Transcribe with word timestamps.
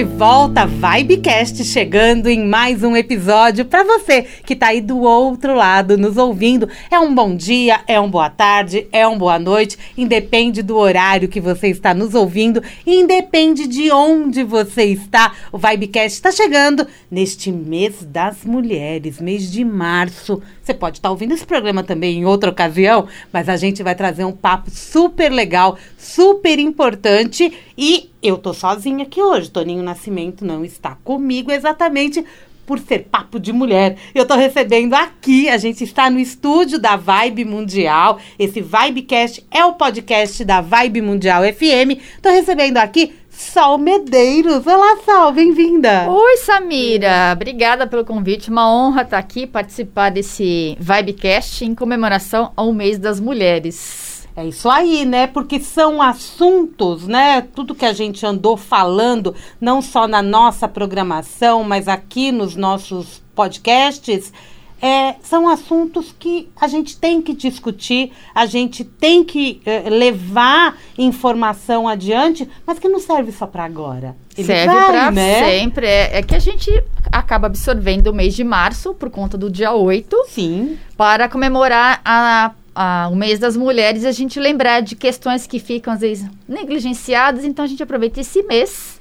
De 0.00 0.04
volta, 0.04 0.64
Vibecast, 0.64 1.62
chegando 1.62 2.26
em 2.26 2.42
mais 2.42 2.82
um 2.82 2.96
episódio 2.96 3.66
para 3.66 3.84
você 3.84 4.22
que 4.22 4.56
tá 4.56 4.68
aí 4.68 4.80
do 4.80 5.00
outro 5.00 5.54
lado 5.54 5.98
nos 5.98 6.16
ouvindo. 6.16 6.66
É 6.90 6.98
um 6.98 7.14
bom 7.14 7.36
dia, 7.36 7.80
é 7.86 8.00
uma 8.00 8.08
boa 8.08 8.30
tarde, 8.30 8.86
é 8.92 9.06
uma 9.06 9.18
boa 9.18 9.38
noite, 9.38 9.76
independe 9.98 10.62
do 10.62 10.78
horário 10.78 11.28
que 11.28 11.38
você 11.38 11.68
está 11.68 11.92
nos 11.92 12.14
ouvindo, 12.14 12.62
independe 12.86 13.66
de 13.66 13.92
onde 13.92 14.42
você 14.42 14.84
está. 14.84 15.34
O 15.52 15.58
Vibecast 15.58 16.16
está 16.16 16.32
chegando 16.32 16.86
neste 17.10 17.52
mês 17.52 18.02
das 18.02 18.42
mulheres, 18.42 19.20
mês 19.20 19.52
de 19.52 19.62
março. 19.66 20.40
Você 20.62 20.72
pode 20.72 20.96
estar 20.96 21.10
ouvindo 21.10 21.34
esse 21.34 21.44
programa 21.44 21.82
também 21.82 22.20
em 22.20 22.24
outra 22.24 22.48
ocasião, 22.48 23.06
mas 23.30 23.50
a 23.50 23.56
gente 23.58 23.82
vai 23.82 23.94
trazer 23.94 24.24
um 24.24 24.32
papo 24.32 24.70
super 24.70 25.30
legal, 25.30 25.76
super 25.98 26.58
importante 26.58 27.52
e 27.76 28.09
eu 28.22 28.38
tô 28.38 28.52
sozinha 28.52 29.04
aqui 29.04 29.22
hoje. 29.22 29.50
Toninho 29.50 29.82
Nascimento 29.82 30.44
não 30.44 30.64
está 30.64 30.96
comigo 31.04 31.50
exatamente 31.50 32.24
por 32.66 32.78
ser 32.78 33.00
papo 33.10 33.40
de 33.40 33.52
mulher. 33.52 33.96
Eu 34.14 34.24
tô 34.24 34.36
recebendo 34.36 34.94
aqui, 34.94 35.48
a 35.48 35.58
gente 35.58 35.82
está 35.82 36.08
no 36.08 36.20
estúdio 36.20 36.78
da 36.78 36.94
Vibe 36.94 37.44
Mundial. 37.44 38.18
Esse 38.38 38.60
Vibecast 38.60 39.44
é 39.50 39.64
o 39.64 39.72
podcast 39.72 40.44
da 40.44 40.60
Vibe 40.60 41.02
Mundial 41.02 41.42
FM. 41.42 41.98
Tô 42.22 42.30
recebendo 42.30 42.76
aqui 42.76 43.12
Sol 43.28 43.76
Medeiros. 43.78 44.66
Olá, 44.66 44.98
Sol, 45.04 45.32
bem-vinda. 45.32 46.08
Oi, 46.08 46.36
Samira. 46.36 47.32
Obrigada 47.32 47.86
pelo 47.88 48.04
convite. 48.04 48.50
Uma 48.50 48.70
honra 48.72 49.02
estar 49.02 49.18
aqui, 49.18 49.46
participar 49.46 50.10
desse 50.10 50.76
Vibecast 50.78 51.64
em 51.64 51.74
comemoração 51.74 52.52
ao 52.54 52.72
mês 52.72 52.98
das 52.98 53.18
mulheres. 53.18 54.19
É 54.40 54.46
isso 54.46 54.70
aí, 54.70 55.04
né? 55.04 55.26
Porque 55.26 55.60
são 55.60 56.00
assuntos, 56.00 57.06
né? 57.06 57.42
Tudo 57.42 57.74
que 57.74 57.84
a 57.84 57.92
gente 57.92 58.24
andou 58.24 58.56
falando, 58.56 59.34
não 59.60 59.82
só 59.82 60.08
na 60.08 60.22
nossa 60.22 60.66
programação, 60.66 61.62
mas 61.62 61.86
aqui 61.86 62.32
nos 62.32 62.56
nossos 62.56 63.22
podcasts, 63.34 64.32
é, 64.80 65.16
são 65.22 65.46
assuntos 65.46 66.14
que 66.18 66.48
a 66.58 66.66
gente 66.66 66.96
tem 66.96 67.20
que 67.20 67.34
discutir, 67.34 68.12
a 68.34 68.46
gente 68.46 68.82
tem 68.82 69.22
que 69.22 69.60
é, 69.66 69.90
levar 69.90 70.78
informação 70.96 71.86
adiante, 71.86 72.48
mas 72.66 72.78
que 72.78 72.88
não 72.88 72.98
serve 72.98 73.32
só 73.32 73.46
para 73.46 73.64
agora. 73.64 74.16
Ele 74.38 74.46
serve 74.46 74.74
para 74.74 75.10
né? 75.10 75.44
sempre. 75.50 75.86
É, 75.86 76.18
é, 76.18 76.22
que 76.22 76.34
a 76.34 76.38
gente 76.38 76.82
acaba 77.12 77.46
absorvendo 77.46 78.06
o 78.06 78.14
mês 78.14 78.34
de 78.34 78.42
março, 78.42 78.94
por 78.94 79.10
conta 79.10 79.36
do 79.36 79.50
dia 79.50 79.72
8. 79.72 80.16
Sim. 80.28 80.78
Para 80.96 81.28
comemorar 81.28 82.00
a 82.02 82.52
a, 82.74 83.08
o 83.10 83.16
mês 83.16 83.38
das 83.38 83.56
mulheres, 83.56 84.04
a 84.04 84.12
gente 84.12 84.38
lembrar 84.38 84.80
de 84.80 84.94
questões 84.94 85.46
que 85.46 85.58
ficam, 85.58 85.92
às 85.92 86.00
vezes, 86.00 86.28
negligenciadas. 86.48 87.44
Então, 87.44 87.64
a 87.64 87.68
gente 87.68 87.82
aproveita 87.82 88.20
esse 88.20 88.42
mês 88.42 89.00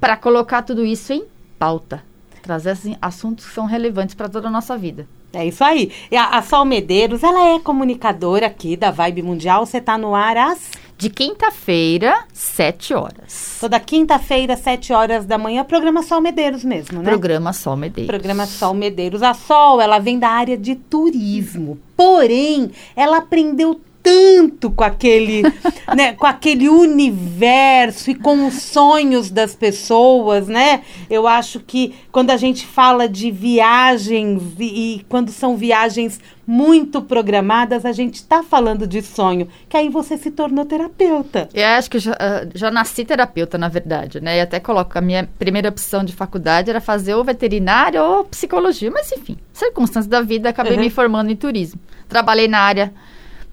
para 0.00 0.16
colocar 0.16 0.62
tudo 0.62 0.84
isso 0.84 1.12
em 1.12 1.24
pauta. 1.58 2.02
Trazer 2.42 2.70
assim, 2.70 2.96
assuntos 3.00 3.46
que 3.46 3.52
são 3.52 3.66
relevantes 3.66 4.14
para 4.14 4.28
toda 4.28 4.48
a 4.48 4.50
nossa 4.50 4.76
vida. 4.76 5.06
É 5.32 5.44
isso 5.44 5.62
aí. 5.62 5.92
E 6.10 6.16
a, 6.16 6.30
a 6.30 6.42
Sol 6.42 6.64
Medeiros, 6.64 7.22
ela 7.22 7.54
é 7.54 7.58
comunicadora 7.58 8.46
aqui 8.46 8.76
da 8.76 8.90
Vibe 8.90 9.22
Mundial. 9.22 9.66
Você 9.66 9.78
está 9.78 9.98
no 9.98 10.14
ar 10.14 10.36
às 10.36 10.70
de 10.98 11.08
quinta-feira, 11.08 12.24
sete 12.32 12.92
horas. 12.92 13.58
Toda 13.60 13.78
quinta-feira, 13.78 14.56
sete 14.56 14.92
horas 14.92 15.24
da 15.24 15.38
manhã, 15.38 15.62
programa 15.62 16.02
Sol 16.02 16.20
Medeiros 16.20 16.64
mesmo, 16.64 16.98
né? 17.00 17.08
Programa 17.08 17.52
Sol 17.52 17.76
Medeiros. 17.76 18.10
Programa 18.10 18.46
Sol 18.46 18.74
Medeiros. 18.74 19.22
A 19.22 19.32
Sol, 19.32 19.80
ela 19.80 20.00
vem 20.00 20.18
da 20.18 20.28
área 20.28 20.58
de 20.58 20.74
turismo. 20.74 21.78
Porém, 21.96 22.72
ela 22.96 23.18
aprendeu 23.18 23.80
tanto 24.02 24.70
com 24.70 24.84
aquele, 24.84 25.42
né, 25.94 26.12
com 26.12 26.26
aquele 26.26 26.68
universo 26.68 28.10
e 28.10 28.14
com 28.14 28.46
os 28.46 28.62
sonhos 28.62 29.30
das 29.30 29.54
pessoas, 29.54 30.48
né? 30.48 30.82
Eu 31.10 31.26
acho 31.26 31.60
que 31.60 31.94
quando 32.10 32.30
a 32.30 32.36
gente 32.36 32.66
fala 32.66 33.08
de 33.08 33.30
viagens 33.30 34.42
e, 34.58 34.96
e 34.96 35.06
quando 35.08 35.30
são 35.30 35.56
viagens 35.56 36.20
muito 36.46 37.02
programadas, 37.02 37.84
a 37.84 37.92
gente 37.92 38.14
está 38.14 38.42
falando 38.42 38.86
de 38.86 39.02
sonho, 39.02 39.46
que 39.68 39.76
aí 39.76 39.90
você 39.90 40.16
se 40.16 40.30
tornou 40.30 40.64
terapeuta. 40.64 41.46
Eu 41.52 41.66
acho 41.66 41.90
que 41.90 41.98
já, 41.98 42.12
uh, 42.12 42.50
já 42.54 42.70
nasci 42.70 43.04
terapeuta, 43.04 43.58
na 43.58 43.68
verdade, 43.68 44.18
né? 44.18 44.38
E 44.38 44.40
até 44.40 44.58
coloco 44.58 44.96
a 44.96 45.00
minha 45.02 45.28
primeira 45.38 45.68
opção 45.68 46.02
de 46.02 46.14
faculdade 46.14 46.70
era 46.70 46.80
fazer 46.80 47.14
ou 47.14 47.22
veterinária 47.22 48.02
ou 48.02 48.24
psicologia, 48.24 48.90
mas 48.90 49.12
enfim, 49.12 49.36
circunstâncias 49.52 50.06
da 50.06 50.22
vida, 50.22 50.48
acabei 50.48 50.72
uhum. 50.72 50.80
me 50.80 50.88
formando 50.88 51.30
em 51.30 51.36
turismo. 51.36 51.78
Trabalhei 52.08 52.48
na 52.48 52.60
área 52.60 52.94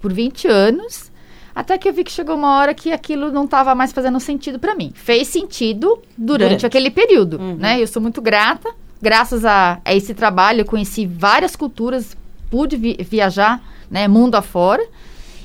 por 0.00 0.12
20 0.12 0.48
anos, 0.48 1.10
até 1.54 1.78
que 1.78 1.88
eu 1.88 1.92
vi 1.92 2.04
que 2.04 2.12
chegou 2.12 2.36
uma 2.36 2.58
hora 2.58 2.74
que 2.74 2.92
aquilo 2.92 3.32
não 3.32 3.44
estava 3.44 3.74
mais 3.74 3.90
fazendo 3.90 4.20
sentido 4.20 4.58
para 4.58 4.74
mim. 4.74 4.92
Fez 4.94 5.28
sentido 5.28 5.98
durante, 6.16 6.48
durante. 6.48 6.66
aquele 6.66 6.90
período, 6.90 7.38
uhum. 7.38 7.56
né? 7.56 7.80
Eu 7.80 7.86
sou 7.86 8.02
muito 8.02 8.20
grata. 8.20 8.68
Graças 9.00 9.44
a, 9.44 9.80
a, 9.84 9.94
esse 9.94 10.12
trabalho, 10.12 10.60
eu 10.60 10.64
conheci 10.66 11.06
várias 11.06 11.56
culturas, 11.56 12.16
pude 12.50 12.76
vi 12.76 12.96
viajar, 13.08 13.62
né, 13.90 14.06
mundo 14.06 14.34
afora. 14.34 14.86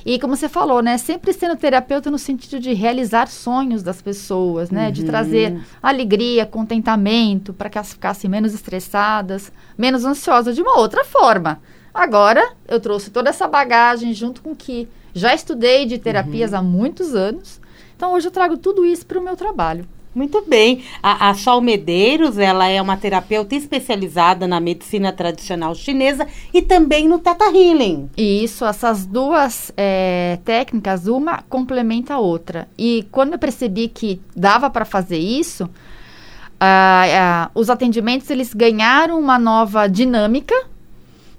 E 0.04 0.18
como 0.18 0.34
você 0.34 0.48
falou, 0.48 0.82
né, 0.82 0.98
sempre 0.98 1.32
sendo 1.32 1.56
terapeuta 1.56 2.10
no 2.10 2.18
sentido 2.18 2.58
de 2.58 2.74
realizar 2.74 3.28
sonhos 3.28 3.82
das 3.82 4.02
pessoas, 4.02 4.70
né, 4.70 4.86
uhum. 4.86 4.92
de 4.92 5.04
trazer 5.04 5.60
alegria, 5.82 6.44
contentamento, 6.44 7.52
para 7.52 7.70
que 7.70 7.78
elas 7.78 7.92
ficassem 7.92 8.28
menos 8.28 8.52
estressadas, 8.52 9.52
menos 9.78 10.04
ansiosas 10.04 10.54
de 10.54 10.60
uma 10.60 10.78
outra 10.78 11.04
forma. 11.04 11.60
Agora, 11.94 12.54
eu 12.66 12.80
trouxe 12.80 13.10
toda 13.10 13.30
essa 13.30 13.46
bagagem 13.46 14.14
junto 14.14 14.40
com 14.40 14.54
que 14.54 14.88
já 15.14 15.34
estudei 15.34 15.84
de 15.84 15.98
terapias 15.98 16.52
uhum. 16.52 16.58
há 16.58 16.62
muitos 16.62 17.14
anos. 17.14 17.60
Então, 17.96 18.14
hoje 18.14 18.28
eu 18.28 18.32
trago 18.32 18.56
tudo 18.56 18.84
isso 18.84 19.04
para 19.06 19.18
o 19.18 19.22
meu 19.22 19.36
trabalho. 19.36 19.86
Muito 20.14 20.44
bem. 20.46 20.84
A, 21.02 21.30
a 21.30 21.34
Sol 21.34 21.60
Medeiros, 21.62 22.36
ela 22.36 22.66
é 22.66 22.80
uma 22.82 22.98
terapeuta 22.98 23.54
especializada 23.54 24.46
na 24.46 24.60
medicina 24.60 25.10
tradicional 25.10 25.74
chinesa 25.74 26.26
e 26.52 26.60
também 26.60 27.08
no 27.08 27.18
Theta 27.18 27.46
Healing. 27.46 28.10
Isso, 28.16 28.64
essas 28.64 29.06
duas 29.06 29.72
é, 29.74 30.38
técnicas, 30.44 31.06
uma 31.06 31.42
complementa 31.48 32.14
a 32.14 32.18
outra. 32.18 32.68
E 32.76 33.06
quando 33.10 33.32
eu 33.32 33.38
percebi 33.38 33.88
que 33.88 34.20
dava 34.36 34.68
para 34.68 34.84
fazer 34.84 35.18
isso, 35.18 35.68
ah, 36.60 37.04
ah, 37.10 37.50
os 37.54 37.70
atendimentos 37.70 38.28
eles 38.28 38.52
ganharam 38.52 39.18
uma 39.18 39.38
nova 39.38 39.88
dinâmica 39.88 40.54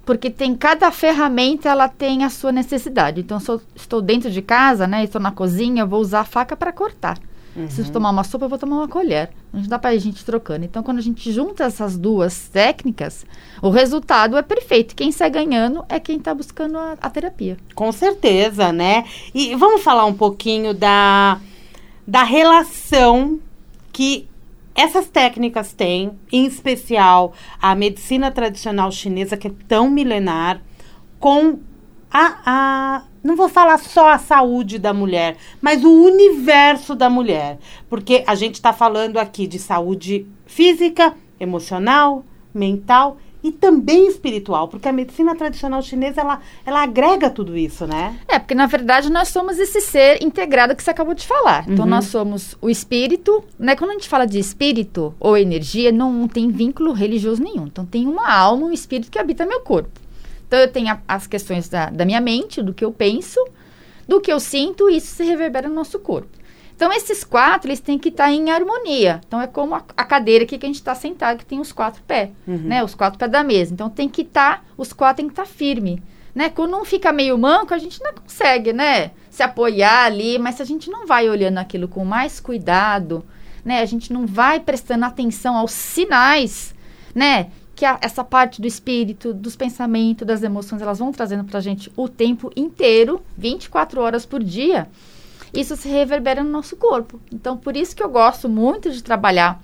porque 0.04 0.30
tem 0.30 0.54
cada 0.54 0.90
ferramenta 0.90 1.68
ela 1.68 1.88
tem 1.88 2.24
a 2.24 2.30
sua 2.30 2.52
necessidade. 2.52 3.20
Então, 3.20 3.40
se 3.40 3.50
eu 3.50 3.60
estou 3.74 4.02
dentro 4.02 4.30
de 4.30 4.42
casa, 4.42 4.86
né, 4.86 5.04
estou 5.04 5.20
na 5.20 5.30
cozinha, 5.30 5.82
eu 5.82 5.88
vou 5.88 6.00
usar 6.00 6.20
a 6.20 6.24
faca 6.24 6.56
para 6.56 6.72
cortar. 6.72 7.18
Uhum. 7.56 7.70
Se 7.70 7.82
eu 7.82 7.90
tomar 7.90 8.10
uma 8.10 8.24
sopa, 8.24 8.46
eu 8.46 8.48
vou 8.48 8.58
tomar 8.58 8.76
uma 8.76 8.88
colher. 8.88 9.30
Não 9.52 9.62
dá 9.62 9.78
para 9.78 9.90
a 9.90 9.98
gente 9.98 10.24
trocando. 10.24 10.64
Então, 10.64 10.82
quando 10.82 10.98
a 10.98 11.02
gente 11.02 11.30
junta 11.30 11.64
essas 11.64 11.96
duas 11.96 12.48
técnicas, 12.48 13.24
o 13.62 13.70
resultado 13.70 14.36
é 14.36 14.42
perfeito. 14.42 14.96
Quem 14.96 15.12
sai 15.12 15.30
ganhando 15.30 15.84
é 15.88 16.00
quem 16.00 16.16
está 16.16 16.34
buscando 16.34 16.76
a, 16.76 16.96
a, 17.00 17.08
terapia. 17.08 17.56
Com 17.74 17.92
certeza, 17.92 18.72
né? 18.72 19.04
E 19.32 19.54
vamos 19.54 19.82
falar 19.82 20.04
um 20.04 20.14
pouquinho 20.14 20.74
da, 20.74 21.40
da 22.06 22.24
relação 22.24 23.38
que 23.92 24.26
essas 24.74 25.06
técnicas 25.06 25.72
têm, 25.72 26.18
em 26.32 26.46
especial 26.46 27.32
a 27.60 27.74
medicina 27.74 28.30
tradicional 28.30 28.90
chinesa, 28.90 29.36
que 29.36 29.48
é 29.48 29.52
tão 29.68 29.88
milenar, 29.88 30.60
com 31.18 31.58
a, 32.10 32.36
a, 32.44 33.02
não 33.22 33.36
vou 33.36 33.48
falar 33.48 33.78
só 33.78 34.10
a 34.10 34.18
saúde 34.18 34.78
da 34.78 34.92
mulher, 34.92 35.36
mas 35.60 35.84
o 35.84 35.90
universo 35.90 36.94
da 36.94 37.08
mulher. 37.08 37.58
Porque 37.88 38.24
a 38.26 38.34
gente 38.34 38.54
está 38.54 38.72
falando 38.72 39.18
aqui 39.18 39.46
de 39.46 39.58
saúde 39.58 40.26
física, 40.44 41.14
emocional, 41.38 42.24
mental 42.52 43.16
e 43.44 43.52
também 43.52 44.08
espiritual, 44.08 44.68
porque 44.68 44.88
a 44.88 44.92
medicina 44.92 45.36
tradicional 45.36 45.82
chinesa 45.82 46.22
ela, 46.22 46.40
ela 46.64 46.82
agrega 46.82 47.28
tudo 47.28 47.54
isso, 47.54 47.86
né? 47.86 48.18
É, 48.26 48.38
porque 48.38 48.54
na 48.54 48.64
verdade 48.64 49.12
nós 49.12 49.28
somos 49.28 49.58
esse 49.58 49.82
ser 49.82 50.22
integrado 50.22 50.74
que 50.74 50.82
você 50.82 50.90
acabou 50.90 51.12
de 51.12 51.26
falar. 51.26 51.66
Então 51.68 51.84
uhum. 51.84 51.90
nós 51.90 52.06
somos 52.06 52.56
o 52.62 52.70
espírito, 52.70 53.44
né? 53.58 53.76
Quando 53.76 53.90
a 53.90 53.92
gente 53.92 54.08
fala 54.08 54.24
de 54.24 54.38
espírito 54.38 55.14
ou 55.20 55.36
energia, 55.36 55.92
não 55.92 56.26
tem 56.26 56.50
vínculo 56.50 56.92
religioso 56.92 57.42
nenhum. 57.42 57.66
Então 57.66 57.84
tem 57.84 58.06
uma 58.06 58.32
alma, 58.32 58.66
um 58.66 58.72
espírito 58.72 59.10
que 59.10 59.18
habita 59.18 59.44
meu 59.44 59.60
corpo. 59.60 60.00
Então 60.48 60.58
eu 60.58 60.72
tenho 60.72 60.88
a, 60.90 61.00
as 61.06 61.26
questões 61.26 61.68
da, 61.68 61.90
da 61.90 62.06
minha 62.06 62.22
mente, 62.22 62.62
do 62.62 62.72
que 62.72 62.84
eu 62.84 62.92
penso, 62.92 63.38
do 64.08 64.22
que 64.22 64.32
eu 64.32 64.40
sinto, 64.40 64.88
e 64.88 64.96
isso 64.96 65.14
se 65.14 65.22
reverbera 65.22 65.68
no 65.68 65.74
nosso 65.74 65.98
corpo. 65.98 66.43
Então, 66.76 66.92
esses 66.92 67.22
quatro, 67.22 67.68
eles 67.68 67.80
têm 67.80 67.98
que 67.98 68.08
estar 68.08 68.30
em 68.32 68.50
harmonia. 68.50 69.20
Então, 69.26 69.40
é 69.40 69.46
como 69.46 69.74
a, 69.76 69.82
a 69.96 70.04
cadeira 70.04 70.44
aqui 70.44 70.58
que 70.58 70.66
a 70.66 70.68
gente 70.68 70.76
está 70.76 70.94
sentado, 70.94 71.38
que 71.38 71.46
tem 71.46 71.60
os 71.60 71.70
quatro 71.72 72.02
pés, 72.02 72.30
Uhum. 72.46 72.56
né? 72.58 72.82
Os 72.82 72.94
quatro 72.94 73.18
pés 73.18 73.30
da 73.30 73.44
mesa. 73.44 73.72
Então, 73.72 73.88
tem 73.88 74.08
que 74.08 74.22
estar, 74.22 74.64
os 74.76 74.92
quatro 74.92 75.18
tem 75.18 75.26
que 75.26 75.32
estar 75.32 75.46
firme, 75.46 76.02
né? 76.34 76.50
Quando 76.50 76.76
um 76.76 76.84
fica 76.84 77.12
meio 77.12 77.38
manco, 77.38 77.72
a 77.72 77.78
gente 77.78 78.02
não 78.02 78.12
consegue, 78.12 78.72
né? 78.72 79.12
Se 79.30 79.42
apoiar 79.42 80.04
ali, 80.06 80.38
mas 80.38 80.56
se 80.56 80.62
a 80.62 80.66
gente 80.66 80.90
não 80.90 81.06
vai 81.06 81.28
olhando 81.30 81.58
aquilo 81.58 81.86
com 81.86 82.04
mais 82.04 82.40
cuidado, 82.40 83.24
né? 83.64 83.80
A 83.80 83.86
gente 83.86 84.12
não 84.12 84.26
vai 84.26 84.58
prestando 84.58 85.04
atenção 85.04 85.56
aos 85.56 85.70
sinais, 85.72 86.74
né? 87.14 87.48
Que 87.76 87.84
a- 87.84 87.98
essa 88.00 88.22
parte 88.24 88.60
do 88.60 88.66
espírito, 88.66 89.32
dos 89.32 89.56
pensamentos, 89.56 90.26
das 90.26 90.42
emoções, 90.42 90.82
elas 90.82 90.98
vão 90.98 91.12
trazendo 91.12 91.44
pra 91.44 91.60
gente 91.60 91.90
o 91.96 92.08
tempo 92.08 92.50
inteiro, 92.56 93.20
24 93.38 94.00
horas 94.00 94.26
por 94.26 94.42
dia. 94.42 94.88
Isso 95.54 95.76
se 95.76 95.88
reverbera 95.88 96.42
no 96.42 96.50
nosso 96.50 96.76
corpo. 96.76 97.20
Então, 97.32 97.56
por 97.56 97.76
isso 97.76 97.94
que 97.94 98.02
eu 98.02 98.08
gosto 98.08 98.48
muito 98.48 98.90
de 98.90 99.02
trabalhar 99.02 99.60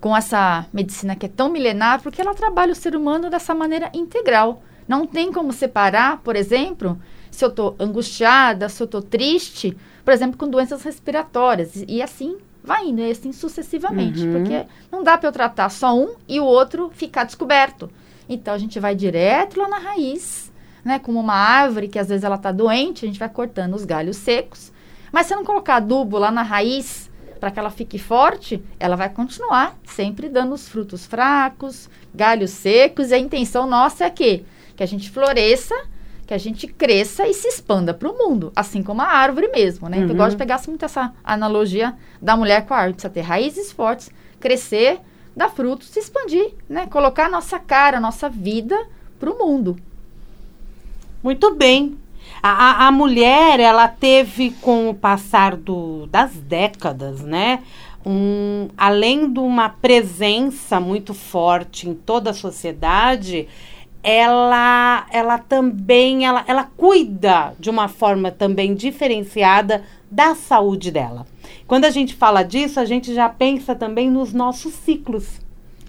com 0.00 0.16
essa 0.16 0.66
medicina 0.72 1.16
que 1.16 1.26
é 1.26 1.28
tão 1.28 1.48
milenar, 1.48 2.02
porque 2.02 2.20
ela 2.20 2.34
trabalha 2.34 2.72
o 2.72 2.76
ser 2.76 2.94
humano 2.94 3.30
dessa 3.30 3.54
maneira 3.54 3.90
integral. 3.94 4.62
Não 4.86 5.06
tem 5.06 5.32
como 5.32 5.52
separar, 5.52 6.18
por 6.18 6.36
exemplo, 6.36 7.00
se 7.30 7.44
eu 7.44 7.48
estou 7.48 7.74
angustiada, 7.78 8.68
se 8.68 8.82
eu 8.82 8.84
estou 8.84 9.00
triste, 9.00 9.76
por 10.04 10.12
exemplo, 10.12 10.36
com 10.36 10.48
doenças 10.48 10.82
respiratórias. 10.82 11.84
E, 11.88 12.02
assim 12.02 12.36
vai 12.64 12.86
indo, 12.86 13.02
e 13.02 13.10
assim 13.10 13.30
sucessivamente. 13.30 14.26
Uhum. 14.26 14.32
Porque 14.32 14.64
não 14.90 15.02
dá 15.02 15.18
para 15.18 15.28
eu 15.28 15.32
tratar 15.32 15.68
só 15.68 15.94
um 15.94 16.14
e 16.26 16.40
o 16.40 16.44
outro 16.44 16.90
ficar 16.94 17.24
descoberto. 17.24 17.90
Então 18.26 18.54
a 18.54 18.58
gente 18.58 18.80
vai 18.80 18.94
direto 18.94 19.60
lá 19.60 19.68
na 19.68 19.78
raiz, 19.78 20.50
né? 20.82 20.98
Como 20.98 21.20
uma 21.20 21.34
árvore 21.34 21.88
que 21.88 21.98
às 21.98 22.08
vezes 22.08 22.24
ela 22.24 22.36
está 22.36 22.50
doente, 22.50 23.04
a 23.04 23.08
gente 23.08 23.18
vai 23.18 23.28
cortando 23.28 23.74
os 23.74 23.84
galhos 23.84 24.16
secos. 24.16 24.72
Mas 25.14 25.28
se 25.28 25.32
eu 25.32 25.36
não 25.36 25.44
colocar 25.44 25.76
adubo 25.76 26.18
lá 26.18 26.32
na 26.32 26.42
raiz 26.42 27.08
para 27.38 27.48
que 27.52 27.56
ela 27.60 27.70
fique 27.70 28.00
forte, 28.00 28.60
ela 28.80 28.96
vai 28.96 29.08
continuar 29.08 29.76
sempre 29.84 30.28
dando 30.28 30.52
os 30.54 30.68
frutos 30.68 31.06
fracos, 31.06 31.88
galhos 32.12 32.50
secos. 32.50 33.12
E 33.12 33.14
a 33.14 33.18
intenção 33.18 33.64
nossa 33.64 34.06
é 34.06 34.10
que, 34.10 34.44
que 34.74 34.82
a 34.82 34.86
gente 34.86 35.08
floresça, 35.12 35.72
que 36.26 36.34
a 36.34 36.38
gente 36.38 36.66
cresça 36.66 37.28
e 37.28 37.32
se 37.32 37.46
expanda 37.46 37.94
para 37.94 38.10
o 38.10 38.18
mundo, 38.18 38.52
assim 38.56 38.82
como 38.82 39.02
a 39.02 39.06
árvore 39.06 39.46
mesmo, 39.52 39.88
né? 39.88 39.98
Então, 39.98 40.08
eu 40.08 40.14
Uhum. 40.14 40.18
gosto 40.18 40.30
de 40.32 40.36
pegar 40.38 40.60
muito 40.66 40.84
essa 40.84 41.14
analogia 41.22 41.94
da 42.20 42.36
mulher 42.36 42.66
com 42.66 42.74
a 42.74 42.78
árvore. 42.78 42.94
Precisa 42.94 43.12
ter 43.14 43.20
raízes 43.20 43.70
fortes, 43.70 44.10
crescer, 44.40 44.98
dar 45.36 45.48
frutos, 45.48 45.90
se 45.90 46.00
expandir, 46.00 46.54
né? 46.68 46.88
Colocar 46.88 47.26
a 47.26 47.30
nossa 47.30 47.60
cara, 47.60 47.98
a 47.98 48.00
nossa 48.00 48.28
vida 48.28 48.76
para 49.20 49.30
o 49.30 49.38
mundo. 49.38 49.76
Muito 51.22 51.54
bem. 51.54 51.96
A, 52.42 52.86
a, 52.86 52.92
mulher, 52.92 53.58
ela 53.60 53.88
teve, 53.88 54.50
com 54.60 54.90
o 54.90 54.94
passar 54.94 55.56
do, 55.56 56.06
das 56.06 56.32
décadas, 56.32 57.20
né? 57.20 57.62
Um, 58.04 58.68
além 58.76 59.32
de 59.32 59.38
uma 59.38 59.70
presença 59.70 60.78
muito 60.78 61.14
forte 61.14 61.88
em 61.88 61.94
toda 61.94 62.30
a 62.30 62.34
sociedade, 62.34 63.48
ela, 64.02 65.06
ela 65.10 65.38
também 65.38 66.26
ela, 66.26 66.44
ela 66.46 66.64
cuida 66.76 67.54
de 67.58 67.70
uma 67.70 67.88
forma 67.88 68.30
também 68.30 68.74
diferenciada 68.74 69.82
da 70.10 70.34
saúde 70.34 70.90
dela. 70.90 71.26
Quando 71.66 71.86
a 71.86 71.90
gente 71.90 72.14
fala 72.14 72.42
disso, 72.42 72.78
a 72.78 72.84
gente 72.84 73.14
já 73.14 73.28
pensa 73.30 73.74
também 73.74 74.10
nos 74.10 74.34
nossos 74.34 74.74
ciclos 74.74 75.40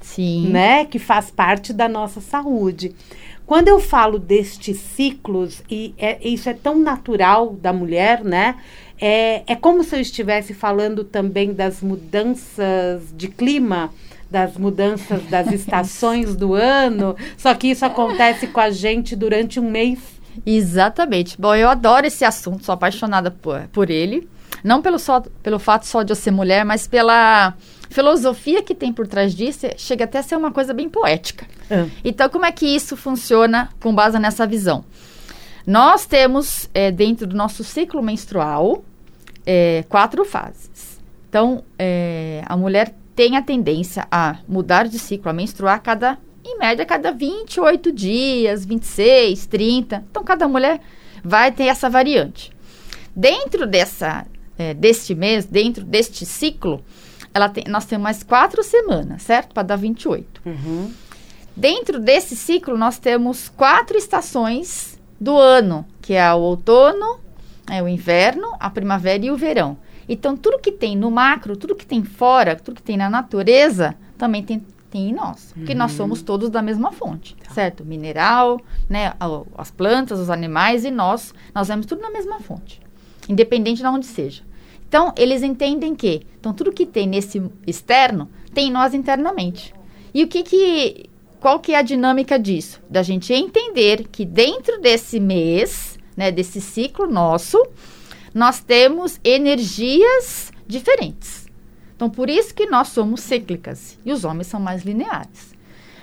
Sim. 0.02 0.48
né, 0.50 0.86
que 0.86 1.00
faz 1.00 1.30
parte 1.30 1.74
da 1.74 1.90
nossa 1.90 2.22
saúde. 2.22 2.96
Quando 3.46 3.68
eu 3.68 3.80
falo 3.80 4.18
destes 4.18 4.78
ciclos, 4.78 5.62
e 5.70 5.94
é- 5.98 6.18
isso 6.28 6.50
é 6.50 6.54
tão 6.54 6.80
natural 6.80 7.54
da 7.54 7.72
mulher, 7.72 8.24
né? 8.24 8.56
É, 9.00 9.44
é 9.46 9.56
como 9.56 9.84
se 9.84 9.96
eu 9.96 10.00
estivesse 10.00 10.54
falando 10.54 11.04
também 11.04 11.54
das 11.54 11.82
mudanças 11.82 13.04
de 13.16 13.28
clima, 13.28 13.92
das 14.32 14.58
mudanças 14.58 15.24
das 15.26 15.48
estações 15.54 16.36
do 16.36 16.54
ano, 16.54 17.16
só 17.38 17.54
que 17.54 17.68
isso 17.68 17.86
acontece 17.86 18.48
com 18.48 18.60
a 18.60 18.72
gente 18.72 19.16
durante 19.16 19.60
um 19.60 19.70
mês. 19.70 20.00
Exatamente. 20.46 21.40
Bom, 21.40 21.54
eu 21.56 21.70
adoro 21.70 22.08
esse 22.08 22.26
assunto, 22.26 22.66
sou 22.66 22.74
apaixonada 22.74 23.30
por, 23.30 23.68
por 23.72 23.90
ele. 23.90 24.28
Não 24.64 24.82
pelo, 24.82 24.98
só, 24.98 25.22
pelo 25.44 25.60
fato 25.60 25.86
só 25.86 26.02
de 26.02 26.12
eu 26.12 26.16
ser 26.16 26.32
mulher, 26.32 26.66
mas 26.66 26.88
pela 26.88 27.54
filosofia 27.90 28.62
que 28.62 28.76
tem 28.76 28.92
por 28.92 29.08
trás 29.08 29.34
disso. 29.34 29.68
Chega 29.78 30.06
até 30.06 30.20
a 30.20 30.24
ser 30.24 30.36
uma 30.36 30.52
coisa 30.52 30.74
bem 30.74 30.90
poética. 30.90 31.48
Então, 32.04 32.30
como 32.30 32.46
é 32.46 32.52
que 32.52 32.66
isso 32.66 32.96
funciona 32.96 33.70
com 33.80 33.94
base 33.94 34.20
nessa 34.20 34.46
visão? 34.46 34.84
Nós 35.66 36.06
temos, 36.06 36.70
é, 36.74 36.92
dentro 36.92 37.26
do 37.26 37.36
nosso 37.36 37.64
ciclo 37.64 38.02
menstrual, 38.04 38.84
é, 39.46 39.84
quatro 39.90 40.24
fases. 40.24 41.00
Então, 41.28 41.64
é, 41.78 42.44
a 42.46 42.56
mulher 42.56 42.94
tem 43.16 43.36
a 43.36 43.42
tendência 43.42 44.08
a 44.12 44.38
mudar 44.48 44.88
de 44.88 45.00
ciclo, 45.00 45.30
a 45.30 45.34
menstruar 45.34 45.76
a 45.76 45.80
cada, 45.80 46.18
em 46.44 46.58
média, 46.60 46.86
cada 46.86 47.12
28 47.12 47.92
dias, 47.92 48.66
26, 48.66 49.48
30. 49.48 50.04
Então, 50.10 50.24
cada 50.24 50.48
mulher 50.48 50.80
vai 51.24 51.52
ter 51.52 51.66
essa 51.66 51.90
variante. 51.90 52.52
Dentro 53.16 53.66
dessa, 53.66 54.28
é, 54.58 54.74
deste 54.74 55.16
mês, 55.16 55.46
dentro 55.46 55.84
deste 55.84 56.26
ciclo, 56.26 56.84
ela 57.36 57.50
tem, 57.50 57.66
nós 57.68 57.84
temos 57.84 58.02
mais 58.02 58.24
quatro 58.24 58.64
semanas, 58.64 59.24
certo? 59.24 59.54
Para 59.54 59.64
dar 59.64 59.76
28. 59.76 60.42
Uhum. 60.46 60.90
Dentro 61.54 62.00
desse 62.00 62.34
ciclo, 62.34 62.78
nós 62.78 62.98
temos 62.98 63.50
quatro 63.50 63.98
estações 63.98 64.98
do 65.20 65.38
ano, 65.38 65.86
que 66.02 66.14
é 66.14 66.34
o 66.34 66.40
outono, 66.40 67.20
é 67.70 67.84
o 67.84 67.90
inverno, 67.90 68.56
a 68.58 68.70
primavera 68.70 69.26
e 69.26 69.32
o 69.32 69.36
verão. 69.36 69.78
Então, 70.08 70.38
tudo 70.38 70.60
que 70.60 70.72
tem 70.72 70.96
no 70.96 71.12
macro, 71.12 71.58
tudo 71.58 71.76
que 71.76 71.86
tem 71.86 72.06
fora, 72.06 72.56
tudo 72.56 72.76
que 72.76 72.82
tem 72.82 72.96
na 72.96 73.10
natureza, 73.10 73.96
também 74.18 74.42
tem, 74.42 74.66
tem 74.90 75.10
em 75.10 75.14
nós. 75.14 75.52
Porque 75.54 75.76
nós 75.76 75.92
somos 75.92 76.22
todos 76.22 76.50
da 76.50 76.62
mesma 76.62 76.94
fonte, 76.94 77.36
certo? 77.54 77.84
Mineral, 77.84 78.62
né, 78.88 79.12
as 79.58 79.72
plantas, 79.72 80.22
os 80.22 80.30
animais 80.30 80.86
e 80.86 80.92
nós, 80.92 81.34
nós 81.54 81.68
vemos 81.68 81.86
tudo 81.86 82.02
na 82.02 82.12
mesma 82.12 82.40
fonte. 82.40 82.80
Independente 83.28 83.82
de 83.82 83.88
onde 83.88 84.06
seja. 84.06 84.42
Então, 84.88 85.14
eles 85.18 85.44
entendem 85.44 85.96
que, 85.96 86.22
então, 86.40 86.54
tudo 86.54 86.72
que 86.72 86.86
tem 86.86 87.08
nesse 87.08 87.42
externo, 87.66 88.30
tem 88.54 88.68
em 88.68 88.72
nós 88.72 88.94
internamente. 88.94 89.74
E 90.14 90.24
o 90.24 90.28
que 90.28 90.44
que, 90.44 91.10
qual 91.40 91.60
que 91.60 91.74
é 91.74 91.78
a 91.78 91.82
dinâmica 91.82 92.40
disso? 92.40 92.82
Da 92.90 93.04
gente 93.04 93.34
entender 93.34 94.08
que 94.08 94.24
dentro 94.26 94.80
desse 94.80 95.20
mês, 95.20 96.00
né, 96.16 96.32
desse 96.32 96.62
ciclo 96.62 97.08
nosso, 97.08 97.62
nós 98.34 98.60
temos 98.60 99.20
energias 99.24 100.52
diferentes. 100.68 101.46
Então, 101.96 102.10
por 102.10 102.30
isso 102.30 102.54
que 102.54 102.66
nós 102.66 102.90
somos 102.90 103.22
cíclicas 103.22 103.98
e 104.06 104.12
os 104.12 104.26
homens 104.26 104.48
são 104.48 104.60
mais 104.60 104.84
lineares. 104.84 105.56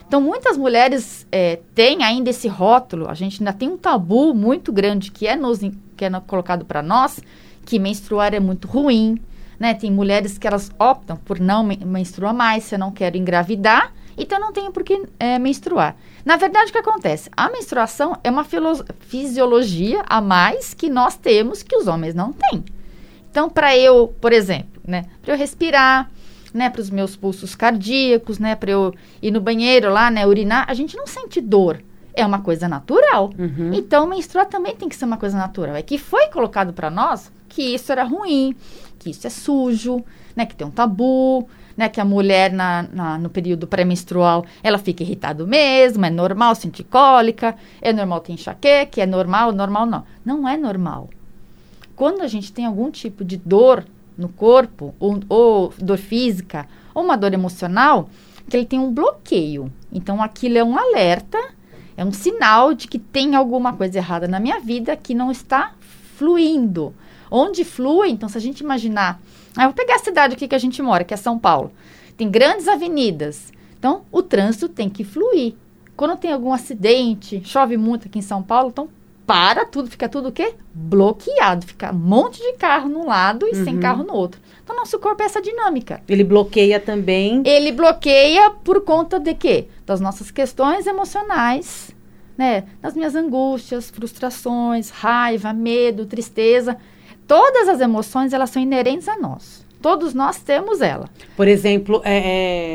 Então, 0.06 0.20
muitas 0.20 0.56
mulheres 0.58 1.26
eh, 1.32 1.60
têm 1.74 2.02
ainda 2.02 2.30
esse 2.30 2.48
rótulo, 2.48 3.08
a 3.08 3.14
gente 3.14 3.40
ainda 3.40 3.52
tem 3.52 3.68
um 3.70 3.78
tabu 3.78 4.34
muito 4.34 4.70
grande 4.70 5.10
que 5.10 5.26
é, 5.26 5.36
nos, 5.36 5.60
que 5.96 6.04
é 6.04 6.10
colocado 6.26 6.64
para 6.66 6.82
nós, 6.82 7.18
que 7.64 7.78
menstruar 7.78 8.34
é 8.34 8.40
muito 8.40 8.66
ruim, 8.68 9.18
né? 9.58 9.74
Tem 9.74 9.90
mulheres 9.90 10.38
que 10.38 10.46
elas 10.46 10.70
optam 10.78 11.16
por 11.16 11.38
não 11.38 11.62
men- 11.62 11.78
menstruar 11.84 12.34
mais, 12.34 12.64
se 12.64 12.74
eu 12.74 12.78
não 12.78 12.90
quero 12.90 13.16
engravidar, 13.16 13.92
então 14.18 14.38
não 14.40 14.52
tenho 14.52 14.70
por 14.72 14.82
que 14.82 15.02
eh, 15.18 15.38
menstruar. 15.38 15.96
Na 16.24 16.36
verdade, 16.36 16.70
o 16.70 16.72
que 16.72 16.78
acontece? 16.78 17.30
A 17.36 17.48
menstruação 17.50 18.16
é 18.22 18.30
uma 18.30 18.44
fisiologia 19.00 20.02
a 20.08 20.20
mais 20.20 20.74
que 20.74 20.88
nós 20.88 21.16
temos 21.16 21.62
que 21.62 21.76
os 21.76 21.86
homens 21.86 22.14
não 22.14 22.32
têm. 22.32 22.64
Então, 23.30 23.48
para 23.48 23.76
eu, 23.76 24.14
por 24.20 24.32
exemplo, 24.32 24.80
né, 24.86 25.06
para 25.22 25.34
eu 25.34 25.38
respirar, 25.38 26.10
né, 26.52 26.68
para 26.68 26.80
os 26.82 26.90
meus 26.90 27.16
pulsos 27.16 27.54
cardíacos, 27.54 28.38
né, 28.38 28.54
para 28.54 28.70
eu 28.70 28.94
ir 29.22 29.30
no 29.30 29.40
banheiro 29.40 29.90
lá, 29.90 30.10
né, 30.10 30.26
urinar, 30.26 30.66
a 30.68 30.74
gente 30.74 30.96
não 30.96 31.06
sente 31.06 31.40
dor. 31.40 31.82
É 32.14 32.26
uma 32.26 32.40
coisa 32.40 32.68
natural. 32.68 33.30
Uhum. 33.38 33.72
Então, 33.72 34.06
menstruar 34.06 34.44
também 34.46 34.76
tem 34.76 34.86
que 34.86 34.94
ser 34.94 35.06
uma 35.06 35.16
coisa 35.16 35.38
natural. 35.38 35.74
É 35.74 35.80
que 35.80 35.96
foi 35.96 36.26
colocado 36.28 36.74
para 36.74 36.90
nós 36.90 37.32
que 37.52 37.62
isso 37.74 37.92
era 37.92 38.02
ruim, 38.04 38.56
que 38.98 39.10
isso 39.10 39.26
é 39.26 39.30
sujo, 39.30 40.02
né, 40.34 40.46
que 40.46 40.56
tem 40.56 40.66
um 40.66 40.70
tabu, 40.70 41.46
né, 41.76 41.86
que 41.88 42.00
a 42.00 42.04
mulher 42.04 42.50
na, 42.50 42.82
na- 42.90 43.18
no 43.18 43.28
período 43.28 43.66
pré-menstrual 43.66 44.44
ela 44.62 44.78
fica 44.78 45.02
irritada 45.02 45.44
mesmo, 45.46 46.04
é 46.06 46.10
normal 46.10 46.54
sentir 46.54 46.84
cólica, 46.84 47.54
é 47.82 47.92
normal 47.92 48.20
ter 48.20 48.32
enxaqueca, 48.32 49.02
é 49.02 49.06
normal, 49.06 49.52
normal 49.52 49.84
não. 49.84 50.04
Não 50.24 50.48
é 50.48 50.56
normal. 50.56 51.10
Quando 51.94 52.22
a 52.22 52.26
gente 52.26 52.50
tem 52.52 52.64
algum 52.64 52.90
tipo 52.90 53.22
de 53.22 53.36
dor 53.36 53.84
no 54.16 54.30
corpo, 54.30 54.94
ou, 54.98 55.20
ou 55.28 55.74
dor 55.78 55.98
física, 55.98 56.66
ou 56.94 57.04
uma 57.04 57.16
dor 57.16 57.34
emocional, 57.34 58.08
que 58.48 58.56
ele 58.56 58.66
tem 58.66 58.78
um 58.78 58.90
bloqueio. 58.92 59.70
Então, 59.92 60.22
aquilo 60.22 60.56
é 60.58 60.64
um 60.64 60.76
alerta, 60.78 61.38
é 61.96 62.04
um 62.04 62.12
sinal 62.12 62.72
de 62.74 62.88
que 62.88 62.98
tem 62.98 63.34
alguma 63.34 63.74
coisa 63.74 63.98
errada 63.98 64.26
na 64.26 64.40
minha 64.40 64.58
vida 64.58 64.96
que 64.96 65.14
não 65.14 65.30
está 65.30 65.72
fluindo. 66.16 66.94
Onde 67.34 67.64
flui, 67.64 68.10
então, 68.10 68.28
se 68.28 68.36
a 68.36 68.40
gente 68.40 68.60
imaginar. 68.60 69.18
Ah, 69.56 69.62
eu 69.64 69.68
vou 69.68 69.74
pegar 69.74 69.94
a 69.96 69.98
cidade 70.00 70.34
aqui 70.34 70.46
que 70.46 70.54
a 70.54 70.58
gente 70.58 70.82
mora, 70.82 71.02
que 71.02 71.14
é 71.14 71.16
São 71.16 71.38
Paulo. 71.38 71.72
Tem 72.14 72.30
grandes 72.30 72.68
avenidas. 72.68 73.50
Então, 73.78 74.02
o 74.12 74.22
trânsito 74.22 74.68
tem 74.68 74.90
que 74.90 75.02
fluir. 75.02 75.54
Quando 75.96 76.16
tem 76.18 76.30
algum 76.30 76.52
acidente, 76.52 77.40
chove 77.44 77.78
muito 77.78 78.06
aqui 78.06 78.18
em 78.18 78.22
São 78.22 78.42
Paulo, 78.42 78.68
então 78.68 78.88
para 79.26 79.64
tudo, 79.64 79.88
fica 79.88 80.08
tudo 80.08 80.28
o 80.28 80.32
quê? 80.32 80.54
Bloqueado. 80.74 81.64
Fica 81.66 81.90
um 81.90 81.98
monte 81.98 82.38
de 82.42 82.52
carro 82.58 82.88
num 82.88 83.06
lado 83.06 83.46
e 83.46 83.54
sem 83.54 83.76
Uhum. 83.76 83.80
carro 83.80 84.04
no 84.04 84.12
outro. 84.14 84.38
Então, 84.62 84.76
nosso 84.76 84.98
corpo 84.98 85.22
é 85.22 85.26
essa 85.26 85.40
dinâmica. 85.40 86.02
Ele 86.08 86.24
bloqueia 86.24 86.78
também. 86.78 87.42
Ele 87.46 87.72
bloqueia 87.72 88.50
por 88.50 88.82
conta 88.82 89.18
de 89.18 89.32
quê? 89.34 89.68
Das 89.86 90.00
nossas 90.00 90.30
questões 90.30 90.86
emocionais, 90.86 91.90
né? 92.36 92.64
Das 92.82 92.94
minhas 92.94 93.14
angústias, 93.14 93.90
frustrações, 93.90 94.90
raiva, 94.90 95.52
medo, 95.52 96.04
tristeza. 96.04 96.76
Todas 97.26 97.68
as 97.68 97.80
emoções, 97.80 98.32
elas 98.32 98.50
são 98.50 98.62
inerentes 98.62 99.08
a 99.08 99.18
nós. 99.18 99.64
Todos 99.82 100.14
nós 100.14 100.38
temos 100.38 100.80
ela. 100.80 101.08
Por 101.36 101.48
exemplo, 101.48 102.00
é, 102.04 102.18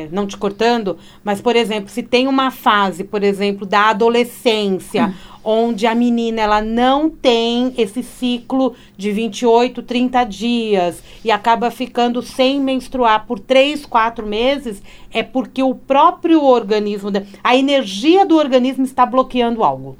é, 0.04 0.10
não 0.12 0.27
te 0.27 0.36
cortando, 0.36 0.98
mas, 1.24 1.39
por 1.39 1.56
exemplo, 1.56 1.89
se 1.89 2.04
tem 2.04 2.27
uma 2.27 2.51
fase, 2.51 3.06
por 3.06 3.24
exemplo, 3.24 3.66
da 3.66 3.92
adolescência, 3.92 5.13
onde 5.42 5.88
a 5.88 5.96
menina 5.96 6.42
ela 6.42 6.62
não 6.62 7.10
tem 7.10 7.74
esse 7.77 8.04
ciclo 8.04 8.75
de 8.98 9.13
28, 9.13 9.82
30 9.82 10.24
dias 10.25 11.01
e 11.24 11.32
acaba 11.32 11.72
ficando 11.72 12.22
sem 12.22 12.60
menstruar 12.60 13.25
por 13.25 13.39
3, 13.39 13.86
4 13.86 14.27
meses, 14.27 14.84
é 15.10 15.24
porque 15.24 15.63
o 15.63 15.74
próprio 15.74 16.44
organismo, 16.44 17.10
a 17.42 17.56
energia 17.56 18.25
do 18.25 18.36
organismo 18.36 18.84
está 18.84 19.06
bloqueando 19.06 19.63
algo. 19.63 19.96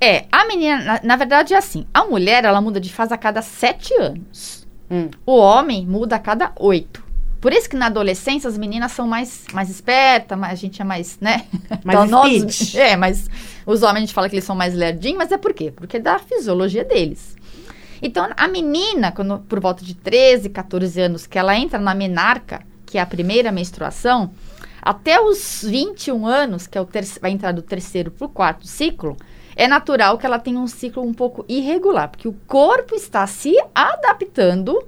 É, 0.00 0.26
a 0.30 0.46
menina, 0.46 0.82
na, 0.82 1.00
na 1.02 1.16
verdade, 1.16 1.54
é 1.54 1.56
assim. 1.56 1.86
A 1.92 2.04
mulher, 2.04 2.44
ela 2.44 2.60
muda 2.60 2.80
de 2.80 2.92
fase 2.92 3.12
a 3.14 3.16
cada 3.16 3.42
sete 3.42 3.94
anos. 3.94 4.66
Hum. 4.90 5.10
O 5.24 5.36
homem 5.36 5.86
muda 5.86 6.16
a 6.16 6.18
cada 6.18 6.52
oito. 6.58 7.04
Por 7.40 7.52
isso 7.52 7.68
que 7.68 7.76
na 7.76 7.86
adolescência 7.86 8.48
as 8.48 8.58
meninas 8.58 8.92
são 8.92 9.06
mais, 9.06 9.44
mais 9.52 9.70
espertas, 9.70 10.38
mais, 10.38 10.52
a 10.52 10.56
gente 10.56 10.80
é 10.80 10.84
mais, 10.84 11.18
né? 11.20 11.44
Mais 11.84 11.98
Então, 11.98 12.06
nós-. 12.06 12.74
É, 12.74 12.96
mas 12.96 13.28
os 13.64 13.82
homens 13.82 13.96
a 13.96 14.00
gente 14.00 14.14
fala 14.14 14.28
que 14.28 14.34
eles 14.34 14.44
são 14.44 14.56
mais 14.56 14.74
lerdinhos, 14.74 15.18
mas 15.18 15.30
é 15.30 15.38
por 15.38 15.52
quê? 15.52 15.72
Porque 15.74 15.98
é 15.98 16.00
da 16.00 16.18
fisiologia 16.18 16.84
deles. 16.84 17.36
Então, 18.00 18.28
a 18.36 18.48
menina, 18.48 19.12
quando 19.12 19.38
por 19.40 19.60
volta 19.60 19.84
de 19.84 19.94
13, 19.94 20.48
14 20.50 21.00
anos, 21.00 21.26
que 21.26 21.38
ela 21.38 21.56
entra 21.56 21.78
na 21.78 21.94
menarca, 21.94 22.62
que 22.84 22.98
é 22.98 23.00
a 23.00 23.06
primeira 23.06 23.50
menstruação, 23.52 24.30
até 24.80 25.20
os 25.20 25.64
21 25.64 26.26
anos, 26.26 26.66
que 26.66 26.78
é 26.78 26.80
o 26.80 26.88
vai 27.20 27.30
entrar 27.30 27.52
do 27.52 27.62
terceiro 27.62 28.10
para 28.10 28.26
o 28.26 28.28
quarto 28.28 28.66
ciclo, 28.66 29.16
é 29.56 29.66
natural 29.66 30.18
que 30.18 30.26
ela 30.26 30.38
tenha 30.38 30.58
um 30.60 30.66
ciclo 30.68 31.02
um 31.02 31.14
pouco 31.14 31.44
irregular, 31.48 32.08
porque 32.10 32.28
o 32.28 32.34
corpo 32.46 32.94
está 32.94 33.26
se 33.26 33.56
adaptando 33.74 34.78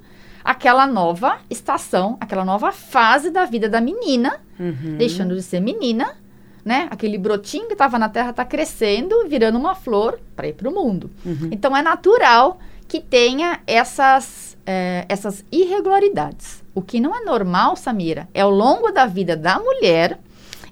àquela 0.44 0.86
nova 0.86 1.38
estação, 1.50 2.16
àquela 2.20 2.44
nova 2.44 2.70
fase 2.70 3.30
da 3.30 3.44
vida 3.44 3.68
da 3.68 3.80
menina, 3.80 4.40
Uhum. 4.60 4.96
deixando 4.98 5.34
de 5.34 5.42
ser 5.42 5.60
menina, 5.60 6.16
né? 6.64 6.88
Aquele 6.90 7.16
brotinho 7.16 7.66
que 7.66 7.72
estava 7.74 7.98
na 7.98 8.08
terra 8.08 8.30
está 8.30 8.44
crescendo, 8.44 9.26
virando 9.28 9.56
uma 9.58 9.74
flor 9.74 10.20
para 10.36 10.48
ir 10.48 10.52
para 10.54 10.68
o 10.68 10.72
mundo. 10.74 11.10
Uhum. 11.24 11.48
Então 11.52 11.76
é 11.76 11.80
natural 11.82 12.58
que 12.88 13.00
tenha 13.00 13.60
essas, 13.66 14.56
eh, 14.66 15.06
essas 15.08 15.44
irregularidades. 15.52 16.64
O 16.74 16.82
que 16.82 17.00
não 17.00 17.14
é 17.14 17.24
normal, 17.24 17.76
Samira, 17.76 18.28
é 18.34 18.40
ao 18.40 18.50
longo 18.50 18.90
da 18.90 19.06
vida 19.06 19.36
da 19.36 19.58
mulher 19.58 20.18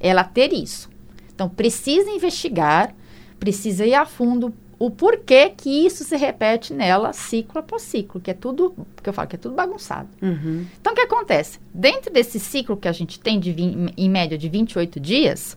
ela 0.00 0.24
ter 0.24 0.52
isso. 0.52 0.90
Então 1.34 1.48
precisa 1.48 2.10
investigar, 2.10 2.92
precisa 3.38 3.84
ir 3.86 3.94
a 3.94 4.04
fundo 4.04 4.54
o 4.78 4.90
porquê 4.90 5.50
que 5.56 5.86
isso 5.86 6.04
se 6.04 6.16
repete 6.16 6.74
nela 6.74 7.12
ciclo 7.12 7.60
após 7.60 7.82
ciclo, 7.82 8.20
que 8.20 8.30
é 8.30 8.34
tudo, 8.34 8.74
que 9.02 9.08
eu 9.08 9.12
falo 9.12 9.28
que 9.28 9.36
é 9.36 9.38
tudo 9.38 9.54
bagunçado. 9.54 10.08
Uhum. 10.20 10.66
Então, 10.78 10.92
o 10.92 10.96
que 10.96 11.02
acontece? 11.02 11.58
Dentro 11.72 12.12
desse 12.12 12.38
ciclo 12.38 12.76
que 12.76 12.88
a 12.88 12.92
gente 12.92 13.18
tem, 13.18 13.40
de 13.40 13.54
em 13.96 14.10
média 14.10 14.36
de 14.36 14.48
28 14.48 15.00
dias, 15.00 15.56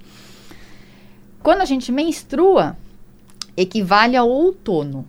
quando 1.44 1.62
a 1.62 1.66
gente 1.66 1.92
menstrua, 1.92 2.78
equivale 3.58 4.16
ao 4.16 4.30
outono. 4.30 5.06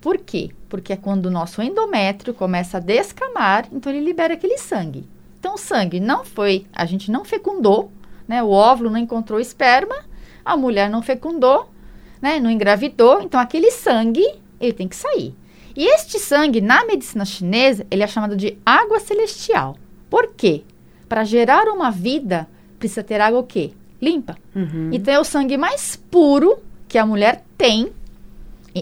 Por 0.00 0.16
quê? 0.16 0.50
Porque 0.68 0.94
é 0.94 0.96
quando 0.96 1.26
o 1.26 1.30
nosso 1.30 1.60
endométrio 1.60 2.32
começa 2.32 2.78
a 2.78 2.80
descamar, 2.80 3.68
então 3.70 3.92
ele 3.92 4.02
libera 4.02 4.34
aquele 4.34 4.56
sangue. 4.56 5.06
Então, 5.38 5.54
o 5.54 5.58
sangue 5.58 6.00
não 6.00 6.24
foi, 6.24 6.66
a 6.72 6.86
gente 6.86 7.10
não 7.10 7.24
fecundou, 7.26 7.92
né? 8.26 8.42
O 8.42 8.50
óvulo 8.50 8.88
não 8.88 8.98
encontrou 8.98 9.38
esperma, 9.38 9.96
a 10.42 10.56
mulher 10.56 10.88
não 10.88 11.02
fecundou, 11.02 11.70
né? 12.20 12.38
Não 12.40 12.50
engravidou, 12.50 13.20
então 13.22 13.40
aquele 13.40 13.70
sangue, 13.70 14.26
ele 14.60 14.72
tem 14.72 14.88
que 14.88 14.96
sair. 14.96 15.34
E 15.76 15.86
este 15.94 16.18
sangue, 16.18 16.60
na 16.60 16.84
medicina 16.84 17.24
chinesa, 17.24 17.86
ele 17.90 18.02
é 18.02 18.06
chamado 18.06 18.36
de 18.36 18.58
água 18.66 18.98
celestial. 19.00 19.76
Por 20.08 20.32
quê? 20.36 20.62
Para 21.08 21.24
gerar 21.24 21.64
uma 21.68 21.90
vida, 21.90 22.48
precisa 22.78 23.02
ter 23.02 23.20
água 23.20 23.40
o 23.40 23.44
quê? 23.44 23.72
Limpa. 24.00 24.36
Uhum. 24.54 24.90
Então 24.92 25.12
é 25.14 25.20
o 25.20 25.24
sangue 25.24 25.56
mais 25.56 25.96
puro 26.10 26.58
que 26.88 26.98
a 26.98 27.06
mulher 27.06 27.44
tem 27.56 27.92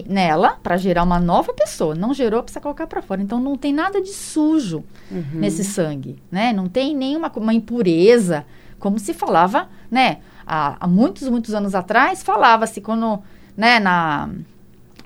nela 0.07 0.57
para 0.61 0.77
gerar 0.77 1.03
uma 1.03 1.19
nova 1.19 1.53
pessoa. 1.53 1.95
Não 1.95 2.13
gerou, 2.13 2.43
precisa 2.43 2.61
colocar 2.61 2.87
para 2.87 3.01
fora. 3.01 3.21
Então 3.21 3.39
não 3.39 3.55
tem 3.55 3.73
nada 3.73 4.01
de 4.01 4.09
sujo 4.09 4.83
Uhum. 5.11 5.23
nesse 5.39 5.63
sangue, 5.63 6.21
né? 6.31 6.53
Não 6.53 6.67
tem 6.67 6.95
nenhuma 6.95 7.31
uma 7.35 7.53
impureza, 7.53 8.45
como 8.77 8.99
se 8.99 9.13
falava, 9.13 9.67
né? 9.89 10.19
Há, 10.51 10.77
há 10.79 10.87
muitos, 10.87 11.29
muitos 11.29 11.53
anos 11.53 11.75
atrás, 11.75 12.23
falava-se 12.23 12.81
quando, 12.81 13.21
né, 13.55 13.79
na, 13.79 14.27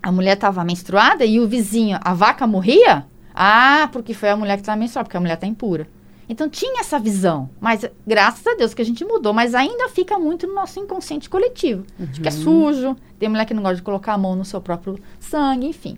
a 0.02 0.10
mulher 0.10 0.36
estava 0.36 0.64
menstruada 0.64 1.26
e 1.26 1.38
o 1.38 1.46
vizinho, 1.46 2.00
a 2.02 2.14
vaca 2.14 2.48
morria, 2.48 3.06
ah, 3.36 3.90
porque 3.92 4.14
foi 4.14 4.30
a 4.30 4.38
mulher 4.38 4.56
que 4.56 4.62
estava 4.62 4.80
menstruada, 4.80 5.06
porque 5.06 5.18
a 5.18 5.20
mulher 5.20 5.34
está 5.34 5.46
impura. 5.46 5.86
Então 6.30 6.48
tinha 6.48 6.80
essa 6.80 6.98
visão, 6.98 7.50
mas 7.60 7.86
graças 8.08 8.48
a 8.48 8.56
Deus 8.56 8.74
que 8.74 8.82
a 8.82 8.86
gente 8.86 9.04
mudou, 9.04 9.34
mas 9.34 9.54
ainda 9.54 9.90
fica 9.90 10.18
muito 10.18 10.48
no 10.48 10.54
nosso 10.54 10.80
inconsciente 10.80 11.30
coletivo. 11.30 11.86
De 12.00 12.22
que 12.22 12.28
é 12.30 12.32
sujo, 12.32 12.96
tem 13.20 13.28
mulher 13.28 13.46
que 13.46 13.54
não 13.54 13.62
gosta 13.62 13.76
de 13.76 13.82
colocar 13.82 14.14
a 14.14 14.18
mão 14.18 14.36
no 14.36 14.46
seu 14.46 14.62
próprio 14.62 14.98
sangue, 15.20 15.68
enfim. 15.68 15.98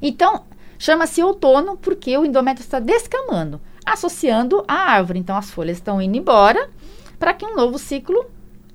Então, 0.00 0.44
chama-se 0.78 1.20
outono 1.22 1.76
porque 1.76 2.16
o 2.16 2.24
endométrio 2.24 2.62
está 2.62 2.78
descamando, 2.78 3.60
associando 3.84 4.64
a 4.68 4.74
árvore. 4.74 5.18
Então, 5.18 5.36
as 5.36 5.50
folhas 5.50 5.78
estão 5.78 6.00
indo 6.00 6.16
embora 6.16 6.70
para 7.18 7.34
que 7.34 7.44
um 7.44 7.56
novo 7.56 7.76
ciclo 7.76 8.24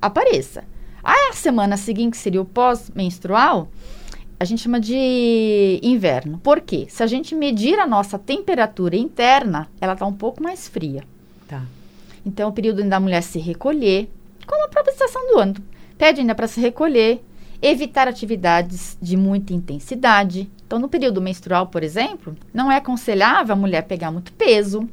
apareça. 0.06 0.64
A 1.04 1.34
semana 1.34 1.78
seguinte, 1.78 2.12
que 2.12 2.18
seria 2.18 2.42
o 2.42 2.46
pós-menstrual, 2.46 3.70
a 4.40 4.44
gente 4.44 4.64
chama 4.64 4.80
de 4.80 5.80
inverno. 5.82 6.40
Por 6.40 6.62
quê? 6.62 6.88
Se 6.90 7.04
a 7.04 7.08
gente 7.08 7.34
medir 7.36 7.80
a 7.80 7.88
nossa 7.88 8.18
temperatura 8.18 8.96
interna, 8.96 9.70
ela 9.80 9.94
está 9.94 10.06
um 10.06 10.14
pouco 10.14 10.44
mais 10.44 10.68
fria. 10.68 11.04
Tá. 11.48 11.62
Então, 12.26 12.50
o 12.50 12.52
período 12.54 12.84
da 12.84 13.00
mulher 13.00 13.22
se 13.22 13.40
recolher, 13.40 14.10
como 14.46 14.66
a 14.66 14.68
própria 14.68 14.92
estação 14.92 15.22
do 15.28 15.40
ano. 15.40 15.56
Pede 15.98 16.22
ainda 16.22 16.36
para 16.36 16.48
se 16.48 16.60
recolher, 16.60 17.24
evitar 17.62 18.08
atividades 18.08 18.98
de 19.02 19.16
muita 19.16 19.54
intensidade. 19.54 20.50
Então, 20.66 20.80
no 20.80 20.90
período 20.90 21.22
menstrual, 21.22 21.68
por 21.68 21.84
exemplo, 21.84 22.36
não 22.54 22.72
é 22.72 22.78
aconselhável 22.78 23.54
a 23.54 23.58
mulher 23.58 23.84
pegar 23.84 24.12
muito 24.12 24.34
peso, 24.34 24.90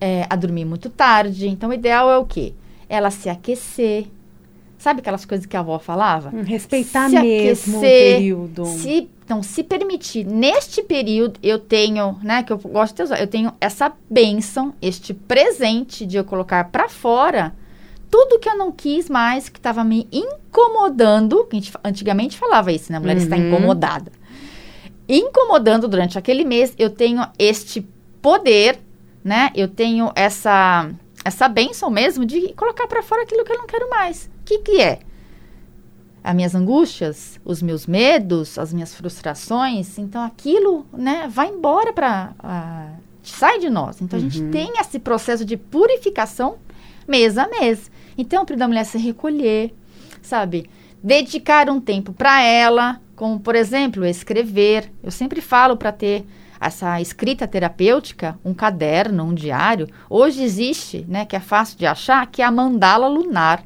é, 0.00 0.26
a 0.30 0.36
dormir 0.36 0.64
muito 0.64 0.88
tarde. 0.88 1.48
Então, 1.48 1.70
o 1.70 1.74
ideal 1.74 2.10
é 2.10 2.18
o 2.18 2.24
quê? 2.24 2.52
Ela 2.88 3.10
se 3.10 3.28
aquecer. 3.28 4.06
Sabe 4.78 5.00
aquelas 5.00 5.24
coisas 5.24 5.44
que 5.44 5.56
a 5.56 5.60
avó 5.60 5.78
falava? 5.80 6.30
Hum, 6.32 6.42
Respeitar 6.42 7.08
Se 7.10 7.18
mesmo 7.20 7.74
o 7.74 7.78
aquecer, 7.80 8.14
período. 8.14 8.64
Se, 8.64 9.10
então, 9.24 9.42
se 9.42 9.64
permitir, 9.64 10.24
neste 10.24 10.82
período, 10.84 11.38
eu 11.42 11.58
tenho, 11.58 12.16
né, 12.22 12.44
que 12.44 12.52
eu 12.52 12.58
gosto 12.58 12.94
de 12.96 13.02
usar, 13.02 13.20
eu 13.20 13.26
tenho 13.26 13.52
essa 13.60 13.92
bênção, 14.08 14.72
este 14.80 15.12
presente 15.12 16.06
de 16.06 16.16
eu 16.16 16.24
colocar 16.24 16.64
para 16.70 16.88
fora 16.88 17.52
tudo 18.10 18.38
que 18.38 18.48
eu 18.48 18.56
não 18.56 18.70
quis 18.72 19.10
mais, 19.10 19.48
que 19.50 19.58
estava 19.58 19.84
me 19.84 20.06
incomodando, 20.10 21.44
que 21.44 21.56
a 21.56 21.60
gente 21.60 21.72
antigamente 21.84 22.38
falava 22.38 22.72
isso, 22.72 22.90
né, 22.90 22.96
a 22.98 23.00
mulher 23.00 23.16
está 23.18 23.36
Uhum. 23.36 23.48
incomodada. 23.48 24.10
Incomodando 25.08 25.88
durante 25.88 26.18
aquele 26.18 26.44
mês, 26.44 26.74
eu 26.78 26.90
tenho 26.90 27.22
este 27.38 27.86
poder, 28.22 28.78
né, 29.24 29.50
eu 29.54 29.66
tenho 29.68 30.10
essa, 30.14 30.90
essa 31.24 31.48
bênção 31.48 31.90
mesmo 31.90 32.24
de 32.24 32.52
colocar 32.54 32.86
para 32.86 33.02
fora 33.02 33.22
aquilo 33.22 33.44
que 33.44 33.52
eu 33.52 33.58
não 33.58 33.66
quero 33.66 33.88
mais. 33.90 34.30
O 34.40 34.44
que 34.44 34.58
que 34.58 34.80
é? 34.80 35.00
as 36.22 36.34
minhas 36.34 36.54
angústias, 36.54 37.40
os 37.42 37.62
meus 37.62 37.86
medos, 37.86 38.58
as 38.58 38.74
minhas 38.74 38.94
frustrações, 38.94 39.98
então 39.98 40.22
aquilo, 40.22 40.84
né, 40.92 41.26
vai 41.26 41.48
embora 41.48 41.90
para 41.90 42.34
sai 43.22 43.58
de 43.58 43.70
nós. 43.70 44.00
Então 44.00 44.18
a 44.18 44.22
gente 44.22 44.42
tem 44.50 44.72
esse 44.78 44.98
processo 44.98 45.44
de 45.44 45.56
purificação 45.56 46.58
mês 47.06 47.38
a 47.38 47.48
mês. 47.48 47.90
Então, 48.16 48.44
para 48.44 48.56
da 48.56 48.66
mulher 48.66 48.84
se 48.84 48.98
recolher, 48.98 49.74
sabe? 50.20 50.68
Dedicar 51.02 51.70
um 51.70 51.80
tempo 51.80 52.12
para 52.12 52.42
ela, 52.42 53.00
como 53.14 53.38
por 53.40 53.54
exemplo, 53.54 54.04
escrever. 54.04 54.92
Eu 55.02 55.10
sempre 55.10 55.40
falo 55.40 55.76
para 55.76 55.92
ter 55.92 56.26
essa 56.60 57.00
escrita 57.00 57.46
terapêutica, 57.46 58.38
um 58.44 58.52
caderno, 58.54 59.24
um 59.24 59.34
diário. 59.34 59.88
Hoje 60.08 60.42
existe, 60.42 61.04
né, 61.08 61.24
que 61.24 61.36
é 61.36 61.40
fácil 61.40 61.78
de 61.78 61.86
achar, 61.86 62.26
que 62.26 62.42
é 62.42 62.44
a 62.44 62.50
mandala 62.50 63.08
lunar 63.08 63.62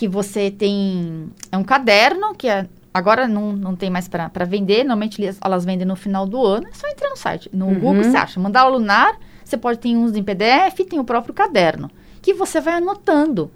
que 0.00 0.08
você 0.08 0.50
tem. 0.50 1.30
É 1.52 1.58
um 1.58 1.62
caderno 1.62 2.34
que 2.34 2.48
é, 2.48 2.66
agora 2.92 3.28
não, 3.28 3.52
não 3.52 3.76
tem 3.76 3.90
mais 3.90 4.08
para 4.08 4.46
vender. 4.46 4.78
Normalmente 4.78 5.22
elas 5.44 5.62
vendem 5.62 5.86
no 5.86 5.94
final 5.94 6.26
do 6.26 6.42
ano. 6.42 6.68
É 6.68 6.72
só 6.72 6.88
entrar 6.88 7.10
no 7.10 7.16
site. 7.18 7.50
No 7.52 7.66
Uhum. 7.66 7.74
Google 7.74 8.04
você 8.04 8.16
acha. 8.16 8.40
Mandala 8.40 8.70
lunar, 8.70 9.18
você 9.44 9.58
pode 9.58 9.78
ter 9.78 9.94
uns 9.94 10.16
em 10.16 10.22
PDF, 10.22 10.88
tem 10.88 10.98
o 10.98 11.04
próprio 11.04 11.34
caderno. 11.34 11.90
Que 12.22 12.32
você 12.32 12.62
vai 12.62 12.74
anotando 12.74 13.50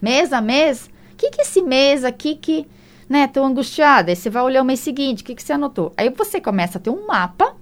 mês 0.00 0.32
a 0.32 0.40
mês. 0.40 0.90
O 1.12 1.16
que, 1.16 1.28
que 1.30 1.42
esse 1.42 1.60
mês 1.60 2.04
aqui 2.04 2.36
que. 2.36 2.66
né, 3.06 3.26
tô 3.26 3.44
angustiada. 3.44 4.10
Aí 4.10 4.16
você 4.16 4.30
vai 4.30 4.42
olhar 4.42 4.62
o 4.62 4.64
mês 4.64 4.80
seguinte, 4.80 5.22
o 5.22 5.26
que, 5.26 5.34
que 5.34 5.42
você 5.42 5.52
anotou? 5.52 5.92
Aí 5.94 6.08
você 6.08 6.40
começa 6.40 6.78
a 6.78 6.80
ter 6.80 6.88
um 6.88 7.06
mapa 7.06 7.54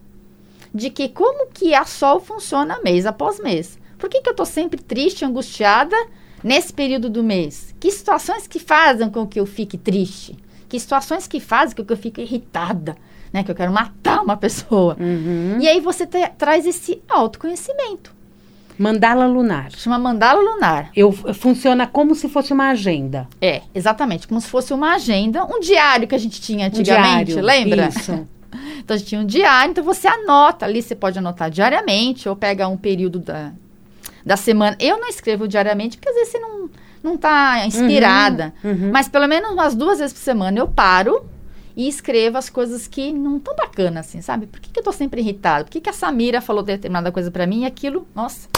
de 0.75 0.91
que 0.91 1.09
como 1.09 1.49
que 1.53 1.75
a 1.75 1.85
Sol 1.85 2.21
funciona 2.21 2.79
mês 2.83 3.07
após 3.07 3.39
mês. 3.41 3.79
Por 3.99 4.09
que, 4.09 4.21
que 4.21 4.31
eu 4.31 4.35
tô 4.35 4.45
sempre 4.45 4.81
triste, 4.81 5.25
angustiada 5.25 5.97
nesse 6.43 6.73
período 6.73 7.11
do 7.11 7.23
mês? 7.23 7.75
Que 7.79 7.91
situações 7.91 8.47
que 8.47 8.59
fazem 8.59 9.11
com 9.11 9.27
que 9.27 9.39
eu 9.41 9.47
fique 9.47 9.77
triste? 9.77 10.37
Que 10.69 10.79
situações 10.79 11.27
que 11.27 11.41
fazem 11.41 11.77
com 11.77 11.85
que 11.85 11.93
eu 11.93 11.97
fique 11.97 12.21
irritada? 12.23 12.97
Né, 13.33 13.45
que 13.45 13.51
eu 13.51 13.55
quero 13.55 13.73
matar 13.73 14.23
uma 14.23 14.37
pessoa. 14.37 14.97
Uhum. 14.99 15.59
E 15.61 15.69
aí 15.69 15.79
você 15.81 16.05
te- 16.07 16.29
traz 16.37 16.67
esse 16.67 17.01
autoconhecimento. 17.09 18.13
Mandala 18.77 19.27
lunar. 19.27 19.71
Chama 19.73 19.99
mandala 19.99 20.41
lunar. 20.41 20.91
Eu, 20.97 21.13
funciona 21.13 21.87
como 21.87 22.15
se 22.15 22.29
fosse 22.29 22.53
uma 22.53 22.71
agenda. 22.71 23.29
É, 23.41 23.63
exatamente, 23.75 24.27
como 24.27 24.41
se 24.41 24.49
fosse 24.49 24.73
uma 24.73 24.95
agenda, 24.95 25.45
um 25.45 25.61
diário 25.61 26.09
que 26.09 26.15
a 26.15 26.19
gente 26.19 26.41
tinha 26.41 26.65
Um 26.65 26.69
antigamente, 26.69 27.27
diário. 27.33 27.45
lembra? 27.47 27.89
Isso. 27.89 28.27
Então 28.79 28.95
a 28.95 28.99
gente 28.99 29.09
tinha 29.09 29.21
um 29.21 29.27
diário, 29.27 29.71
então 29.71 29.85
você 29.85 30.09
anota 30.09 30.65
ali, 30.67 30.83
você 30.83 30.95
pode 30.95 31.19
anotar 31.19 31.51
diariamente 31.51 32.29
ou 32.29 32.35
pega 32.37 32.67
um 32.69 32.77
período 32.77 33.19
da, 33.19 33.53
da 34.25 34.37
semana. 34.37 34.77
Eu 34.81 34.99
não 34.99 35.09
escrevo 35.09 35.47
diariamente 35.47 35.97
porque 35.97 36.09
às 36.09 36.15
vezes 36.17 36.33
você 36.33 36.39
não, 36.39 36.71
não 37.03 37.17
tá 37.17 37.65
inspirada. 37.67 38.53
Uhum. 38.65 38.91
Mas 38.93 39.09
pelo 39.09 39.27
menos 39.29 39.51
umas 39.53 39.75
duas 39.75 39.99
vezes 39.99 40.13
por 40.13 40.21
semana 40.21 40.59
eu 40.59 40.67
paro 40.69 41.25
e 41.77 41.87
escrevo 41.89 42.37
as 42.37 42.51
coisas 42.51 42.89
que 42.89 43.13
não 43.13 43.39
tão 43.39 43.55
bacanas 43.55 44.07
assim, 44.07 44.21
sabe? 44.21 44.47
Por 44.47 44.61
que, 44.61 44.71
que 44.71 44.79
eu 44.81 44.85
tô 44.85 44.93
sempre 44.93 45.21
irritada? 45.21 45.65
Por 45.65 45.71
que, 45.71 45.81
que 45.81 45.89
a 45.89 45.93
Samira 45.93 46.41
falou 46.41 46.63
determinada 46.63 47.13
coisa 47.13 47.31
pra 47.31 47.47
mim 47.47 47.63
e 47.63 47.67
aquilo, 47.67 48.07
nossa, 48.15 48.49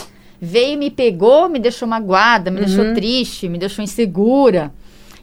veio, 0.40 0.78
me 0.78 0.90
pegou, 0.90 1.48
me 1.48 1.58
deixou 1.58 1.86
magoada, 1.86 2.50
me 2.50 2.60
deixou 2.60 2.84
Uhum. 2.86 2.94
triste, 2.94 3.48
me 3.48 3.58
deixou 3.58 3.84
insegura. 3.84 4.72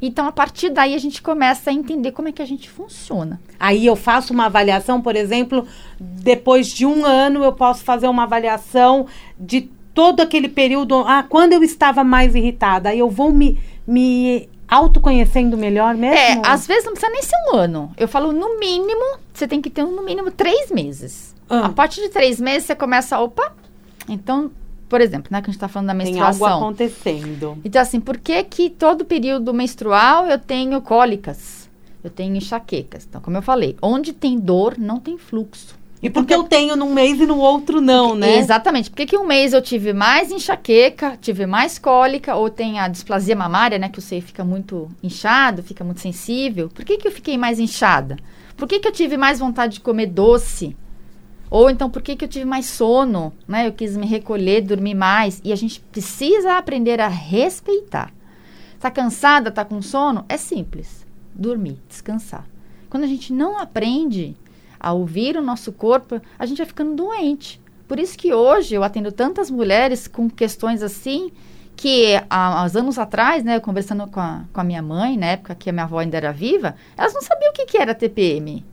Então, 0.02 0.28
a 0.28 0.32
partir 0.32 0.70
daí, 0.70 0.96
a 0.96 0.98
gente 0.98 1.22
começa 1.22 1.70
a 1.70 1.74
entender 1.74 2.12
como 2.12 2.28
é 2.28 2.32
que 2.32 2.42
a 2.42 2.46
gente 2.46 2.70
funciona. 2.70 3.40
Aí 3.60 3.86
eu 3.86 3.96
faço 3.96 4.34
uma 4.34 4.46
avaliação, 4.46 5.02
por 5.02 5.16
exemplo, 5.16 5.68
depois 6.00 6.68
de 6.68 6.86
um 6.86 7.06
ano 7.06 7.44
eu 7.44 7.54
posso 7.54 7.84
fazer 7.84 8.08
uma 8.08 8.24
avaliação 8.24 9.08
de 9.38 9.70
todo 9.94 10.22
aquele 10.22 10.48
período. 10.48 11.04
Ah, 11.06 11.24
quando 11.28 11.54
eu 11.54 11.64
estava 11.64 12.04
mais 12.04 12.36
irritada, 12.36 12.90
aí 12.90 13.00
eu 13.00 13.10
vou 13.10 13.32
me, 13.34 13.60
me 13.86 14.48
autoconhecendo 14.70 15.58
melhor 15.58 15.96
mesmo? 15.96 16.16
É, 16.16 16.42
às 16.46 16.66
vezes 16.66 16.86
não 16.86 16.94
precisa 16.94 17.12
nem 17.12 17.22
ser 17.22 17.36
um 17.52 17.56
ano. 17.58 17.92
Eu 17.98 18.08
falo, 18.08 18.32
no 18.32 18.60
mínimo, 18.60 19.18
você 19.34 19.48
tem 19.48 19.62
que 19.62 19.70
ter 19.70 19.84
no 19.84 20.04
mínimo 20.04 20.32
três 20.32 20.72
meses. 20.72 21.36
Ah. 21.50 21.66
A 21.66 21.70
partir 21.70 22.02
de 22.02 22.10
três 22.10 22.40
meses, 22.40 22.68
você 22.68 22.76
começa, 22.76 23.20
opa. 23.20 23.54
Então, 24.08 24.52
por 24.90 25.00
exemplo, 25.00 25.30
né, 25.32 25.42
que 25.42 25.50
a 25.50 25.54
gente 25.54 25.60
tá 25.60 25.68
falando 25.68 25.88
da 25.88 25.94
Tem 25.94 26.20
algo 26.20 26.26
menstruação. 26.26 26.58
acontecendo. 26.58 27.58
Então, 27.64 27.82
assim, 27.82 28.00
por 28.00 28.18
que 28.18 28.44
que 28.44 28.70
todo 28.70 29.06
período 29.06 29.54
menstrual 29.54 30.26
eu 30.26 30.40
tenho 30.40 30.82
cólicas? 30.82 31.70
Eu 32.04 32.10
tenho 32.10 32.36
enxaquecas. 32.36 33.06
Então, 33.08 33.22
como 33.22 33.38
eu 33.38 33.42
falei, 33.42 33.78
onde 33.82 34.14
tem 34.14 34.40
dor, 34.40 34.76
não 34.78 35.00
tem 35.00 35.18
fluxo. 35.18 35.78
E 36.02 36.10
porque 36.10 36.34
eu 36.34 36.44
tenho 36.44 36.78
num 36.78 36.94
mês 36.94 37.20
e 37.20 37.26
no 37.26 37.38
outro 37.38 37.82
não, 37.82 38.16
né? 38.16 38.38
Exatamente. 38.38 38.90
Por 38.90 38.96
que 38.96 39.06
que 39.06 39.18
um 39.18 39.28
mês 39.28 39.52
eu 39.52 39.62
tive 39.62 39.92
mais 39.92 40.32
enxaqueca, 40.32 41.18
tive 41.20 41.46
mais 41.46 41.78
cólica, 41.78 42.36
ou 42.36 42.50
tem 42.50 42.80
a 42.80 42.88
displasia 42.88 43.36
mamária, 43.36 43.78
né? 43.78 43.90
Que 43.90 44.00
o 44.00 44.02
seio 44.02 44.22
fica 44.22 44.44
muito 44.46 44.90
inchado, 45.04 45.62
fica 45.62 45.84
muito 45.84 46.00
sensível. 46.00 46.70
Por 46.70 46.86
que 46.86 46.98
que 46.98 47.08
eu 47.08 47.12
fiquei 47.12 47.38
mais 47.38 47.60
inchada? 47.60 48.18
Por 48.56 48.66
que 48.68 48.80
que 48.80 48.88
eu 48.88 48.94
tive 48.94 49.18
mais 49.18 49.40
vontade 49.40 49.74
de 49.74 49.80
comer 49.82 50.08
doce? 50.08 50.76
Ou 51.50 51.70
então, 51.70 51.90
por 51.90 52.02
que 52.02 52.16
que 52.16 52.26
eu 52.26 52.30
tive 52.30 52.46
mais 52.46 52.68
sono, 52.68 53.34
né? 53.48 53.68
Eu 53.68 53.74
quis 53.74 53.98
me 53.98 54.06
recolher, 54.06 54.62
dormir 54.62 54.94
mais. 54.94 55.42
E 55.44 55.52
a 55.52 55.56
gente 55.56 55.80
precisa 55.80 56.58
aprender 56.58 57.00
a 57.00 57.08
respeitar. 57.08 58.14
Tá 58.80 58.92
cansada, 58.92 59.52
tá 59.52 59.66
com 59.66 59.82
sono? 59.82 60.24
É 60.30 60.38
simples. 60.38 61.06
Dormir, 61.34 61.80
descansar. 61.88 62.46
Quando 62.90 63.04
a 63.04 63.08
gente 63.08 63.34
não 63.34 63.58
aprende 63.58 64.36
a 64.80 64.94
ouvir 64.94 65.36
o 65.36 65.42
nosso 65.42 65.72
corpo, 65.72 66.22
a 66.38 66.46
gente 66.46 66.58
vai 66.58 66.68
ficando 66.68 66.96
doente. 66.96 67.60
Por 67.88 68.00
isso 68.00 68.18
que 68.18 68.34
hoje 68.34 68.76
eu 68.76 68.84
atendo 68.84 69.12
tantas 69.12 69.50
mulheres 69.50 70.08
com 70.08 70.30
questões 70.30 70.84
assim, 70.84 71.32
que 71.76 72.16
há, 72.30 72.62
há 72.62 72.66
anos 72.66 73.00
atrás, 73.00 73.44
né, 73.44 73.60
conversando 73.60 74.06
com 74.08 74.20
a, 74.20 74.44
com 74.54 74.62
a 74.62 74.64
minha 74.64 74.82
mãe, 74.82 75.18
na 75.18 75.28
época 75.28 75.56
que 75.56 75.70
a 75.70 75.74
minha 75.74 75.86
avó 75.86 76.00
ainda 76.00 76.18
era 76.18 76.32
viva, 76.32 76.76
elas 76.96 77.14
não 77.14 77.22
sabiam 77.22 77.52
o 77.52 77.54
que, 77.54 77.66
que 77.66 77.78
era 77.78 77.96
TPM. 77.96 78.64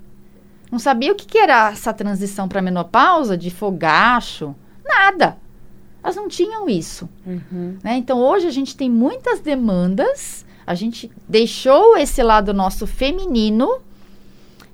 Não 0.71 0.79
sabiam 0.79 1.13
o 1.13 1.17
que, 1.17 1.27
que 1.27 1.39
era 1.39 1.71
essa 1.71 1.93
transição 1.93 2.49
para 2.49 2.63
menopausa, 2.63 3.37
de 3.37 3.51
fogacho, 3.51 4.55
nada. 4.85 5.37
Elas 6.03 6.17
não 6.17 6.29
tinham 6.29 6.69
isso. 6.69 7.09
Uhum. 7.27 7.79
né? 7.83 7.97
Então 7.97 8.19
hoje 8.21 8.47
a 8.47 8.51
gente 8.51 8.77
tem 8.77 8.91
muitas 8.91 9.41
demandas, 9.41 10.45
a 10.67 10.75
gente 10.75 11.11
deixou 11.29 11.97
esse 11.97 12.23
lado 12.23 12.55
nosso 12.55 12.87
feminino 12.87 13.81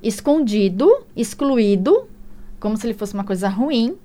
escondido, 0.02 0.90
excluído, 1.16 2.09
como 2.59 2.76
se 2.76 2.87
ele 2.87 2.94
fosse 2.94 3.14
uma 3.14 3.24
coisa 3.24 3.48
ruim, 3.48 3.96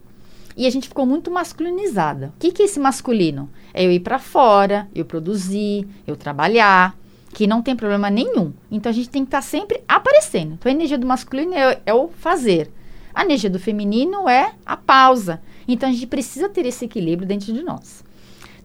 e 0.56 0.66
a 0.66 0.70
gente 0.70 0.88
ficou 0.88 1.06
muito 1.06 1.30
masculinizada. 1.30 2.34
O 2.36 2.40
que, 2.40 2.52
que 2.52 2.62
é 2.62 2.66
esse 2.66 2.80
masculino? 2.80 3.50
É 3.74 3.86
eu 3.86 3.92
ir 3.92 4.00
para 4.00 4.20
fora, 4.20 4.88
eu 4.94 5.06
produzir, 5.06 5.88
eu 6.06 6.16
trabalhar, 6.16 6.98
que 7.38 7.46
não 7.46 7.62
tem 7.62 7.76
problema 7.76 8.10
nenhum. 8.10 8.52
Então 8.72 8.90
a 8.90 8.94
gente 8.94 9.10
tem 9.10 9.22
que 9.22 9.28
estar 9.28 9.44
sempre 9.44 9.84
aparecendo. 9.88 10.54
Então 10.54 10.72
a 10.72 10.74
energia 10.74 10.98
do 10.98 11.06
masculino 11.06 11.54
é, 11.54 11.80
é 11.86 11.94
o 11.94 12.08
fazer. 12.08 12.72
A 13.14 13.24
energia 13.24 13.48
do 13.48 13.60
feminino 13.60 14.28
é 14.28 14.54
a 14.66 14.76
pausa. 14.76 15.40
Então 15.68 15.88
a 15.88 15.92
gente 15.92 16.08
precisa 16.08 16.50
ter 16.50 16.66
esse 16.66 16.86
equilíbrio 16.86 17.28
dentro 17.28 17.54
de 17.54 17.62
nós. 17.62 18.04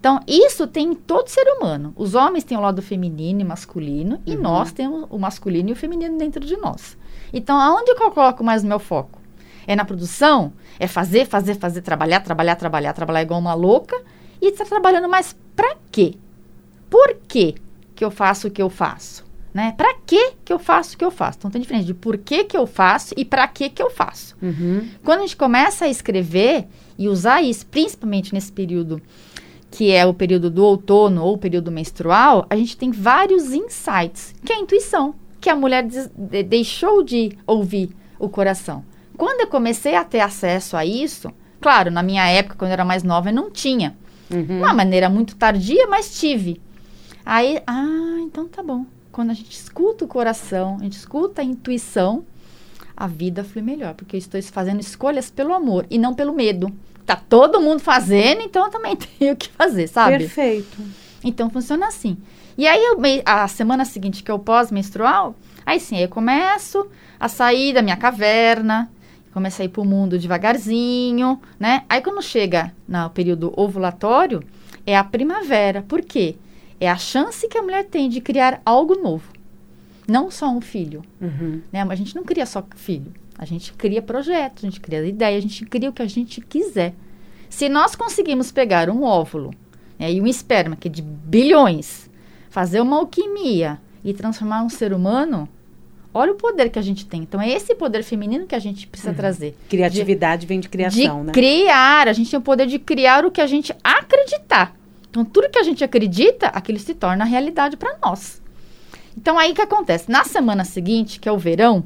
Então, 0.01 0.21
isso 0.27 0.67
tem 0.67 0.89
em 0.89 0.95
todo 0.95 1.29
ser 1.29 1.45
humano. 1.49 1.93
Os 1.95 2.15
homens 2.15 2.45
têm 2.45 2.57
o 2.57 2.63
lado 2.63 2.81
feminino 2.81 3.43
e 3.43 3.45
masculino, 3.45 4.21
e 4.27 4.35
nós 4.35 4.73
temos 4.73 5.07
o 5.11 5.19
masculino 5.19 5.69
e 5.69 5.73
o 5.73 5.77
feminino 5.77 6.17
dentro 6.17 6.45
de 6.45 6.57
nós. 6.57 6.97
Então, 7.31 7.61
aonde 7.61 7.95
que 7.95 8.03
eu 8.03 8.11
coloco 8.11 8.43
mais 8.43 8.65
o 8.65 8.67
meu 8.67 8.81
foco? 8.81 9.21
É 9.67 9.77
na 9.77 9.85
produção? 9.85 10.53
É 10.81 10.89
fazer, 10.89 11.27
fazer, 11.27 11.57
fazer, 11.57 11.83
trabalhar, 11.83 12.21
trabalhar, 12.21 12.57
trabalhar, 12.57 12.95
trabalhar 12.95 13.23
igual 13.23 13.39
uma 13.39 13.55
louca? 13.55 14.03
E 14.41 14.49
está 14.49 14.65
trabalhando 14.65 15.09
mais 15.09 15.37
para 15.55 15.77
quê? 15.93 16.15
Por 16.91 17.19
quê 17.29 17.55
que 17.95 18.05
eu 18.05 18.11
faço 18.11 18.49
o 18.49 18.51
que 18.51 18.63
eu 18.63 18.71
faço? 18.71 19.25
Né? 19.53 19.75
Para 19.77 19.95
que 20.07 20.33
que 20.45 20.53
eu 20.53 20.59
faço 20.59 20.95
o 20.95 20.99
que 20.99 21.05
eu 21.05 21.11
faço? 21.11 21.39
Então, 21.39 21.51
tem 21.51 21.61
diferença 21.61 21.85
de 21.85 21.93
por 21.93 22.17
que 22.17 22.45
que 22.45 22.57
eu 22.57 22.67
faço 22.67 23.15
e 23.17 23.25
para 23.25 23.47
que 23.47 23.69
que 23.69 23.83
eu 23.83 23.91
faço. 23.91 24.35
Uhum. 24.41 24.89
Quando 25.05 25.19
a 25.19 25.23
gente 25.23 25.37
começa 25.37 25.85
a 25.85 25.89
escrever 25.89 26.67
e 26.99 27.07
usar 27.07 27.43
isso, 27.43 27.67
principalmente 27.67 28.33
nesse 28.33 28.51
período 28.51 29.03
que 29.71 29.91
é 29.91 30.05
o 30.05 30.13
período 30.13 30.51
do 30.51 30.65
outono 30.65 31.25
ou 31.25 31.35
o 31.35 31.39
período 31.39 31.71
menstrual, 31.73 32.47
a 32.49 32.57
gente 32.57 32.77
tem 32.77 32.91
vários 32.91 33.53
insights, 33.53 34.35
que 34.45 34.53
é 34.53 34.57
a 34.57 34.61
intuição, 34.61 35.15
que 35.41 35.49
a 35.49 35.57
mulher 35.57 35.87
deixou 36.47 37.03
de 37.03 37.37
ouvir 37.47 37.91
o 38.19 38.29
coração. 38.29 38.85
Quando 39.17 39.41
eu 39.41 39.47
comecei 39.47 39.95
a 39.95 40.05
ter 40.05 40.21
acesso 40.21 40.77
a 40.77 40.85
isso, 40.85 41.33
claro, 41.61 41.91
na 41.91 42.03
minha 42.03 42.27
época, 42.29 42.55
quando 42.57 42.71
eu 42.71 42.75
era 42.75 42.85
mais 42.85 43.03
nova, 43.03 43.31
eu 43.31 43.35
não 43.35 43.51
tinha. 43.51 43.97
Uhum. 44.31 44.59
Uma 44.59 44.75
maneira 44.75 45.09
muito 45.09 45.37
tardia, 45.37 45.87
mas 45.87 46.19
tive. 46.19 46.61
Aí, 47.25 47.63
ah, 47.67 48.19
então 48.21 48.49
tá 48.49 48.63
bom. 48.63 48.87
Quando 49.11 49.31
a 49.31 49.35
gente 49.35 49.53
escuta 49.53 50.05
o 50.05 50.09
coração, 50.09 50.77
a 50.81 50.85
gente 50.85 50.97
escuta 50.97 51.43
a 51.43 51.45
intuição, 51.45 52.25
a 52.97 53.07
vida 53.07 53.45
flui 53.45 53.63
melhor, 53.63 53.95
porque 53.95 54.17
eu 54.17 54.19
estou 54.19 54.43
fazendo 54.43 54.81
escolhas 54.81 55.31
pelo 55.31 55.53
amor 55.53 55.87
e 55.91 55.99
não 55.99 56.15
pelo 56.15 56.33
medo. 56.33 56.73
Tá 57.05 57.17
todo 57.17 57.61
mundo 57.61 57.81
fazendo, 57.81 58.43
então 58.43 58.65
eu 58.65 58.71
também 58.71 58.97
tenho 59.19 59.37
que 59.37 59.49
fazer, 59.51 59.89
sabe? 59.89 60.19
Perfeito. 60.19 60.79
Então 61.23 61.51
funciona 61.51 61.87
assim. 61.87 62.17
E 62.57 62.67
aí 62.67 62.83
eu 62.83 62.99
a 63.25 63.49
semana 63.49 63.85
seguinte, 63.85 64.23
que 64.23 64.31
é 64.31 64.35
o 64.35 64.39
pós-menstrual, 64.39 65.35
aí 65.65 65.81
sim, 65.81 65.97
aí 65.97 66.03
eu 66.03 66.09
começo 66.09 66.87
a 67.19 67.29
sair 67.29 67.73
da 67.73 67.83
minha 67.83 67.97
caverna, 67.97 68.91
começo 69.33 69.63
a 69.63 69.65
ir 69.65 69.69
pro 69.69 69.85
mundo 69.85 70.19
devagarzinho, 70.19 71.41
né? 71.59 71.85
Aí 71.89 72.01
quando 72.03 72.23
chega 72.23 72.73
no 72.87 73.09
período 73.11 73.53
ovulatório, 73.57 74.43
é 74.87 74.97
a 74.97 75.05
primavera. 75.05 75.83
Por 75.83 76.03
quê? 76.03 76.37
É 76.83 76.91
a 76.91 76.97
chance 76.97 77.47
que 77.47 77.57
a 77.57 77.63
mulher 77.63 77.85
tem 77.85 78.09
de 78.09 78.21
criar 78.21 78.61
algo 78.67 78.97
novo. 78.97 79.31
Não 80.09 80.33
só 80.33 80.49
um 80.51 80.61
filho, 80.61 81.03
Uhum. 81.21 81.63
né? 81.73 81.85
Mas 81.85 81.93
a 81.93 81.95
gente 82.03 82.17
não 82.17 82.25
cria 82.25 82.45
só 82.45 82.61
filho. 82.75 83.13
A 83.39 83.45
gente 83.45 83.73
cria 83.75 84.03
projetos, 84.03 84.65
a 84.65 84.67
gente 84.67 84.81
cria 84.81 85.07
ideia, 85.07 85.39
a 85.39 85.41
gente 85.41 85.65
cria 85.65 85.89
o 85.91 85.93
que 85.93 86.03
a 86.03 86.09
gente 86.09 86.41
quiser. 86.41 86.93
Se 87.49 87.69
nós 87.69 87.95
conseguimos 87.95 88.51
pegar 88.51 88.91
um 88.91 89.05
óvulo 89.05 89.55
né, 89.97 90.13
e 90.13 90.21
um 90.21 90.27
esperma, 90.27 90.75
que 90.75 90.89
é 90.89 90.91
de 90.91 91.03
bilhões, 91.03 92.11
fazer 92.51 92.81
uma 92.81 92.97
alquimia 92.97 93.79
e 94.05 94.13
transformar 94.13 94.65
um 94.65 94.69
ser 94.69 94.93
humano, 94.93 95.49
olha 96.13 96.33
o 96.33 96.35
poder 96.35 96.69
que 96.69 96.81
a 96.81 96.83
gente 96.83 97.07
tem. 97.07 97.23
Então 97.23 97.41
é 97.41 97.49
esse 97.49 97.77
poder 97.77 98.03
feminino 98.03 98.45
que 98.45 98.57
a 98.57 98.59
gente 98.59 98.89
precisa 98.89 99.15
trazer. 99.15 99.57
Criatividade 99.69 100.49
vem 100.49 100.59
de 100.59 100.69
criação, 100.69 101.21
de 101.21 101.27
né? 101.27 101.33
criar, 101.33 102.09
a 102.09 102.13
gente 102.13 102.29
tem 102.29 102.39
o 102.41 102.43
poder 102.43 102.67
de 102.67 102.81
criar 102.81 103.25
o 103.25 103.31
que 103.31 103.41
a 103.41 103.47
gente 103.47 103.73
acreditar. 103.85 104.75
Então 105.13 105.27
tudo 105.27 105.51
que 105.51 105.59
a 105.59 105.63
gente 105.63 105.85
acredita, 105.85 106.47
aquilo 106.47 106.79
se 106.79 106.95
torna 106.95 107.23
realidade 107.27 107.77
para 107.77 107.99
nós. 108.03 108.41
Então 109.15 109.39
aí 109.39 109.53
que 109.53 109.61
acontece? 109.61 110.11
Na 110.11 110.25
semana 110.25 110.65
seguinte, 110.65 111.21
que 111.21 111.29
é 111.29 111.33
o 111.33 111.37
verão, 111.37 111.85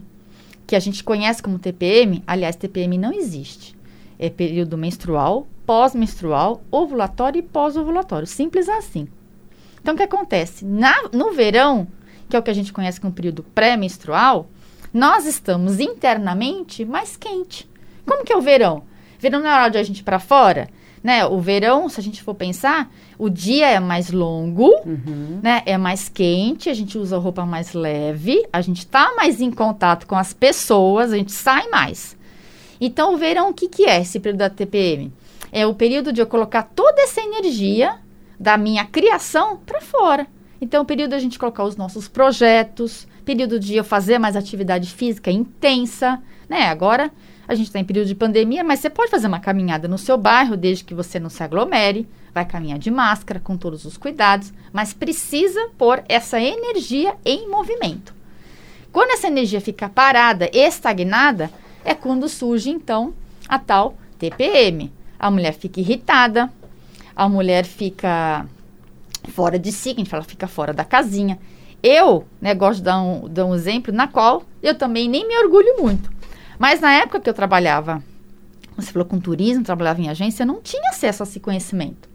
que 0.65 0.77
a 0.77 0.79
gente 0.79 1.03
conhece 1.03 1.43
como 1.43 1.59
TPM, 1.59 2.23
aliás, 2.25 2.55
TPM 2.55 2.97
não 2.97 3.13
existe. 3.13 3.77
É 4.17 4.31
período 4.31 4.79
menstrual, 4.79 5.49
pós-menstrual, 5.67 6.63
ovulatório 6.71 7.41
e 7.41 7.43
pós-ovulatório. 7.43 8.29
Simples 8.29 8.69
assim. 8.69 9.09
Então 9.83 9.95
o 9.95 9.97
que 9.97 10.05
acontece? 10.05 10.65
Na, 10.65 10.95
no 11.13 11.33
verão, 11.33 11.89
que 12.29 12.37
é 12.37 12.39
o 12.39 12.43
que 12.45 12.51
a 12.51 12.55
gente 12.55 12.73
conhece 12.73 13.01
como 13.01 13.13
período 13.13 13.43
pré-menstrual, 13.43 14.49
nós 14.95 15.27
estamos 15.27 15.81
internamente 15.81 16.85
mais 16.85 17.17
quente. 17.17 17.69
Como 18.07 18.25
que 18.25 18.33
é 18.33 18.37
o 18.37 18.41
verão? 18.41 18.85
Verão 19.19 19.41
não 19.41 19.51
é 19.51 19.53
hora 19.53 19.71
de 19.73 19.79
a 19.79 19.83
gente 19.83 19.99
ir 19.99 20.05
para 20.05 20.21
fora? 20.21 20.69
Né? 21.07 21.25
O 21.25 21.39
verão, 21.39 21.89
se 21.89 22.01
a 22.01 22.03
gente 22.03 22.21
for 22.21 22.35
pensar, 22.35 22.93
o 23.17 23.31
dia 23.31 23.69
é 23.69 23.79
mais 23.79 24.11
longo, 24.11 24.75
uhum. 24.85 25.39
né? 25.41 25.63
É 25.65 25.79
mais 25.79 26.09
quente, 26.09 26.69
a 26.69 26.75
gente 26.75 26.99
usa 26.99 27.17
roupa 27.17 27.47
mais 27.47 27.75
leve, 27.75 28.45
a 28.53 28.61
gente 28.61 28.79
está 28.79 29.15
mais 29.15 29.41
em 29.41 29.53
contato 29.53 30.05
com 30.05 30.17
as 30.17 30.33
pessoas, 30.33 31.13
a 31.13 31.17
gente 31.17 31.31
sai 31.31 31.69
mais. 31.69 32.17
Então, 32.81 33.15
o 33.15 33.17
verão, 33.17 33.51
o 33.51 33.55
que, 33.55 33.69
que 33.69 33.85
é 33.85 34.01
esse 34.01 34.19
período 34.19 34.41
da 34.41 34.51
TPM? 34.51 35.13
É 35.53 35.65
o 35.65 35.75
período 35.75 36.13
de 36.13 36.21
eu 36.21 36.27
colocar 36.27 36.65
toda 36.65 37.01
essa 37.01 37.21
energia 37.21 37.95
da 38.37 38.59
minha 38.59 38.85
criação 38.85 39.59
para 39.65 39.81
fora. 39.81 40.27
Então, 40.61 40.83
o 40.83 40.85
período 40.85 41.11
de 41.11 41.15
a 41.15 41.21
gente 41.21 41.39
colocar 41.39 41.63
os 41.63 41.77
nossos 41.77 42.09
projetos, 42.09 43.07
período 43.27 43.59
de 43.59 43.75
eu 43.75 43.85
fazer 43.85 44.19
mais 44.19 44.37
atividade 44.37 44.89
física 44.91 45.31
intensa, 45.33 46.23
né? 46.49 46.69
Agora 46.69 47.11
a 47.49 47.55
gente 47.55 47.67
está 47.67 47.79
em 47.79 47.85
período 47.85 48.07
de 48.07 48.15
pandemia, 48.15 48.65
mas 48.65 48.81
você 48.81 48.89
pode 48.89 49.11
fazer 49.11 49.27
uma 49.27 49.41
caminhada 49.41 49.89
no 49.89 49.99
seu 49.99 50.17
bairro, 50.17 50.57
desde 50.57 50.85
que 50.85 50.95
você 50.95 51.19
não 51.19 51.29
se 51.29 51.43
aglomere, 51.43 52.09
vai 52.33 52.45
caminhar 52.45 52.79
de 52.79 52.91
máscara, 52.91 53.41
com 53.41 53.57
todos 53.57 53.85
os 53.85 53.97
cuidados, 53.97 54.53
mas 54.73 54.95
precisa 54.95 55.69
pôr 55.77 56.03
essa 56.09 56.41
energia 56.41 57.15
em 57.25 57.49
movimento. 57.49 58.15
Quando 58.93 59.11
essa 59.11 59.27
energia 59.27 59.61
fica 59.61 59.89
parada, 59.89 60.49
estagnada, 60.53 61.51
é 61.85 61.95
quando 61.95 62.29
surge 62.29 62.71
então 62.71 63.13
a 63.49 63.59
tal 63.59 63.97
TPM. 64.19 64.93
A 65.19 65.31
mulher 65.31 65.53
fica 65.53 65.81
irritada, 65.81 66.51
a 67.15 67.29
mulher 67.29 67.65
fica 67.65 68.47
fora 69.33 69.59
de 69.59 69.73
si, 69.73 69.91
a 69.91 69.95
gente 69.95 70.11
fala, 70.11 70.23
fica 70.23 70.47
fora 70.47 70.73
da 70.73 70.85
casinha. 70.85 71.39
Eu 71.83 72.27
né, 72.41 72.55
gosto 72.55 72.79
de 72.79 72.85
dar 72.85 73.01
um, 73.01 73.29
dar 73.29 73.45
um 73.45 73.55
exemplo 73.55 73.93
na 73.93 74.09
qual 74.09 74.43
eu 74.63 74.75
também 74.75 75.09
nem 75.09 75.27
me 75.27 75.37
orgulho 75.39 75.81
muito. 75.81 76.11
Mas 76.59 76.81
na 76.81 76.93
época 76.93 77.21
que 77.21 77.29
eu 77.29 77.35
trabalhava, 77.35 78.03
você 78.77 78.91
falou 78.91 79.07
com 79.07 79.21
turismo, 79.21 79.65
trabalhava 79.65 80.01
em 80.01 80.09
agência, 80.09 80.43
eu 80.43 80.47
não 80.47 80.61
tinha 80.61 80.91
acesso 80.91 81.23
a 81.23 81.27
esse 81.27 81.41
conhecimento. 81.41 82.09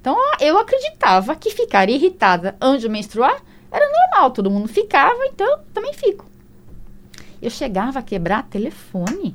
Então 0.00 0.16
eu 0.40 0.58
acreditava 0.58 1.36
que 1.36 1.50
ficar 1.50 1.88
irritada 1.88 2.56
antes 2.60 2.82
de 2.82 2.88
menstruar 2.88 3.42
era 3.70 3.86
normal, 3.88 4.30
todo 4.32 4.50
mundo 4.50 4.68
ficava, 4.68 5.24
então 5.26 5.48
eu 5.48 5.58
também 5.72 5.94
fico. 5.94 6.26
Eu 7.40 7.50
chegava 7.50 7.98
a 7.98 8.02
quebrar 8.02 8.42
telefone. 8.44 9.34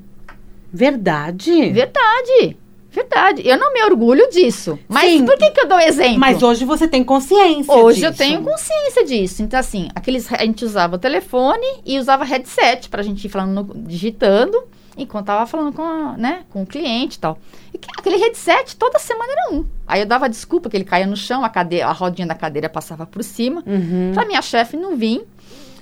Verdade? 0.71 1.71
Verdade. 1.71 2.57
Verdade. 2.91 3.47
Eu 3.47 3.57
não 3.57 3.73
me 3.73 3.83
orgulho 3.83 4.29
disso. 4.29 4.79
Mas 4.87 5.11
Sim, 5.11 5.25
por 5.25 5.37
que, 5.37 5.51
que 5.51 5.59
eu 5.59 5.67
dou 5.67 5.79
exemplo? 5.79 6.19
Mas 6.19 6.41
hoje 6.41 6.65
você 6.65 6.87
tem 6.87 7.03
consciência 7.03 7.73
Hoje 7.73 7.99
disso. 7.99 8.11
eu 8.11 8.15
tenho 8.15 8.43
consciência 8.43 9.05
disso. 9.05 9.43
Então, 9.43 9.59
assim, 9.59 9.89
aqueles, 9.93 10.31
a 10.31 10.43
gente 10.43 10.65
usava 10.65 10.95
o 10.95 10.99
telefone 10.99 11.65
e 11.85 11.99
usava 11.99 12.23
headset 12.23 12.89
pra 12.89 13.03
gente 13.03 13.25
ir 13.25 13.29
falando, 13.29 13.71
digitando, 13.75 14.63
enquanto 14.97 15.27
tava 15.27 15.45
falando 15.45 15.73
com, 15.73 15.83
a, 15.83 16.17
né, 16.17 16.43
com 16.49 16.63
o 16.63 16.65
cliente 16.65 17.17
e 17.17 17.19
tal. 17.19 17.37
E 17.73 17.79
aquele 17.97 18.17
headset, 18.17 18.75
toda 18.75 18.97
semana 18.97 19.31
era 19.31 19.55
um. 19.55 19.65
Aí 19.85 20.01
eu 20.01 20.05
dava 20.05 20.27
desculpa 20.27 20.69
que 20.69 20.75
ele 20.75 20.83
caía 20.83 21.05
no 21.05 21.15
chão, 21.15 21.43
a, 21.45 21.49
cadeira, 21.49 21.87
a 21.87 21.91
rodinha 21.91 22.27
da 22.27 22.35
cadeira 22.35 22.67
passava 22.67 23.05
por 23.05 23.23
cima, 23.23 23.63
uhum. 23.65 24.11
pra 24.13 24.25
minha 24.25 24.41
chefe 24.41 24.75
não 24.75 24.95
vir 24.95 25.25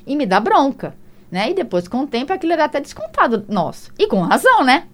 e 0.05 0.15
me 0.15 0.25
dar 0.25 0.39
bronca. 0.39 0.93
Né? 1.31 1.51
E 1.51 1.53
depois, 1.53 1.87
com 1.87 2.01
o 2.01 2.07
tempo, 2.07 2.31
aquilo 2.31 2.53
era 2.53 2.65
até 2.65 2.79
descontado 2.79 3.45
nosso. 3.47 3.91
E 3.97 4.07
com 4.07 4.21
razão, 4.21 4.63
né? 4.63 4.85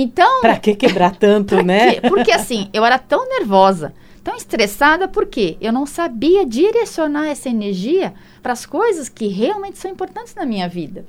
Então. 0.00 0.42
Pra 0.42 0.56
que 0.56 0.76
quebrar 0.76 1.16
tanto, 1.16 1.60
né? 1.60 2.00
Porque 2.02 2.30
assim, 2.30 2.70
eu 2.72 2.84
era 2.84 3.00
tão 3.00 3.28
nervosa, 3.28 3.92
tão 4.22 4.36
estressada, 4.36 5.08
porque 5.08 5.56
eu 5.60 5.72
não 5.72 5.86
sabia 5.86 6.46
direcionar 6.46 7.26
essa 7.26 7.48
energia 7.48 8.14
para 8.40 8.52
as 8.52 8.64
coisas 8.64 9.08
que 9.08 9.26
realmente 9.26 9.76
são 9.76 9.90
importantes 9.90 10.36
na 10.36 10.46
minha 10.46 10.68
vida. 10.68 11.04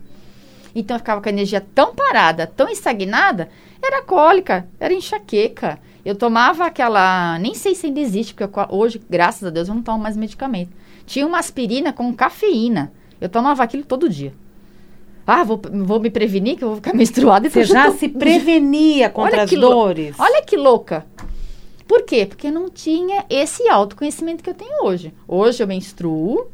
Então 0.74 0.96
eu 0.96 1.00
ficava 1.00 1.22
com 1.22 1.30
a 1.30 1.32
energia 1.32 1.64
tão 1.76 1.94
parada, 1.94 2.48
tão 2.48 2.68
estagnada, 2.68 3.50
era 3.80 4.02
cólica, 4.02 4.68
era 4.80 4.92
enxaqueca. 4.92 5.78
Eu 6.04 6.16
tomava 6.16 6.66
aquela. 6.66 7.38
Nem 7.38 7.54
sei 7.54 7.76
se 7.76 7.86
ainda 7.86 8.00
existe, 8.00 8.34
porque 8.34 8.60
eu, 8.60 8.66
hoje, 8.76 9.00
graças 9.08 9.44
a 9.44 9.52
Deus, 9.52 9.68
eu 9.68 9.76
não 9.76 9.84
tomo 9.84 10.00
mais 10.00 10.18
medicamento. 10.18 10.72
Tinha 11.06 11.28
uma 11.28 11.38
aspirina 11.38 11.94
com 11.94 12.12
cafeína. 12.12 12.92
Eu 13.22 13.30
tomava 13.30 13.62
aquilo 13.62 13.84
todo 13.84 14.10
dia. 14.10 14.34
Ah, 15.30 15.44
vou, 15.44 15.62
vou 15.64 16.00
me 16.00 16.10
prevenir 16.10 16.58
que 16.58 16.64
eu 16.64 16.70
vou 16.70 16.78
ficar 16.78 16.94
menstruada. 16.96 17.48
E 17.48 17.50
Você 17.50 17.64
já 17.64 17.92
tô... 17.92 17.98
se 17.98 18.10
prevenia 18.10 19.10
contra 19.12 19.44
as 19.44 19.52
dores. 19.52 20.16
Olha 20.20 20.42
que 20.44 20.58
louca. 20.58 21.06
Por 21.88 22.04
quê? 22.04 22.26
Porque 22.26 22.52
não 22.52 22.70
tinha 22.70 23.26
esse 23.30 23.68
autoconhecimento 23.68 24.44
que 24.44 24.50
eu 24.50 24.54
tenho 24.54 24.86
hoje. 24.86 25.14
Hoje 25.28 25.64
eu 25.64 25.68
menstruo, 25.68 26.48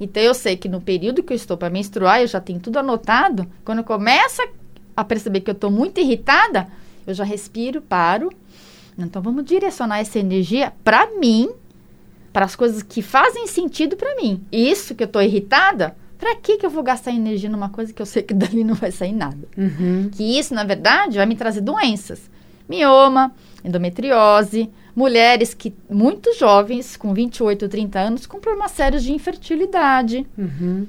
então 0.00 0.22
eu 0.22 0.34
sei 0.34 0.56
que 0.56 0.68
no 0.68 0.80
período 0.80 1.22
que 1.22 1.32
eu 1.32 1.36
estou 1.36 1.56
para 1.56 1.70
menstruar, 1.70 2.22
eu 2.22 2.26
já 2.26 2.40
tenho 2.40 2.58
tudo 2.58 2.78
anotado. 2.78 3.46
Quando 3.64 3.84
começa 3.84 4.42
a 4.96 5.04
perceber 5.04 5.40
que 5.40 5.50
eu 5.50 5.54
estou 5.54 5.70
muito 5.70 6.00
irritada, 6.00 6.68
eu 7.06 7.14
já 7.14 7.22
respiro, 7.22 7.80
paro. 7.80 8.32
Então 8.98 9.22
vamos 9.22 9.44
direcionar 9.44 10.00
essa 10.00 10.18
energia 10.18 10.72
para 10.82 11.06
mim, 11.18 11.50
para 12.32 12.44
as 12.44 12.56
coisas 12.56 12.82
que 12.82 13.02
fazem 13.02 13.46
sentido 13.46 13.96
para 13.96 14.16
mim. 14.16 14.42
Isso 14.50 14.94
que 14.94 15.02
eu 15.02 15.06
estou 15.06 15.22
irritada, 15.22 15.94
para 16.22 16.36
que, 16.36 16.56
que 16.56 16.64
eu 16.64 16.70
vou 16.70 16.84
gastar 16.84 17.10
energia 17.10 17.50
numa 17.50 17.68
coisa 17.68 17.92
que 17.92 18.00
eu 18.00 18.06
sei 18.06 18.22
que 18.22 18.32
dali 18.32 18.62
não 18.62 18.76
vai 18.76 18.92
sair 18.92 19.12
nada? 19.12 19.48
Uhum. 19.58 20.08
Que 20.12 20.38
isso, 20.38 20.54
na 20.54 20.62
verdade, 20.62 21.16
vai 21.16 21.26
me 21.26 21.34
trazer 21.34 21.60
doenças. 21.60 22.30
Mioma, 22.68 23.34
endometriose, 23.64 24.70
mulheres 24.94 25.52
que, 25.52 25.74
muito 25.90 26.32
jovens, 26.38 26.96
com 26.96 27.12
28 27.12 27.64
ou 27.64 27.68
30 27.68 27.98
anos, 27.98 28.24
com 28.24 28.38
problemas 28.38 28.70
sérios 28.70 29.02
de 29.02 29.12
infertilidade. 29.12 30.24
Uhum. 30.38 30.86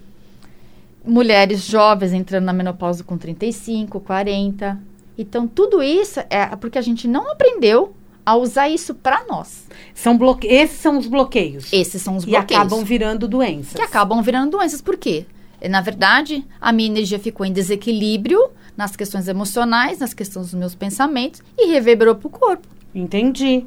Mulheres 1.04 1.66
jovens 1.66 2.14
entrando 2.14 2.46
na 2.46 2.54
menopausa 2.54 3.04
com 3.04 3.18
35, 3.18 4.00
40. 4.02 4.80
Então, 5.18 5.48
tudo 5.48 5.82
isso 5.82 6.20
é 6.30 6.46
porque 6.58 6.78
a 6.78 6.82
gente 6.82 7.08
não 7.08 7.32
aprendeu 7.32 7.96
a 8.26 8.36
usar 8.36 8.70
isso 8.70 8.94
para 8.96 9.26
nós. 9.26 9.68
São 9.94 10.18
bloque... 10.18 10.48
Esses 10.48 10.80
são 10.80 10.98
os 10.98 11.08
bloqueios. 11.08 11.72
Esses 11.72 12.02
são 12.02 12.16
os 12.16 12.26
bloqueios. 12.26 12.52
E 12.52 12.54
acabam 12.56 12.84
virando 12.84 13.28
doenças. 13.28 13.74
Que 13.74 13.82
acabam 13.82 14.22
virando 14.22 14.58
doenças. 14.58 14.82
Por 14.82 14.98
quê? 14.98 15.26
Na 15.70 15.82
verdade, 15.82 16.46
a 16.60 16.72
minha 16.72 16.90
energia 16.90 17.20
ficou 17.20 17.46
em 17.46 17.54
desequilíbrio 17.54 18.50
nas 18.76 18.96
questões 18.96 19.28
emocionais, 19.28 20.00
nas 20.00 20.14
questões 20.14 20.48
dos 20.48 20.60
meus 20.60 20.76
pensamentos 20.76 21.42
e 21.58 21.68
reverberou 21.68 22.16
para 22.16 22.28
o 22.28 22.32
corpo. 22.32 22.68
Entendi. 22.94 23.66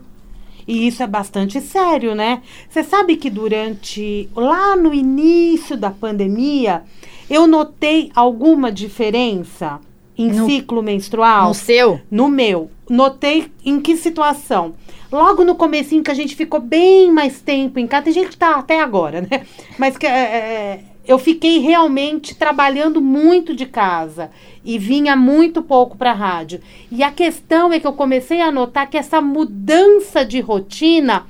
E 0.67 0.89
isso 0.89 1.03
é 1.03 1.07
bastante 1.07 1.61
sério, 1.61 2.15
né? 2.15 2.43
Você 2.69 2.83
sabe 2.83 3.17
que 3.17 3.31
durante, 3.31 4.29
lá 4.35 4.75
no 4.75 4.93
início 4.93 5.77
da 5.77 5.91
pandemia, 5.91 6.83
eu 7.31 7.47
notei 7.47 8.11
alguma 8.15 8.73
diferença 8.73 9.79
em 10.19 10.33
no, 10.33 10.47
ciclo 10.47 10.83
menstrual? 10.83 11.49
No 11.49 11.55
seu? 11.55 12.01
No 12.11 12.29
meu. 12.29 12.71
Notei 12.89 13.51
em 13.65 13.81
que 13.81 13.97
situação? 13.97 14.75
Logo 15.11 15.45
no 15.45 15.55
comecinho 15.55 16.03
que 16.03 16.11
a 16.11 16.15
gente 16.15 16.37
ficou 16.37 16.61
bem 16.61 17.11
mais 17.11 17.41
tempo 17.41 17.79
em 17.79 17.87
casa, 17.87 18.05
tem 18.05 18.13
gente 18.13 18.31
que 18.31 18.37
tá 18.37 18.57
até 18.57 18.81
agora, 18.81 19.21
né? 19.23 19.47
Mas 19.79 19.97
que 19.97 20.07
é, 20.07 20.11
é, 20.11 20.85
eu 21.07 21.19
fiquei 21.19 21.59
realmente 21.59 22.35
trabalhando 22.35 23.01
muito 23.01 23.55
de 23.55 23.67
casa 23.67 24.31
e 24.65 24.79
vinha 24.79 25.15
muito 25.15 25.63
pouco 25.63 25.97
para 25.97 26.11
a 26.11 26.15
rádio. 26.15 26.61
E 26.91 27.03
a 27.03 27.11
questão 27.13 27.73
é 27.73 27.79
que 27.79 27.87
eu 27.87 27.93
comecei 27.93 28.41
a 28.41 28.51
notar 28.51 28.91
que 28.91 28.97
essa 28.97 29.21
mudança 29.21 30.25
de 30.25 30.41
rotina 30.41 31.25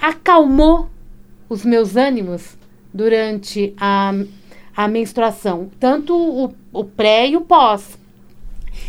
acalmou 0.00 0.88
os 1.48 1.64
meus 1.64 1.96
ânimos 1.96 2.56
durante 2.92 3.74
a, 3.78 4.12
a 4.76 4.88
menstruação, 4.88 5.70
tanto 5.80 6.14
o, 6.14 6.54
o 6.72 6.84
pré 6.84 7.28
e 7.28 7.36
o 7.36 7.40
pós. 7.40 7.98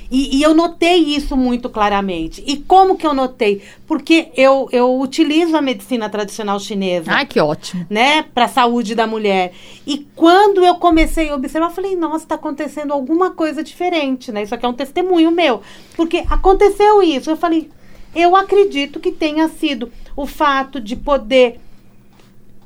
E, 0.09 0.37
e, 0.37 0.43
eu 0.43 0.53
notei 0.53 0.97
isso 0.97 1.37
muito 1.37 1.69
claramente. 1.69 2.43
E 2.45 2.57
como 2.57 2.97
que 2.97 3.07
eu 3.07 3.13
notei? 3.13 3.61
Porque 3.87 4.29
eu, 4.35 4.67
eu 4.71 4.99
utilizo 4.99 5.55
a 5.55 5.61
medicina 5.61 6.09
tradicional 6.09 6.59
chinesa. 6.59 7.11
Ai, 7.11 7.25
que 7.25 7.39
ótimo. 7.39 7.85
Né? 7.89 8.23
Para 8.23 8.45
a 8.45 8.49
saúde 8.49 8.93
da 8.93 9.07
mulher. 9.07 9.53
E 9.87 10.05
quando 10.15 10.63
eu 10.65 10.75
comecei 10.75 11.29
a 11.29 11.35
observar, 11.35 11.67
eu 11.67 11.73
falei, 11.73 11.95
nossa, 11.95 12.25
está 12.25 12.35
acontecendo 12.35 12.91
alguma 12.91 13.31
coisa 13.31 13.63
diferente, 13.63 14.31
né? 14.31 14.43
Isso 14.43 14.53
aqui 14.53 14.65
é 14.65 14.69
um 14.69 14.73
testemunho 14.73 15.31
meu. 15.31 15.61
Porque 15.95 16.23
aconteceu 16.29 17.01
isso. 17.01 17.29
Eu 17.29 17.37
falei, 17.37 17.69
eu 18.13 18.35
acredito 18.35 18.99
que 18.99 19.11
tenha 19.11 19.47
sido 19.47 19.91
o 20.15 20.25
fato 20.25 20.79
de 20.79 20.95
poder 20.95 21.59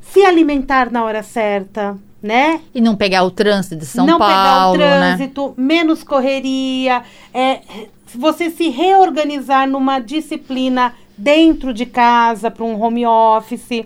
se 0.01 0.23
alimentar 0.25 0.91
na 0.91 1.03
hora 1.03 1.21
certa, 1.21 1.97
né? 2.21 2.61
E 2.73 2.81
não 2.81 2.95
pegar 2.95 3.23
o 3.23 3.31
trânsito 3.31 3.75
de 3.75 3.85
São 3.85 4.05
não 4.05 4.17
Paulo, 4.17 4.33
Não 4.33 4.43
pegar 4.43 4.69
o 4.71 4.77
né? 4.77 5.15
trânsito, 5.15 5.47
né? 5.49 5.53
menos 5.57 6.03
correria, 6.03 7.03
é, 7.33 7.61
você 8.13 8.49
se 8.49 8.69
reorganizar 8.69 9.67
numa 9.69 9.99
disciplina 9.99 10.93
dentro 11.17 11.73
de 11.73 11.85
casa, 11.85 12.49
para 12.51 12.63
um 12.63 12.81
home 12.81 13.05
office. 13.05 13.85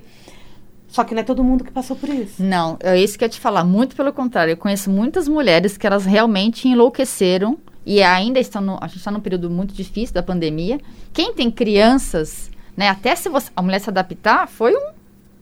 Só 0.87 1.03
que 1.03 1.13
não 1.13 1.21
é 1.21 1.23
todo 1.23 1.43
mundo 1.43 1.63
que 1.63 1.71
passou 1.71 1.95
por 1.95 2.09
isso. 2.09 2.41
Não, 2.41 2.77
é 2.79 2.99
isso 2.99 3.17
que 3.17 3.23
eu 3.23 3.27
ia 3.27 3.29
te 3.29 3.39
falar. 3.39 3.63
Muito 3.63 3.95
pelo 3.95 4.11
contrário. 4.11 4.53
Eu 4.53 4.57
conheço 4.57 4.89
muitas 4.89 5.27
mulheres 5.27 5.77
que 5.77 5.85
elas 5.85 6.05
realmente 6.05 6.67
enlouqueceram 6.67 7.57
e 7.85 8.01
ainda 8.01 8.39
estão 8.39 8.61
no, 8.61 8.77
a 8.81 8.87
gente 8.87 8.97
está 8.97 9.11
num 9.11 9.19
período 9.19 9.49
muito 9.49 9.73
difícil 9.73 10.13
da 10.13 10.23
pandemia. 10.23 10.79
Quem 11.13 11.33
tem 11.33 11.51
crianças, 11.51 12.49
né, 12.75 12.89
até 12.89 13.15
se 13.15 13.29
você, 13.29 13.51
a 13.55 13.61
mulher 13.61 13.79
se 13.79 13.89
adaptar, 13.89 14.47
foi 14.47 14.75
um 14.75 14.98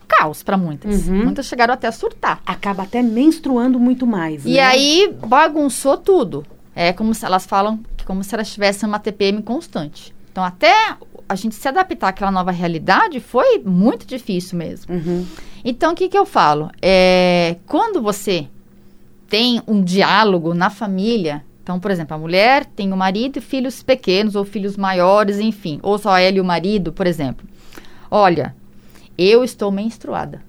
caos 0.07 0.43
para 0.43 0.57
muitas. 0.57 1.07
Uhum. 1.07 1.25
Muitas 1.25 1.45
chegaram 1.45 1.73
até 1.73 1.87
a 1.87 1.91
surtar. 1.91 2.41
Acaba 2.45 2.83
até 2.83 3.01
menstruando 3.01 3.79
muito 3.79 4.07
mais. 4.07 4.45
E 4.45 4.53
né? 4.53 4.61
aí 4.61 5.15
bagunçou 5.27 5.97
tudo. 5.97 6.45
É 6.75 6.93
como 6.93 7.13
se 7.13 7.25
elas 7.25 7.45
falam, 7.45 7.79
que 7.95 8.05
como 8.05 8.23
se 8.23 8.33
elas 8.33 8.51
tivessem 8.51 8.87
uma 8.87 8.99
TPM 8.99 9.41
constante. 9.41 10.13
Então, 10.31 10.43
até 10.43 10.95
a 11.27 11.35
gente 11.35 11.55
se 11.55 11.67
adaptar 11.67 12.09
àquela 12.09 12.31
nova 12.31 12.51
realidade 12.51 13.19
foi 13.19 13.59
muito 13.59 14.05
difícil 14.05 14.57
mesmo. 14.57 14.93
Uhum. 14.93 15.25
Então, 15.65 15.93
o 15.93 15.95
que, 15.95 16.07
que 16.07 16.17
eu 16.17 16.25
falo? 16.25 16.69
É, 16.81 17.57
quando 17.65 18.01
você 18.01 18.47
tem 19.27 19.61
um 19.67 19.83
diálogo 19.83 20.53
na 20.53 20.69
família, 20.69 21.43
então, 21.61 21.79
por 21.79 21.91
exemplo, 21.91 22.15
a 22.15 22.17
mulher 22.17 22.65
tem 22.65 22.93
o 22.93 22.95
marido 22.97 23.39
e 23.39 23.41
filhos 23.41 23.83
pequenos 23.83 24.35
ou 24.35 24.45
filhos 24.45 24.77
maiores, 24.77 25.39
enfim, 25.39 25.79
ou 25.83 25.97
só 25.97 26.17
ela 26.17 26.37
e 26.37 26.39
o 26.39 26.45
marido, 26.45 26.93
por 26.93 27.05
exemplo. 27.05 27.45
Olha, 28.09 28.55
eu 29.17 29.43
estou 29.43 29.71
menstruada. 29.71 30.41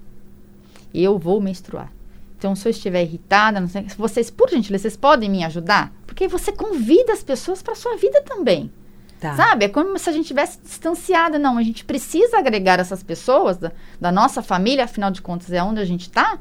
Eu 0.92 1.18
vou 1.18 1.40
menstruar. 1.40 1.92
Então, 2.36 2.54
se 2.54 2.66
eu 2.68 2.70
estiver 2.70 3.02
irritada, 3.02 3.60
não 3.60 3.68
sei, 3.68 3.86
vocês, 3.96 4.30
por 4.30 4.48
gentileza, 4.48 4.82
vocês 4.82 4.96
podem 4.96 5.28
me 5.28 5.44
ajudar? 5.44 5.92
Porque 6.06 6.28
você 6.28 6.52
convida 6.52 7.12
as 7.12 7.22
pessoas 7.22 7.62
para 7.62 7.74
sua 7.74 7.96
vida 7.96 8.22
também. 8.22 8.70
Tá. 9.18 9.34
Sabe? 9.34 9.64
É 9.64 9.68
como 9.68 9.98
se 9.98 10.08
a 10.08 10.12
gente 10.12 10.28
tivesse 10.28 10.60
distanciada. 10.62 11.38
Não, 11.38 11.58
a 11.58 11.62
gente 11.62 11.84
precisa 11.84 12.38
agregar 12.38 12.78
essas 12.78 13.02
pessoas 13.02 13.56
da, 13.56 13.72
da 14.00 14.12
nossa 14.12 14.40
família, 14.42 14.84
afinal 14.84 15.10
de 15.10 15.20
contas, 15.20 15.52
é 15.52 15.60
onde 15.60 15.80
a 15.80 15.84
gente 15.84 16.02
está. 16.02 16.38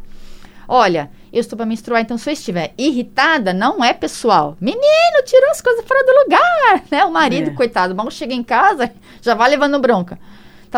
Olha, 0.68 1.10
eu 1.32 1.40
estou 1.40 1.56
para 1.56 1.66
menstruar, 1.66 2.02
então 2.02 2.18
se 2.18 2.30
eu 2.30 2.34
estiver 2.34 2.74
irritada, 2.78 3.54
não 3.54 3.84
é 3.84 3.94
pessoal. 3.94 4.56
Menino, 4.60 5.24
tirou 5.26 5.50
as 5.50 5.62
coisas 5.62 5.84
fora 5.86 6.06
do 6.06 6.24
lugar, 6.24 6.84
né? 6.92 7.06
O 7.06 7.12
marido, 7.12 7.50
É. 7.50 7.54
coitado, 7.54 7.96
mal 7.96 8.12
chega 8.12 8.34
em 8.34 8.44
casa, 8.44 8.92
já 9.22 9.34
vai 9.34 9.50
levando 9.50 9.80
bronca. 9.80 10.20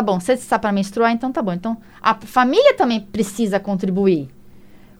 Tá 0.00 0.04
bom, 0.04 0.18
você 0.18 0.32
está 0.32 0.58
para 0.58 0.72
menstruar, 0.72 1.12
então 1.12 1.30
tá 1.30 1.42
bom. 1.42 1.52
Então, 1.52 1.76
a 2.00 2.14
família 2.14 2.72
também 2.72 3.02
precisa 3.02 3.60
contribuir 3.60 4.30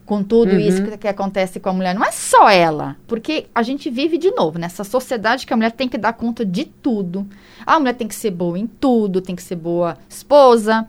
com 0.05 0.21
tudo 0.23 0.51
Uhum. 0.51 0.59
isso 0.59 0.83
que, 0.83 0.95
que 0.95 1.07
acontece 1.07 1.59
com 1.59 1.69
a 1.69 1.73
mulher. 1.73 1.95
Não 1.95 2.05
é 2.05 2.11
só 2.11 2.47
ela, 2.47 2.95
porque 3.07 3.47
a 3.55 3.63
gente 3.63 3.89
vive 3.89 4.19
de 4.19 4.29
novo 4.29 4.59
nessa 4.59 4.83
sociedade 4.83 5.47
que 5.47 5.53
a 5.53 5.57
mulher 5.57 5.71
tem 5.71 5.89
que 5.89 5.97
dar 5.97 6.13
conta 6.13 6.45
de 6.45 6.65
tudo. 6.65 7.25
A 7.65 7.79
mulher 7.79 7.95
tem 7.95 8.07
que 8.07 8.13
ser 8.13 8.29
boa 8.29 8.59
em 8.59 8.67
tudo, 8.67 9.21
tem 9.21 9.35
que 9.35 9.41
ser 9.41 9.55
boa 9.55 9.97
esposa, 10.07 10.87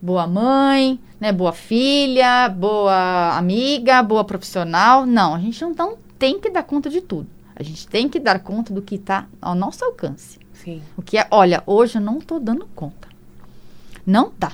boa 0.00 0.26
mãe, 0.26 0.98
né, 1.20 1.30
boa 1.30 1.52
filha, 1.52 2.48
boa 2.48 3.36
amiga, 3.36 4.02
boa 4.02 4.24
profissional. 4.24 5.04
Não, 5.04 5.34
a 5.34 5.38
gente 5.38 5.60
não, 5.60 5.74
não 5.74 5.98
tem 6.18 6.40
que 6.40 6.48
dar 6.48 6.62
conta 6.62 6.88
de 6.88 7.02
tudo. 7.02 7.26
A 7.54 7.62
gente 7.62 7.86
tem 7.86 8.08
que 8.08 8.18
dar 8.18 8.40
conta 8.40 8.72
do 8.72 8.80
que 8.80 8.94
está 8.94 9.26
ao 9.38 9.54
nosso 9.54 9.84
alcance. 9.84 10.38
Sim. 10.54 10.80
O 10.96 11.02
que 11.02 11.18
é, 11.18 11.26
olha, 11.30 11.62
hoje 11.66 11.98
eu 11.98 12.02
não 12.02 12.16
estou 12.20 12.40
dando 12.40 12.66
conta. 12.74 13.09
Não 14.10 14.28
tá. 14.28 14.52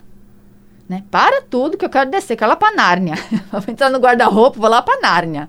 Né? 0.86 1.02
Para 1.10 1.40
tudo 1.40 1.78
que 1.78 1.84
eu 1.84 1.88
quero 1.88 2.10
descer, 2.10 2.36
quero 2.36 2.50
ir 2.50 2.52
lá 2.52 2.56
para 2.56 2.76
Nárnia. 2.76 3.14
vou 3.50 3.62
entrar 3.68 3.88
no 3.88 3.98
guarda-roupa, 3.98 4.60
vou 4.60 4.68
lá 4.68 4.82
para 4.82 5.00
Nárnia. 5.00 5.48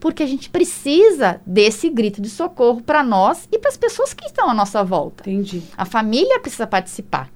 Porque 0.00 0.24
a 0.24 0.26
gente 0.26 0.50
precisa 0.50 1.40
desse 1.46 1.88
grito 1.88 2.20
de 2.20 2.28
socorro 2.28 2.82
para 2.82 3.02
nós 3.02 3.48
e 3.52 3.58
para 3.58 3.70
as 3.70 3.76
pessoas 3.76 4.12
que 4.12 4.26
estão 4.26 4.50
à 4.50 4.54
nossa 4.54 4.82
volta. 4.82 5.22
Entendi. 5.30 5.62
A 5.76 5.84
família 5.84 6.40
precisa 6.40 6.66
participar. 6.66 7.30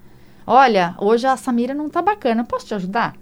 Olha, 0.45 0.97
hoje 0.99 1.27
a 1.27 1.37
Samira 1.37 1.73
não 1.73 1.89
tá 1.89 2.03
bacana, 2.03 2.45
posso 2.45 2.67
te 2.67 2.75
ajudar? 2.75 3.15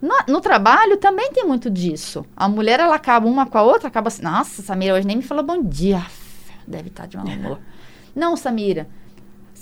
No, 0.00 0.14
no 0.26 0.40
trabalho 0.40 0.96
também 0.96 1.30
tem 1.32 1.44
muito 1.44 1.68
disso. 1.68 2.24
A 2.34 2.48
mulher, 2.48 2.80
ela 2.80 2.94
acaba 2.94 3.26
uma 3.26 3.44
com 3.46 3.58
a 3.58 3.62
outra, 3.62 3.88
acaba 3.88 4.08
assim, 4.08 4.22
nossa, 4.22 4.62
Samira 4.62 4.94
hoje 4.94 5.06
nem 5.06 5.18
me 5.18 5.22
falou 5.22 5.44
bom 5.44 5.62
dia. 5.62 6.04
Deve 6.66 6.88
estar 6.88 7.06
de 7.06 7.16
mau 7.16 7.26
humor. 7.26 7.58
não, 8.16 8.36
Samira. 8.36 8.88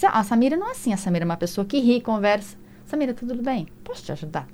A 0.05 0.23
Samira 0.23 0.57
não 0.57 0.69
é 0.69 0.71
assim. 0.71 0.93
A 0.93 0.97
Samira 0.97 1.25
é 1.25 1.27
uma 1.27 1.37
pessoa 1.37 1.65
que 1.65 1.81
ri, 1.81 2.01
conversa. 2.01 2.57
Samira, 2.87 3.13
tudo 3.15 3.35
bem? 3.43 3.67
Posso 3.85 4.05
te 4.05 4.13
ajudar? 4.13 4.47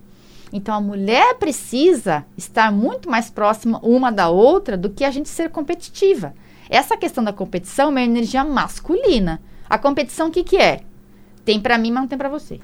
Então 0.53 0.75
a 0.75 0.81
mulher 0.81 1.35
precisa 1.38 2.25
estar 2.37 2.71
muito 2.73 3.09
mais 3.11 3.31
próxima 3.31 3.79
uma 3.83 4.11
da 4.11 4.29
outra 4.29 4.77
do 4.77 4.90
que 4.90 5.05
a 5.05 5.11
gente 5.11 5.29
ser 5.29 5.51
competitiva. 5.51 6.35
Essa 6.68 6.97
questão 6.97 7.23
da 7.25 7.33
competição 7.33 7.87
é 7.87 7.90
uma 7.90 8.03
energia 8.03 8.45
masculina. 8.45 9.40
A 9.68 9.79
competição 9.79 10.29
o 10.29 10.31
que 10.31 10.45
que 10.45 10.57
é? 10.57 10.81
Tem 11.45 11.61
pra 11.61 11.79
mim, 11.79 11.90
mas 11.90 12.03
não 12.03 12.09
tem 12.09 12.18
pra 12.18 12.29
você. 12.29 12.61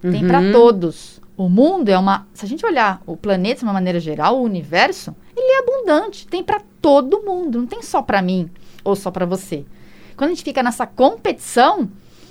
Tem 0.00 0.26
pra 0.26 0.40
Uhum. 0.40 0.52
todos. 0.52 1.20
O 1.36 1.48
mundo 1.48 1.88
é 1.88 1.98
uma, 1.98 2.26
se 2.34 2.44
a 2.44 2.48
gente 2.48 2.64
olhar 2.66 3.00
o 3.06 3.16
planeta 3.16 3.60
de 3.60 3.64
uma 3.64 3.72
maneira 3.72 4.00
geral, 4.00 4.38
o 4.38 4.42
universo, 4.42 5.14
ele 5.36 5.46
é 5.46 5.58
abundante, 5.60 6.26
tem 6.26 6.42
pra 6.42 6.60
todo 6.80 7.22
mundo, 7.22 7.58
não 7.60 7.66
tem 7.66 7.82
só 7.82 8.02
pra 8.02 8.20
mim 8.20 8.50
ou 8.84 8.94
só 8.96 9.10
pra 9.10 9.24
você. 9.24 9.64
Quando 10.16 10.30
a 10.30 10.34
gente 10.34 10.44
fica 10.44 10.62
nessa 10.62 10.86
competição, 10.86 11.88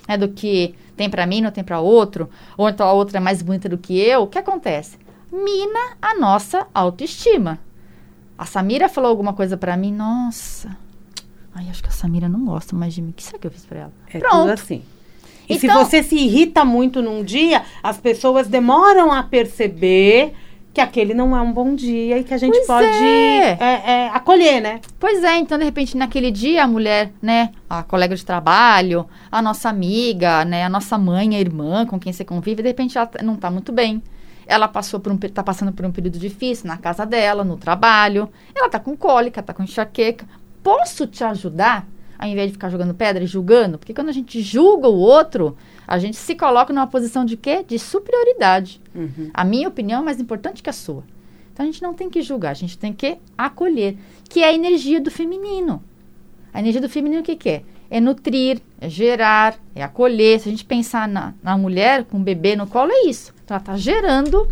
né, 0.07 0.17
do 0.17 0.29
que 0.29 0.75
tem 0.95 1.09
pra 1.09 1.25
mim, 1.25 1.41
não 1.41 1.51
tem 1.51 1.63
pra 1.63 1.79
outro, 1.79 2.29
ou 2.57 2.67
então 2.69 2.87
a 2.87 2.93
outra 2.93 3.17
é 3.17 3.21
mais 3.21 3.41
bonita 3.41 3.67
do 3.69 3.77
que 3.77 3.97
eu, 3.99 4.23
o 4.23 4.27
que 4.27 4.37
acontece? 4.37 4.97
Mina 5.31 5.95
a 6.01 6.15
nossa 6.19 6.67
autoestima. 6.73 7.57
A 8.37 8.45
Samira 8.45 8.89
falou 8.89 9.09
alguma 9.09 9.33
coisa 9.33 9.55
pra 9.55 9.77
mim, 9.77 9.93
nossa. 9.93 10.75
Ai, 11.53 11.67
acho 11.69 11.81
que 11.83 11.89
a 11.89 11.91
Samira 11.91 12.27
não 12.29 12.45
gosta 12.45 12.75
mais 12.75 12.93
de 12.93 13.01
mim. 13.01 13.09
O 13.11 13.13
que 13.13 13.23
será 13.23 13.37
que 13.37 13.47
eu 13.47 13.51
fiz 13.51 13.65
pra 13.65 13.79
ela? 13.81 13.93
É 14.11 14.19
Pronto. 14.19 14.35
tudo 14.39 14.51
assim. 14.51 14.83
E 15.49 15.59
se 15.59 15.67
Então- 15.67 15.83
você 15.83 16.01
se 16.01 16.15
irrita 16.15 16.63
muito 16.65 17.01
num 17.01 17.23
dia, 17.23 17.63
as 17.83 17.97
pessoas 17.97 18.47
demoram 18.47 19.11
a 19.11 19.21
perceber 19.23 20.33
que 20.73 20.79
aquele 20.79 21.13
não 21.13 21.35
é 21.35 21.41
um 21.41 21.51
bom 21.51 21.75
dia 21.75 22.17
e 22.17 22.23
que 22.23 22.33
a 22.33 22.37
gente 22.37 22.53
Pois 22.53 22.67
pode 22.67 22.85
é. 22.85 23.57
é, 23.59 23.91
é, 23.91 24.09
acolher, 24.13 24.61
né? 24.61 24.79
Pois 24.99 25.23
é, 25.23 25.37
então 25.37 25.57
de 25.57 25.65
repente 25.65 25.97
naquele 25.97 26.31
dia 26.31 26.63
a 26.63 26.67
mulher, 26.67 27.11
né, 27.21 27.51
a 27.69 27.83
colega 27.83 28.15
de 28.15 28.25
trabalho, 28.25 29.05
a 29.31 29.41
nossa 29.41 29.69
amiga, 29.69 30.45
né, 30.45 30.63
a 30.63 30.69
nossa 30.69 30.97
mãe, 30.97 31.35
a 31.35 31.39
irmã 31.39 31.85
com 31.85 31.99
quem 31.99 32.13
você 32.13 32.23
convive, 32.23 32.61
de 32.61 32.69
repente 32.69 32.97
ela 32.97 33.09
não 33.21 33.35
tá 33.35 33.51
muito 33.51 33.71
bem. 33.71 34.01
Ela 34.47 34.67
passou 34.67 34.99
por 34.99 35.11
um, 35.11 35.17
tá 35.17 35.43
passando 35.43 35.71
por 35.71 35.85
um 35.85 35.91
período 35.91 36.17
difícil 36.17 36.67
na 36.67 36.77
casa 36.77 37.05
dela, 37.05 37.43
no 37.43 37.55
trabalho. 37.55 38.29
Ela 38.53 38.69
tá 38.69 38.79
com 38.79 38.97
cólica, 38.97 39.41
tá 39.41 39.53
com 39.53 39.63
enxaqueca. 39.63 40.25
Posso 40.61 41.07
te 41.07 41.23
ajudar? 41.23 41.87
Ao 42.21 42.27
invés 42.27 42.49
de 42.49 42.53
ficar 42.53 42.69
jogando 42.69 42.93
pedra 42.93 43.23
e 43.23 43.27
julgando, 43.27 43.79
porque 43.79 43.95
quando 43.95 44.09
a 44.09 44.11
gente 44.11 44.41
julga 44.41 44.87
o 44.87 44.95
outro, 44.95 45.57
a 45.87 45.97
gente 45.97 46.15
se 46.15 46.35
coloca 46.35 46.71
numa 46.71 46.85
posição 46.85 47.25
de 47.25 47.35
quê? 47.35 47.65
De 47.67 47.79
superioridade. 47.79 48.79
A 49.33 49.43
minha 49.43 49.67
opinião 49.67 50.03
é 50.03 50.05
mais 50.05 50.19
importante 50.19 50.61
que 50.61 50.69
a 50.69 50.73
sua. 50.73 51.03
Então 51.51 51.63
a 51.63 51.65
gente 51.65 51.81
não 51.81 51.95
tem 51.95 52.11
que 52.11 52.21
julgar, 52.21 52.51
a 52.51 52.53
gente 52.53 52.77
tem 52.77 52.93
que 52.93 53.17
acolher, 53.35 53.97
que 54.29 54.43
é 54.43 54.49
a 54.49 54.53
energia 54.53 55.01
do 55.01 55.09
feminino. 55.09 55.83
A 56.53 56.59
energia 56.59 56.79
do 56.79 56.87
feminino 56.87 57.21
o 57.21 57.23
que, 57.23 57.35
que 57.35 57.49
é? 57.49 57.63
É 57.89 57.99
nutrir, 57.99 58.61
é 58.79 58.87
gerar, 58.87 59.57
é 59.73 59.81
acolher. 59.81 60.39
Se 60.39 60.47
a 60.47 60.51
gente 60.51 60.63
pensar 60.63 61.07
na, 61.07 61.33
na 61.41 61.57
mulher 61.57 62.05
com 62.05 62.17
um 62.17 62.23
bebê 62.23 62.55
no 62.55 62.67
colo, 62.67 62.91
é 62.91 63.07
isso. 63.07 63.33
Então 63.43 63.55
ela 63.55 63.61
está 63.63 63.75
gerando, 63.75 64.47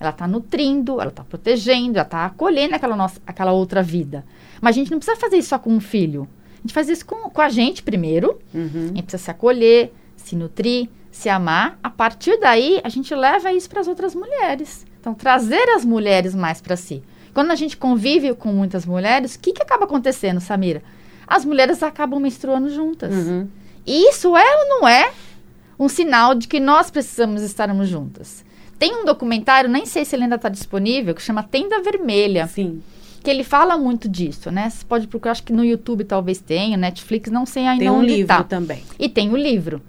ela 0.00 0.10
está 0.10 0.26
nutrindo, 0.26 1.00
ela 1.00 1.10
está 1.10 1.22
protegendo, 1.22 1.98
ela 1.98 2.02
está 2.02 2.26
acolhendo 2.26 2.74
aquela, 2.74 2.96
nossa, 2.96 3.20
aquela 3.24 3.52
outra 3.52 3.80
vida. 3.80 4.24
Mas 4.60 4.74
a 4.74 4.78
gente 4.80 4.90
não 4.90 4.98
precisa 4.98 5.18
fazer 5.18 5.36
isso 5.36 5.50
só 5.50 5.58
com 5.58 5.70
um 5.70 5.80
filho. 5.80 6.28
A 6.62 6.68
gente 6.68 6.74
faz 6.74 6.88
isso 6.88 7.04
com, 7.04 7.28
com 7.28 7.40
a 7.40 7.48
gente 7.48 7.82
primeiro. 7.82 8.38
Uhum. 8.54 8.90
A 8.92 8.94
gente 8.94 9.02
precisa 9.02 9.24
se 9.24 9.30
acolher, 9.30 9.92
se 10.16 10.36
nutrir, 10.36 10.88
se 11.10 11.28
amar. 11.28 11.76
A 11.82 11.90
partir 11.90 12.38
daí, 12.38 12.80
a 12.84 12.88
gente 12.88 13.12
leva 13.14 13.52
isso 13.52 13.68
para 13.68 13.80
as 13.80 13.88
outras 13.88 14.14
mulheres. 14.14 14.86
Então, 15.00 15.12
trazer 15.12 15.68
as 15.70 15.84
mulheres 15.84 16.34
mais 16.34 16.60
para 16.60 16.76
si. 16.76 17.02
Quando 17.34 17.50
a 17.50 17.56
gente 17.56 17.76
convive 17.76 18.32
com 18.34 18.52
muitas 18.52 18.86
mulheres, 18.86 19.34
o 19.34 19.40
que, 19.40 19.52
que 19.52 19.62
acaba 19.62 19.84
acontecendo, 19.84 20.40
Samira? 20.40 20.82
As 21.26 21.44
mulheres 21.44 21.82
acabam 21.82 22.20
menstruando 22.20 22.70
juntas. 22.70 23.12
Uhum. 23.12 23.48
E 23.84 24.08
isso 24.08 24.36
é 24.36 24.56
ou 24.56 24.68
não 24.68 24.88
é 24.88 25.10
um 25.78 25.88
sinal 25.88 26.34
de 26.34 26.46
que 26.46 26.60
nós 26.60 26.90
precisamos 26.90 27.42
estarmos 27.42 27.88
juntas? 27.88 28.44
Tem 28.78 28.94
um 28.94 29.04
documentário, 29.04 29.68
nem 29.68 29.86
sei 29.86 30.04
se 30.04 30.14
ele 30.14 30.24
ainda 30.24 30.36
está 30.36 30.48
disponível, 30.48 31.14
que 31.14 31.22
chama 31.22 31.42
Tenda 31.42 31.80
Vermelha 31.80 32.46
Sim. 32.46 32.82
Que 33.22 33.30
ele 33.30 33.44
fala 33.44 33.76
muito 33.78 34.08
disso, 34.08 34.50
né? 34.50 34.68
Você 34.70 34.84
pode 34.84 35.06
procurar, 35.06 35.32
acho 35.32 35.42
que 35.42 35.52
no 35.52 35.64
YouTube 35.64 36.04
talvez 36.04 36.38
tenha, 36.40 36.76
Netflix, 36.76 37.30
não 37.30 37.46
sei 37.46 37.66
ainda 37.66 37.80
Tem 37.80 37.90
um 37.90 37.98
onde 38.00 38.06
livro 38.16 38.26
tá. 38.36 38.42
também. 38.44 38.82
E 38.98 39.08
tem 39.08 39.30
o 39.30 39.36
livro. 39.36 39.80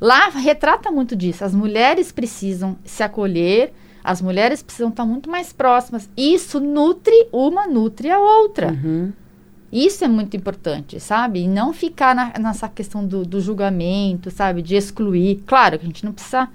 Lá 0.00 0.28
retrata 0.28 0.90
muito 0.90 1.14
disso. 1.16 1.44
As 1.44 1.54
mulheres 1.54 2.12
precisam 2.12 2.76
se 2.84 3.02
acolher, 3.02 3.72
as 4.02 4.22
mulheres 4.22 4.62
precisam 4.62 4.88
estar 4.90 5.04
muito 5.04 5.28
mais 5.28 5.52
próximas. 5.52 6.08
Isso 6.16 6.60
nutre 6.60 7.28
uma, 7.32 7.66
nutre 7.66 8.08
a 8.10 8.18
outra. 8.18 8.68
Uhum. 8.72 9.12
Isso 9.70 10.02
é 10.02 10.08
muito 10.08 10.34
importante, 10.36 10.98
sabe? 10.98 11.40
E 11.40 11.48
não 11.48 11.74
ficar 11.74 12.14
na- 12.14 12.32
nessa 12.40 12.68
questão 12.68 13.04
do, 13.04 13.22
do 13.24 13.38
julgamento, 13.40 14.30
sabe? 14.30 14.62
De 14.62 14.74
excluir. 14.76 15.42
Claro 15.46 15.78
que 15.78 15.84
a 15.84 15.88
gente 15.88 16.04
não 16.06 16.12
precisa 16.12 16.48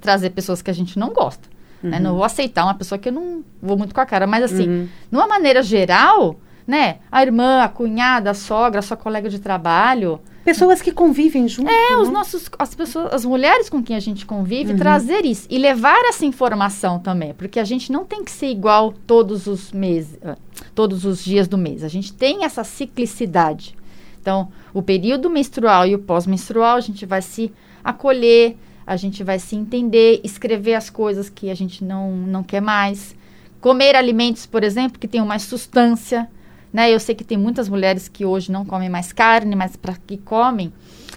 trazer 0.00 0.30
pessoas 0.30 0.62
que 0.62 0.70
a 0.70 0.74
gente 0.74 0.98
não 0.98 1.10
gosta. 1.12 1.46
Né? 1.90 1.98
Não 2.00 2.14
vou 2.14 2.24
aceitar 2.24 2.64
uma 2.64 2.74
pessoa 2.74 2.98
que 2.98 3.08
eu 3.08 3.12
não 3.12 3.44
vou 3.62 3.76
muito 3.76 3.94
com 3.94 4.00
a 4.00 4.06
cara. 4.06 4.26
Mas 4.26 4.44
assim, 4.44 4.68
Uhum. 4.68 4.88
numa 5.12 5.26
maneira 5.26 5.62
geral, 5.62 6.36
né? 6.66 6.96
A 7.12 7.22
irmã, 7.22 7.62
a 7.62 7.68
cunhada, 7.68 8.30
a 8.30 8.34
sogra, 8.34 8.78
a 8.78 8.82
sua 8.82 8.96
colega 8.96 9.28
de 9.28 9.38
trabalho, 9.38 10.18
Pessoas 10.44 10.82
que 10.82 10.92
convivem 10.92 11.48
juntos. 11.48 11.72
é, 11.72 11.96
os 11.96 12.08
né? 12.08 12.12
nossos, 12.14 12.50
as 12.58 12.74
pessoas, 12.74 13.12
as 13.14 13.24
mulheres 13.24 13.70
com 13.70 13.82
quem 13.82 13.96
a 13.96 14.00
gente 14.00 14.26
convive, 14.26 14.72
Uhum. 14.72 14.78
trazer 14.78 15.24
isso 15.24 15.46
e 15.50 15.56
levar 15.58 15.98
essa 16.06 16.24
informação 16.26 16.98
também, 16.98 17.32
porque 17.34 17.58
a 17.58 17.64
gente 17.64 17.90
não 17.90 18.04
tem 18.04 18.22
que 18.22 18.30
ser 18.30 18.48
igual 18.50 18.92
todos 19.06 19.46
os 19.46 19.72
meses, 19.72 20.18
ah, 20.22 20.36
todos 20.74 21.04
os 21.06 21.24
dias 21.24 21.48
do 21.48 21.56
mês. 21.56 21.82
A 21.82 21.88
gente 21.88 22.12
tem 22.12 22.44
essa 22.44 22.62
ciclicidade. 22.64 23.74
Então, 24.20 24.48
o 24.72 24.82
período 24.82 25.28
menstrual 25.30 25.86
e 25.86 25.94
o 25.94 25.98
pós-menstrual, 25.98 26.76
a 26.76 26.80
gente 26.80 27.04
vai 27.06 27.20
se 27.22 27.52
acolher, 27.82 28.56
a 28.86 28.96
gente 28.96 29.24
vai 29.24 29.38
se 29.38 29.56
entender, 29.56 30.20
escrever 30.22 30.74
as 30.74 30.90
coisas 30.90 31.28
que 31.28 31.50
a 31.50 31.54
gente 31.54 31.84
não, 31.84 32.12
não 32.12 32.42
quer 32.42 32.60
mais, 32.60 33.16
comer 33.60 33.96
alimentos, 33.96 34.46
por 34.46 34.62
exemplo, 34.62 34.98
que 34.98 35.08
tenham 35.08 35.26
mais 35.26 35.42
substância. 35.42 36.28
Né? 36.72 36.92
Eu 36.92 37.00
sei 37.00 37.14
que 37.14 37.24
tem 37.24 37.38
muitas 37.38 37.68
mulheres 37.68 38.08
que 38.08 38.24
hoje 38.24 38.52
não 38.52 38.64
comem 38.64 38.90
mais 38.90 39.12
carne, 39.12 39.56
mas 39.56 39.76
para 39.76 39.94
que 40.06 40.18
comem, 40.18 40.72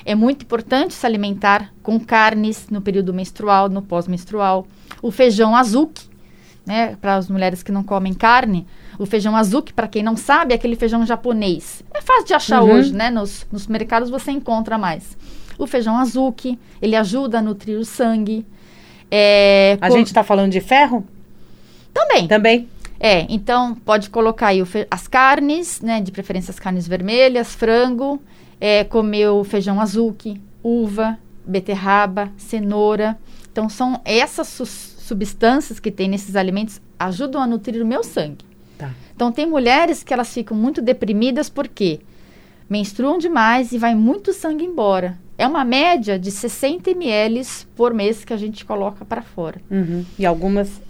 é 0.05 0.15
muito 0.15 0.43
importante 0.43 0.93
se 0.93 1.05
alimentar 1.05 1.73
com 1.83 1.99
carnes 1.99 2.67
no 2.69 2.81
período 2.81 3.13
menstrual, 3.13 3.67
no 3.67 3.81
pós-menstrual. 3.81 4.65
O 5.01 5.11
feijão 5.11 5.55
azuki, 5.55 6.07
né, 6.65 6.95
para 7.01 7.15
as 7.15 7.29
mulheres 7.29 7.61
que 7.63 7.71
não 7.71 7.83
comem 7.83 8.13
carne, 8.13 8.65
o 8.97 9.05
feijão 9.05 9.35
azuki, 9.35 9.73
para 9.73 9.87
quem 9.87 10.01
não 10.01 10.15
sabe, 10.15 10.53
é 10.53 10.55
aquele 10.55 10.75
feijão 10.75 11.05
japonês. 11.05 11.83
É 11.93 12.01
fácil 12.01 12.25
de 12.25 12.33
achar 12.33 12.63
uhum. 12.63 12.71
hoje, 12.71 12.93
né? 12.93 13.09
Nos, 13.09 13.45
nos 13.51 13.67
mercados 13.67 14.09
você 14.09 14.31
encontra 14.31 14.77
mais. 14.77 15.17
O 15.57 15.65
feijão 15.65 15.97
azuki, 15.97 16.57
ele 16.81 16.95
ajuda 16.95 17.39
a 17.39 17.41
nutrir 17.41 17.77
o 17.77 17.85
sangue. 17.85 18.45
É, 19.09 19.77
a 19.79 19.87
com... 19.87 19.95
gente 19.95 20.07
está 20.07 20.23
falando 20.23 20.51
de 20.51 20.61
ferro? 20.61 21.05
Também. 21.93 22.27
Também. 22.27 22.67
É, 22.99 23.25
então 23.29 23.75
pode 23.75 24.09
colocar 24.09 24.47
aí 24.47 24.63
as 24.89 25.07
carnes, 25.07 25.81
né? 25.81 26.01
De 26.01 26.11
preferência 26.11 26.51
as 26.51 26.59
carnes 26.59 26.87
vermelhas, 26.87 27.53
frango, 27.53 28.19
é, 28.59 28.83
comer 28.83 29.29
o 29.29 29.43
feijão 29.43 29.79
azuki, 29.79 30.41
uva, 30.63 31.17
beterraba, 31.45 32.31
cenoura. 32.37 33.17
Então 33.51 33.69
são 33.69 34.01
essas 34.03 34.47
su 34.47 34.65
substâncias 35.07 35.79
que 35.79 35.89
tem 35.89 36.09
nesses 36.09 36.35
alimentos 36.35 36.81
ajudam 36.99 37.41
a 37.41 37.47
nutrir 37.47 37.81
o 37.81 37.85
meu 37.85 38.03
sangue. 38.03 38.43
Tá. 38.77 38.93
Então 39.15 39.31
tem 39.31 39.45
mulheres 39.45 40.03
que 40.03 40.13
elas 40.13 40.33
ficam 40.33 40.57
muito 40.57 40.81
deprimidas 40.81 41.49
porque 41.49 42.01
menstruam 42.69 43.17
demais 43.17 43.71
e 43.71 43.77
vai 43.77 43.95
muito 43.95 44.33
sangue 44.33 44.65
embora. 44.65 45.17
É 45.37 45.47
uma 45.47 45.63
média 45.63 46.17
de 46.17 46.31
60 46.31 46.89
ml 46.91 47.45
por 47.75 47.93
mês 47.93 48.25
que 48.25 48.33
a 48.33 48.37
gente 48.37 48.65
coloca 48.65 49.05
para 49.05 49.21
fora. 49.21 49.61
Uhum. 49.69 50.03
E 50.17 50.25
algumas 50.25 50.81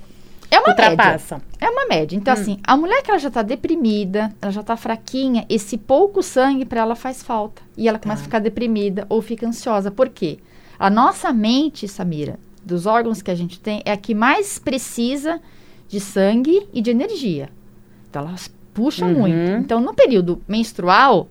é 0.50 0.60
uma 0.60 0.70
ultrapassam. 0.70 1.40
média. 1.40 1.58
É 1.60 1.70
uma 1.70 1.86
média. 1.88 2.16
Então, 2.16 2.34
hum. 2.34 2.38
assim, 2.38 2.60
a 2.64 2.78
mulher 2.78 3.02
que 3.04 3.10
ela 3.10 3.20
já 3.20 3.28
está 3.28 3.42
deprimida, 3.42 4.34
ela 4.42 4.52
já 4.52 4.62
está 4.62 4.78
fraquinha, 4.78 5.46
esse 5.50 5.78
pouco 5.78 6.24
sangue 6.24 6.66
para 6.66 6.82
ela 6.82 6.96
faz 6.96 7.22
falta. 7.22 7.62
E 7.76 7.88
ela 7.88 8.00
começa 8.00 8.22
tá. 8.22 8.24
a 8.24 8.26
ficar 8.26 8.40
deprimida 8.40 9.06
ou 9.10 9.22
fica 9.22 9.46
ansiosa. 9.46 9.92
Por 9.92 10.10
quê? 10.10 10.40
A 10.80 10.90
nossa 10.90 11.34
mente, 11.34 11.88
Samira, 11.88 12.40
dos 12.64 12.86
órgãos 12.86 13.22
que 13.22 13.32
a 13.32 13.36
gente 13.36 13.60
tem, 13.60 13.82
é 13.84 13.92
a 13.92 13.98
que 13.98 14.14
mais 14.16 14.58
precisa 14.58 15.42
de 15.90 16.00
sangue 16.00 16.68
e 16.74 16.82
de 16.82 16.92
energia. 16.92 17.50
Então, 18.10 18.26
elas 18.26 18.50
puxam 18.74 19.10
uhum. 19.10 19.20
muito. 19.20 19.52
Então, 19.60 19.82
no 19.82 19.94
período 19.94 20.42
menstrual, 20.48 21.28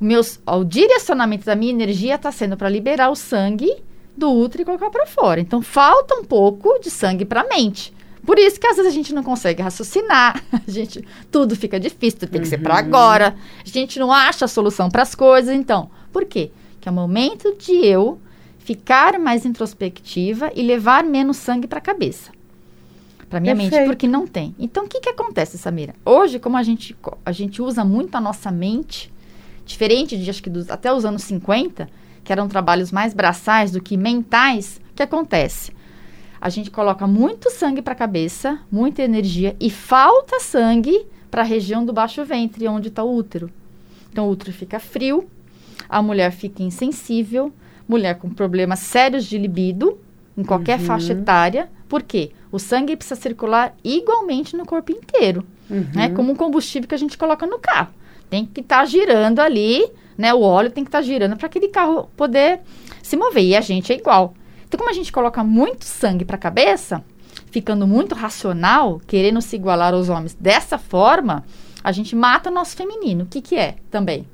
o, 0.00 0.04
meus, 0.04 0.40
o 0.46 0.64
direcionamento 0.64 1.44
da 1.44 1.54
minha 1.54 1.72
energia 1.72 2.14
está 2.14 2.32
sendo 2.32 2.56
para 2.56 2.68
liberar 2.68 3.10
o 3.10 3.14
sangue 3.14 3.82
do 4.16 4.30
útero 4.30 4.62
e 4.62 4.64
colocar 4.64 4.90
para 4.90 5.06
fora. 5.06 5.40
Então, 5.40 5.62
falta 5.62 6.14
um 6.14 6.24
pouco 6.24 6.78
de 6.80 6.90
sangue 6.90 7.24
para 7.24 7.42
a 7.42 7.48
mente. 7.48 7.92
Por 8.24 8.38
isso 8.38 8.60
que 8.60 8.66
às 8.66 8.76
vezes 8.76 8.92
a 8.92 8.94
gente 8.94 9.14
não 9.14 9.22
consegue 9.22 9.62
raciocinar, 9.62 10.42
a 10.52 10.70
gente 10.70 11.04
tudo 11.30 11.56
fica 11.56 11.80
difícil, 11.80 12.28
tem 12.28 12.40
que 12.40 12.48
ser 12.48 12.58
para 12.58 12.74
uhum. 12.74 12.80
agora. 12.80 13.34
A 13.64 13.68
gente 13.68 13.98
não 13.98 14.12
acha 14.12 14.44
a 14.44 14.48
solução 14.48 14.90
para 14.90 15.02
as 15.02 15.14
coisas, 15.14 15.54
então. 15.54 15.90
Por 16.12 16.24
quê? 16.24 16.50
Que 16.80 16.88
é 16.88 16.92
o 16.92 16.94
momento 16.94 17.56
de 17.58 17.72
eu 17.84 18.20
ficar 18.58 19.18
mais 19.18 19.44
introspectiva 19.44 20.52
e 20.54 20.62
levar 20.62 21.02
menos 21.02 21.38
sangue 21.38 21.66
para 21.66 21.78
a 21.78 21.82
cabeça. 21.82 22.30
Para 23.28 23.40
minha 23.40 23.54
Perfeito. 23.54 23.80
mente, 23.80 23.86
porque 23.88 24.08
não 24.08 24.26
tem. 24.26 24.54
Então, 24.58 24.84
o 24.84 24.88
que, 24.88 25.00
que 25.00 25.08
acontece, 25.08 25.56
Samira? 25.56 25.94
Hoje, 26.04 26.38
como 26.38 26.56
a 26.56 26.62
gente, 26.62 26.96
a 27.24 27.32
gente 27.32 27.62
usa 27.62 27.84
muito 27.84 28.14
a 28.16 28.20
nossa 28.20 28.50
mente, 28.50 29.10
diferente 29.70 30.16
de 30.16 30.28
acho 30.28 30.42
que 30.42 30.50
dos, 30.50 30.68
até 30.68 30.92
os 30.92 31.04
anos 31.04 31.22
50, 31.22 31.88
que 32.24 32.32
eram 32.32 32.48
trabalhos 32.48 32.92
mais 32.92 33.14
braçais 33.14 33.70
do 33.70 33.80
que 33.80 33.96
mentais, 33.96 34.80
o 34.90 34.94
que 34.94 35.02
acontece? 35.02 35.72
A 36.40 36.48
gente 36.48 36.70
coloca 36.70 37.06
muito 37.06 37.50
sangue 37.50 37.80
para 37.80 37.92
a 37.92 37.96
cabeça, 37.96 38.58
muita 38.70 39.02
energia 39.02 39.56
e 39.60 39.70
falta 39.70 40.40
sangue 40.40 41.06
para 41.30 41.42
a 41.42 41.44
região 41.44 41.84
do 41.84 41.92
baixo 41.92 42.24
ventre, 42.24 42.66
onde 42.66 42.88
está 42.88 43.02
o 43.02 43.14
útero. 43.14 43.50
Então 44.10 44.26
o 44.26 44.30
útero 44.30 44.52
fica 44.52 44.80
frio, 44.80 45.28
a 45.88 46.02
mulher 46.02 46.32
fica 46.32 46.62
insensível, 46.62 47.52
mulher 47.86 48.18
com 48.18 48.30
problemas 48.30 48.80
sérios 48.80 49.24
de 49.24 49.38
libido, 49.38 49.98
em 50.36 50.42
qualquer 50.42 50.80
uhum. 50.80 50.86
faixa 50.86 51.12
etária. 51.12 51.70
Por 51.88 52.02
quê? 52.02 52.32
O 52.50 52.58
sangue 52.58 52.96
precisa 52.96 53.20
circular 53.20 53.74
igualmente 53.84 54.56
no 54.56 54.64
corpo 54.64 54.90
inteiro. 54.90 55.44
Uhum. 55.68 55.86
Né? 55.94 56.08
Como 56.08 56.32
um 56.32 56.34
combustível 56.34 56.88
que 56.88 56.94
a 56.94 56.98
gente 56.98 57.18
coloca 57.18 57.46
no 57.46 57.58
carro 57.58 57.92
tem 58.30 58.46
que 58.46 58.60
estar 58.60 58.78
tá 58.78 58.84
girando 58.84 59.40
ali, 59.40 59.84
né? 60.16 60.32
O 60.32 60.40
óleo 60.40 60.70
tem 60.70 60.84
que 60.84 60.88
estar 60.88 60.98
tá 60.98 61.04
girando 61.04 61.36
para 61.36 61.46
aquele 61.46 61.68
carro 61.68 62.08
poder 62.16 62.60
se 63.02 63.16
mover. 63.16 63.44
E 63.44 63.56
a 63.56 63.60
gente 63.60 63.92
é 63.92 63.96
igual. 63.96 64.34
Então, 64.66 64.78
como 64.78 64.88
a 64.88 64.94
gente 64.94 65.10
coloca 65.10 65.42
muito 65.42 65.84
sangue 65.84 66.24
para 66.24 66.36
a 66.36 66.38
cabeça, 66.38 67.04
ficando 67.50 67.86
muito 67.86 68.14
racional, 68.14 69.00
querendo 69.06 69.42
se 69.42 69.56
igualar 69.56 69.92
aos 69.92 70.08
homens 70.08 70.34
dessa 70.38 70.78
forma, 70.78 71.44
a 71.82 71.90
gente 71.90 72.14
mata 72.14 72.50
o 72.50 72.54
nosso 72.54 72.76
feminino. 72.76 73.24
O 73.24 73.26
que, 73.26 73.40
que 73.40 73.56
é 73.56 73.74
também? 73.90 74.26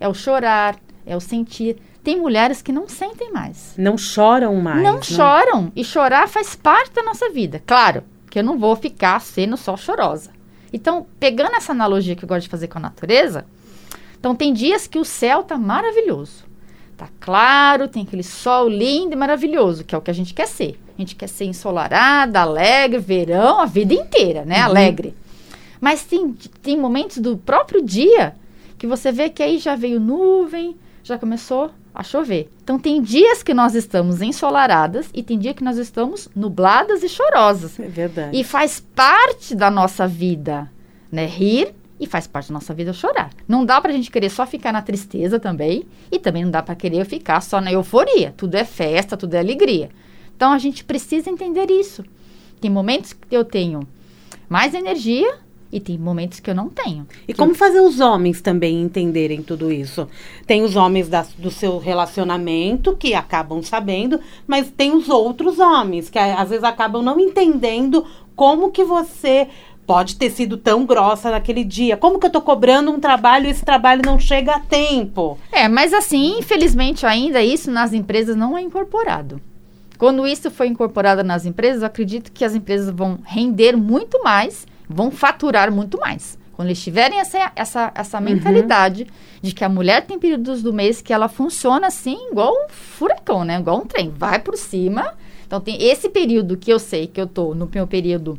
É 0.00 0.08
o 0.08 0.14
chorar, 0.14 0.76
é 1.06 1.16
o 1.16 1.20
sentir. 1.20 1.76
Tem 2.02 2.20
mulheres 2.20 2.60
que 2.60 2.72
não 2.72 2.88
sentem 2.88 3.32
mais. 3.32 3.74
Não 3.78 3.96
choram 3.96 4.56
mais. 4.56 4.82
Não, 4.82 4.94
não, 4.94 5.02
choram. 5.02 5.72
E 5.76 5.84
chorar 5.84 6.28
faz 6.28 6.56
parte 6.56 6.92
da 6.92 7.02
nossa 7.02 7.30
vida. 7.30 7.62
Claro 7.64 8.02
que 8.28 8.40
eu 8.40 8.44
não 8.44 8.58
vou 8.58 8.74
ficar 8.74 9.20
sendo 9.20 9.56
só 9.56 9.76
chorosa. 9.76 10.32
Então, 10.74 11.06
pegando 11.20 11.54
essa 11.54 11.70
analogia 11.70 12.16
que 12.16 12.24
eu 12.24 12.28
gosto 12.28 12.42
de 12.42 12.48
fazer 12.48 12.66
com 12.66 12.78
a 12.78 12.80
natureza, 12.80 13.46
então 14.18 14.34
tem 14.34 14.52
dias 14.52 14.88
que 14.88 14.98
o 14.98 15.04
céu 15.04 15.44
tá 15.44 15.56
maravilhoso. 15.56 16.44
Tá 16.96 17.08
claro, 17.20 17.86
tem 17.86 18.02
aquele 18.02 18.24
sol 18.24 18.68
lindo 18.68 19.12
e 19.12 19.16
maravilhoso, 19.16 19.84
que 19.84 19.94
é 19.94 19.98
o 19.98 20.00
que 20.00 20.10
a 20.10 20.14
gente 20.14 20.34
quer 20.34 20.48
ser. 20.48 20.76
A 20.98 21.00
gente 21.00 21.14
quer 21.14 21.28
ser 21.28 21.44
ensolarada, 21.44 22.40
alegre, 22.40 22.98
verão, 22.98 23.60
a 23.60 23.66
vida 23.66 23.94
inteira, 23.94 24.44
né? 24.44 24.58
Uhum. 24.58 24.64
Alegre. 24.64 25.14
Mas 25.80 26.04
tem, 26.04 26.32
tem 26.60 26.76
momentos 26.76 27.18
do 27.18 27.36
próprio 27.36 27.80
dia 27.80 28.34
que 28.76 28.86
você 28.86 29.12
vê 29.12 29.30
que 29.30 29.44
aí 29.44 29.58
já 29.58 29.76
veio 29.76 30.00
nuvem, 30.00 30.76
já 31.04 31.16
começou 31.16 31.70
a 31.94 32.02
chover. 32.02 32.50
Então 32.62 32.78
tem 32.78 33.00
dias 33.00 33.42
que 33.42 33.54
nós 33.54 33.74
estamos 33.74 34.20
ensolaradas 34.20 35.08
e 35.14 35.22
tem 35.22 35.38
dia 35.38 35.54
que 35.54 35.62
nós 35.62 35.78
estamos 35.78 36.28
nubladas 36.34 37.02
e 37.02 37.08
chorosas. 37.08 37.78
É 37.78 37.86
verdade. 37.86 38.36
E 38.36 38.42
faz 38.42 38.80
parte 38.80 39.54
da 39.54 39.70
nossa 39.70 40.08
vida, 40.08 40.68
né? 41.12 41.24
Rir 41.24 41.72
e 42.00 42.06
faz 42.06 42.26
parte 42.26 42.48
da 42.48 42.54
nossa 42.54 42.74
vida 42.74 42.92
chorar. 42.92 43.30
Não 43.46 43.64
dá 43.64 43.80
pra 43.80 43.92
gente 43.92 44.10
querer 44.10 44.28
só 44.28 44.44
ficar 44.44 44.72
na 44.72 44.82
tristeza 44.82 45.38
também 45.38 45.86
e 46.10 46.18
também 46.18 46.42
não 46.42 46.50
dá 46.50 46.62
para 46.62 46.74
querer 46.74 47.04
ficar 47.04 47.40
só 47.40 47.60
na 47.60 47.72
euforia. 47.72 48.34
Tudo 48.36 48.56
é 48.56 48.64
festa, 48.64 49.16
tudo 49.16 49.34
é 49.34 49.38
alegria. 49.38 49.90
Então 50.34 50.52
a 50.52 50.58
gente 50.58 50.84
precisa 50.84 51.30
entender 51.30 51.70
isso. 51.70 52.04
Tem 52.60 52.70
momentos 52.70 53.12
que 53.12 53.36
eu 53.36 53.44
tenho 53.44 53.86
mais 54.48 54.74
energia 54.74 55.43
e 55.74 55.80
tem 55.80 55.98
momentos 55.98 56.38
que 56.38 56.48
eu 56.48 56.54
não 56.54 56.68
tenho. 56.68 57.04
E 57.26 57.34
como 57.34 57.52
fazer 57.52 57.80
os 57.80 57.98
homens 57.98 58.40
também 58.40 58.80
entenderem 58.80 59.42
tudo 59.42 59.72
isso? 59.72 60.06
Tem 60.46 60.62
os 60.62 60.76
homens 60.76 61.08
da, 61.08 61.26
do 61.36 61.50
seu 61.50 61.78
relacionamento 61.78 62.96
que 62.96 63.12
acabam 63.12 63.60
sabendo, 63.60 64.20
mas 64.46 64.70
tem 64.70 64.94
os 64.94 65.08
outros 65.08 65.58
homens 65.58 66.08
que 66.08 66.16
às 66.16 66.48
vezes 66.48 66.62
acabam 66.62 67.02
não 67.02 67.18
entendendo 67.18 68.06
como 68.36 68.70
que 68.70 68.84
você 68.84 69.48
pode 69.84 70.14
ter 70.14 70.30
sido 70.30 70.56
tão 70.56 70.86
grossa 70.86 71.32
naquele 71.32 71.64
dia. 71.64 71.96
Como 71.96 72.20
que 72.20 72.26
eu 72.26 72.30
tô 72.30 72.40
cobrando 72.40 72.92
um 72.92 73.00
trabalho 73.00 73.46
e 73.46 73.50
esse 73.50 73.64
trabalho 73.64 74.02
não 74.06 74.16
chega 74.16 74.52
a 74.52 74.60
tempo? 74.60 75.36
É, 75.50 75.66
mas 75.66 75.92
assim, 75.92 76.38
infelizmente 76.38 77.04
ainda 77.04 77.42
isso 77.42 77.68
nas 77.68 77.92
empresas 77.92 78.36
não 78.36 78.56
é 78.56 78.62
incorporado. 78.62 79.40
Quando 79.98 80.24
isso 80.24 80.52
foi 80.52 80.68
incorporado 80.68 81.24
nas 81.24 81.44
empresas, 81.44 81.82
eu 81.82 81.86
acredito 81.86 82.30
que 82.30 82.44
as 82.44 82.54
empresas 82.54 82.94
vão 82.94 83.18
render 83.24 83.76
muito 83.76 84.22
mais 84.22 84.66
vão 84.94 85.10
faturar 85.10 85.72
muito 85.72 85.98
mais. 85.98 86.38
Quando 86.52 86.68
eles 86.68 86.82
tiverem 86.82 87.18
essa, 87.18 87.50
essa, 87.56 87.92
essa 87.94 88.18
uhum. 88.18 88.24
mentalidade 88.24 89.02
uhum. 89.02 89.08
de 89.42 89.52
que 89.52 89.64
a 89.64 89.68
mulher 89.68 90.06
tem 90.06 90.18
períodos 90.18 90.62
do 90.62 90.72
mês 90.72 91.02
que 91.02 91.12
ela 91.12 91.28
funciona 91.28 91.88
assim, 91.88 92.30
igual 92.30 92.52
um 92.52 92.68
furacão, 92.68 93.44
né? 93.44 93.58
Igual 93.58 93.78
um 93.78 93.86
trem. 93.86 94.10
Vai 94.10 94.38
por 94.38 94.56
cima. 94.56 95.14
Então, 95.46 95.60
tem 95.60 95.82
esse 95.82 96.08
período 96.08 96.56
que 96.56 96.72
eu 96.72 96.78
sei 96.78 97.08
que 97.08 97.20
eu 97.20 97.26
tô 97.26 97.54
no 97.54 97.68
meu 97.72 97.86
período 97.86 98.38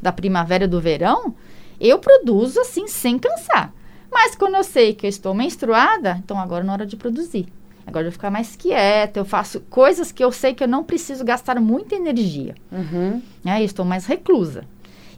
da 0.00 0.12
primavera 0.12 0.64
e 0.64 0.68
do 0.68 0.80
verão, 0.80 1.34
eu 1.80 1.98
produzo 1.98 2.60
assim, 2.60 2.86
sem 2.86 3.18
cansar. 3.18 3.72
Mas 4.12 4.34
quando 4.34 4.54
eu 4.54 4.64
sei 4.64 4.94
que 4.94 5.06
eu 5.06 5.10
estou 5.10 5.34
menstruada, 5.34 6.20
então 6.22 6.38
agora 6.38 6.62
é 6.62 6.66
na 6.66 6.72
hora 6.74 6.86
de 6.86 6.96
produzir. 6.96 7.46
Agora 7.86 8.04
eu 8.06 8.10
vou 8.10 8.12
ficar 8.12 8.30
mais 8.30 8.54
quieta, 8.56 9.18
eu 9.18 9.24
faço 9.24 9.60
coisas 9.68 10.12
que 10.12 10.24
eu 10.24 10.30
sei 10.30 10.54
que 10.54 10.62
eu 10.62 10.68
não 10.68 10.84
preciso 10.84 11.24
gastar 11.24 11.60
muita 11.60 11.94
energia. 11.94 12.54
Uhum. 12.70 13.20
Né? 13.42 13.60
Eu 13.60 13.64
estou 13.64 13.84
mais 13.84 14.06
reclusa. 14.06 14.64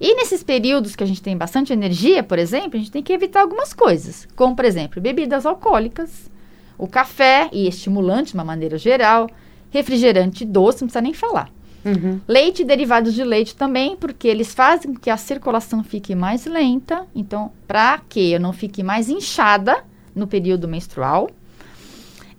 E 0.01 0.15
nesses 0.15 0.43
períodos 0.43 0.95
que 0.95 1.03
a 1.03 1.07
gente 1.07 1.23
tem 1.23 1.37
bastante 1.37 1.73
energia, 1.73 2.23
por 2.23 2.39
exemplo, 2.39 2.75
a 2.75 2.79
gente 2.79 2.91
tem 2.91 3.03
que 3.03 3.13
evitar 3.13 3.41
algumas 3.43 3.73
coisas, 3.73 4.27
como, 4.37 4.55
por 4.55 4.65
exemplo, 4.65 5.01
bebidas 5.01 5.47
alcoólicas, 5.47 6.31
o 6.79 6.87
café 6.87 7.49
e 7.53 7.67
estimulante 7.67 8.31
de 8.31 8.35
uma 8.35 8.45
maneira 8.45 8.77
geral, 8.77 9.29
refrigerante 9.71 10.45
doce, 10.45 10.83
não 10.83 10.89
precisa 10.89 11.01
nem 11.03 11.15
falar. 11.15 11.51
Uhum. 11.85 12.21
Leite 12.27 12.63
e 12.63 12.65
derivados 12.65 13.15
de 13.15 13.23
leite 13.23 13.55
também, 13.55 13.97
porque 13.97 14.27
eles 14.27 14.53
fazem 14.53 14.93
com 14.93 15.01
que 15.01 15.09
a 15.09 15.17
circulação 15.17 15.85
fique 15.85 16.15
mais 16.15 16.45
lenta. 16.45 17.07
Então, 17.15 17.53
para 17.67 18.01
que 18.09 18.33
eu 18.33 18.41
não 18.41 18.53
fique 18.53 18.83
mais 18.83 19.09
inchada 19.09 19.85
no 20.15 20.27
período 20.27 20.67
menstrual. 20.67 21.31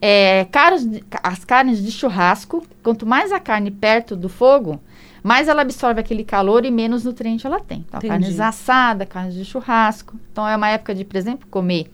É, 0.01 0.45
carnes 0.51 0.85
de- 0.85 1.03
as 1.23 1.43
carnes 1.45 1.81
de 1.83 1.91
churrasco, 1.91 2.63
quanto 2.83 3.05
mais 3.05 3.31
a 3.31 3.39
carne 3.39 3.71
perto 3.71 4.15
do 4.15 4.29
fogo, 4.29 4.79
mais 5.27 5.49
ela 5.49 5.61
absorve 5.61 5.99
aquele 5.99 6.23
calor 6.23 6.63
e 6.63 6.71
menos 6.71 7.03
nutriente 7.03 7.45
ela 7.45 7.59
tem. 7.59 7.79
Então, 7.85 7.97
Entendi. 7.97 8.07
carnes 8.07 8.39
assadas, 8.39 9.07
carnes 9.09 9.33
de 9.33 9.43
churrasco. 9.43 10.15
Então, 10.31 10.47
é 10.47 10.55
uma 10.55 10.69
época 10.69 10.95
de, 10.95 11.03
por 11.03 11.17
exemplo, 11.17 11.45
comer 11.51 11.91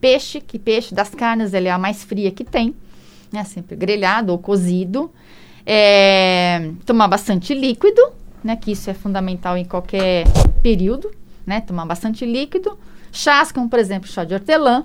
peixe, 0.00 0.40
que 0.40 0.58
peixe 0.58 0.92
das 0.92 1.10
carnes 1.10 1.54
ele 1.54 1.68
é 1.68 1.70
a 1.70 1.78
mais 1.78 2.02
fria 2.02 2.32
que 2.32 2.42
tem, 2.42 2.74
né? 3.32 3.44
Sempre 3.44 3.76
grelhado 3.76 4.32
ou 4.32 4.38
cozido. 4.38 5.12
É, 5.64 6.72
tomar 6.84 7.06
bastante 7.06 7.54
líquido, 7.54 8.02
né? 8.42 8.56
Que 8.56 8.72
isso 8.72 8.90
é 8.90 8.94
fundamental 8.94 9.56
em 9.56 9.64
qualquer 9.64 10.24
período, 10.60 11.08
né? 11.46 11.60
Tomar 11.60 11.86
bastante 11.86 12.26
líquido. 12.26 12.76
Chás, 13.12 13.52
como 13.52 13.68
por 13.68 13.78
exemplo, 13.78 14.08
chá 14.08 14.24
de 14.24 14.34
hortelã, 14.34 14.84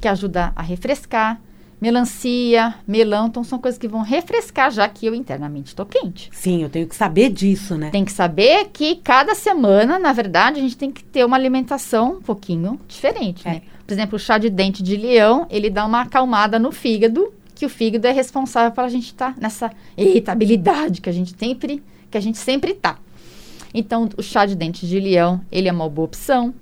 que 0.00 0.08
ajuda 0.08 0.52
a 0.56 0.62
refrescar. 0.62 1.40
Melancia, 1.80 2.74
melão, 2.86 3.28
então 3.28 3.44
são 3.44 3.58
coisas 3.58 3.78
que 3.78 3.86
vão 3.86 4.02
refrescar, 4.02 4.70
já 4.70 4.88
que 4.88 5.06
eu 5.06 5.14
internamente 5.14 5.68
estou 5.68 5.86
quente. 5.86 6.28
Sim, 6.32 6.62
eu 6.62 6.68
tenho 6.68 6.86
que 6.88 6.94
saber 6.96 7.30
disso, 7.30 7.76
né? 7.76 7.90
Tem 7.90 8.04
que 8.04 8.12
saber 8.12 8.70
que 8.72 8.96
cada 8.96 9.34
semana, 9.34 9.98
na 9.98 10.12
verdade, 10.12 10.58
a 10.58 10.62
gente 10.62 10.76
tem 10.76 10.90
que 10.90 11.04
ter 11.04 11.24
uma 11.24 11.36
alimentação 11.36 12.14
um 12.14 12.20
pouquinho 12.20 12.80
diferente, 12.88 13.46
É. 13.46 13.52
né? 13.52 13.62
Por 13.86 13.92
exemplo, 13.94 14.16
o 14.16 14.18
chá 14.18 14.36
de 14.38 14.50
dente 14.50 14.82
de 14.82 14.96
leão, 14.96 15.46
ele 15.48 15.70
dá 15.70 15.86
uma 15.86 16.02
acalmada 16.02 16.58
no 16.58 16.70
fígado, 16.72 17.32
que 17.54 17.64
o 17.64 17.68
fígado 17.68 18.06
é 18.06 18.12
responsável 18.12 18.70
pela 18.72 18.88
gente 18.88 19.06
estar 19.06 19.34
nessa 19.38 19.70
irritabilidade 19.96 21.00
que 21.00 21.08
a 21.08 21.12
gente 21.12 21.34
sempre, 21.38 21.82
que 22.10 22.18
a 22.18 22.20
gente 22.20 22.38
sempre 22.38 22.74
tá. 22.74 22.98
Então, 23.72 24.08
o 24.16 24.22
chá 24.22 24.44
de 24.46 24.54
dente 24.54 24.86
de 24.86 24.98
leão, 24.98 25.40
ele 25.50 25.68
é 25.68 25.72
uma 25.72 25.88
boa 25.88 26.06
opção, 26.06 26.52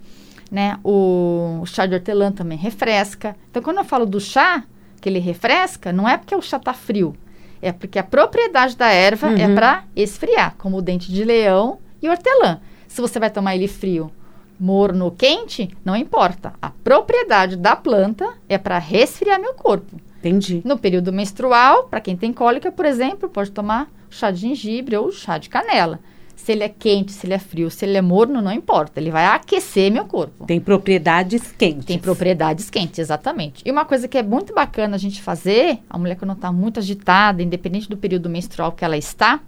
né? 0.50 0.78
O, 0.84 1.60
o 1.62 1.66
chá 1.66 1.86
de 1.86 1.94
hortelã 1.94 2.30
também 2.30 2.56
refresca. 2.58 3.34
Então, 3.50 3.62
quando 3.62 3.78
eu 3.78 3.84
falo 3.84 4.06
do 4.06 4.20
chá, 4.20 4.62
que 5.06 5.10
ele 5.10 5.20
refresca, 5.20 5.92
não 5.92 6.08
é 6.08 6.16
porque 6.16 6.34
o 6.34 6.42
chá 6.42 6.58
tá 6.58 6.74
frio, 6.74 7.14
é 7.62 7.70
porque 7.70 7.96
a 7.96 8.02
propriedade 8.02 8.76
da 8.76 8.88
erva 8.88 9.28
é 9.40 9.46
Uhum. 9.46 9.54
para 9.54 9.84
esfriar, 9.94 10.56
como 10.58 10.78
o 10.78 10.82
dente 10.82 11.12
de 11.12 11.22
leão 11.22 11.78
e 12.02 12.08
hortelã. 12.08 12.58
Se 12.88 13.00
você 13.00 13.20
vai 13.20 13.30
tomar 13.30 13.54
ele 13.54 13.68
frio, 13.68 14.10
morno 14.58 15.04
ou 15.04 15.10
quente, 15.12 15.70
não 15.84 15.94
importa. 15.94 16.54
A 16.60 16.70
propriedade 16.70 17.54
da 17.56 17.76
planta 17.76 18.28
é 18.48 18.58
para 18.58 18.78
resfriar 18.78 19.40
meu 19.40 19.54
corpo. 19.54 19.94
Entendi. 20.18 20.60
No 20.64 20.76
período 20.76 21.12
menstrual, 21.12 21.84
para 21.84 22.00
quem 22.00 22.16
tem 22.16 22.32
cólica, 22.32 22.72
por 22.72 22.84
exemplo, 22.84 23.28
pode 23.28 23.52
tomar 23.52 23.88
chá 24.10 24.32
de 24.32 24.40
gengibre 24.40 24.96
ou 24.96 25.12
chá 25.12 25.38
de 25.38 25.48
canela. 25.48 26.00
Se 26.36 26.52
ele 26.52 26.62
é 26.62 26.68
quente, 26.68 27.12
se 27.12 27.26
ele 27.26 27.34
é 27.34 27.38
frio, 27.38 27.70
se 27.70 27.84
ele 27.84 27.96
é 27.96 28.02
morno, 28.02 28.40
não 28.40 28.52
importa. 28.52 29.00
Ele 29.00 29.10
vai 29.10 29.24
aquecer 29.24 29.90
meu 29.90 30.04
corpo. 30.04 30.44
Tem 30.46 30.60
propriedades 30.60 31.50
quentes. 31.50 31.86
Tem 31.86 31.98
propriedades 31.98 32.70
quentes, 32.70 33.00
exatamente. 33.00 33.62
E 33.66 33.70
uma 33.70 33.84
coisa 33.84 34.06
que 34.06 34.16
é 34.16 34.22
muito 34.22 34.54
bacana 34.54 34.94
a 34.94 34.98
gente 34.98 35.20
fazer, 35.20 35.80
a 35.90 35.98
mulher 35.98 36.16
quando 36.16 36.34
está 36.34 36.52
muito 36.52 36.78
agitada, 36.78 37.42
independente 37.42 37.88
do 37.88 37.96
período 37.96 38.28
menstrual 38.28 38.70
que 38.70 38.84
ela 38.84 38.96
está, 38.96 39.40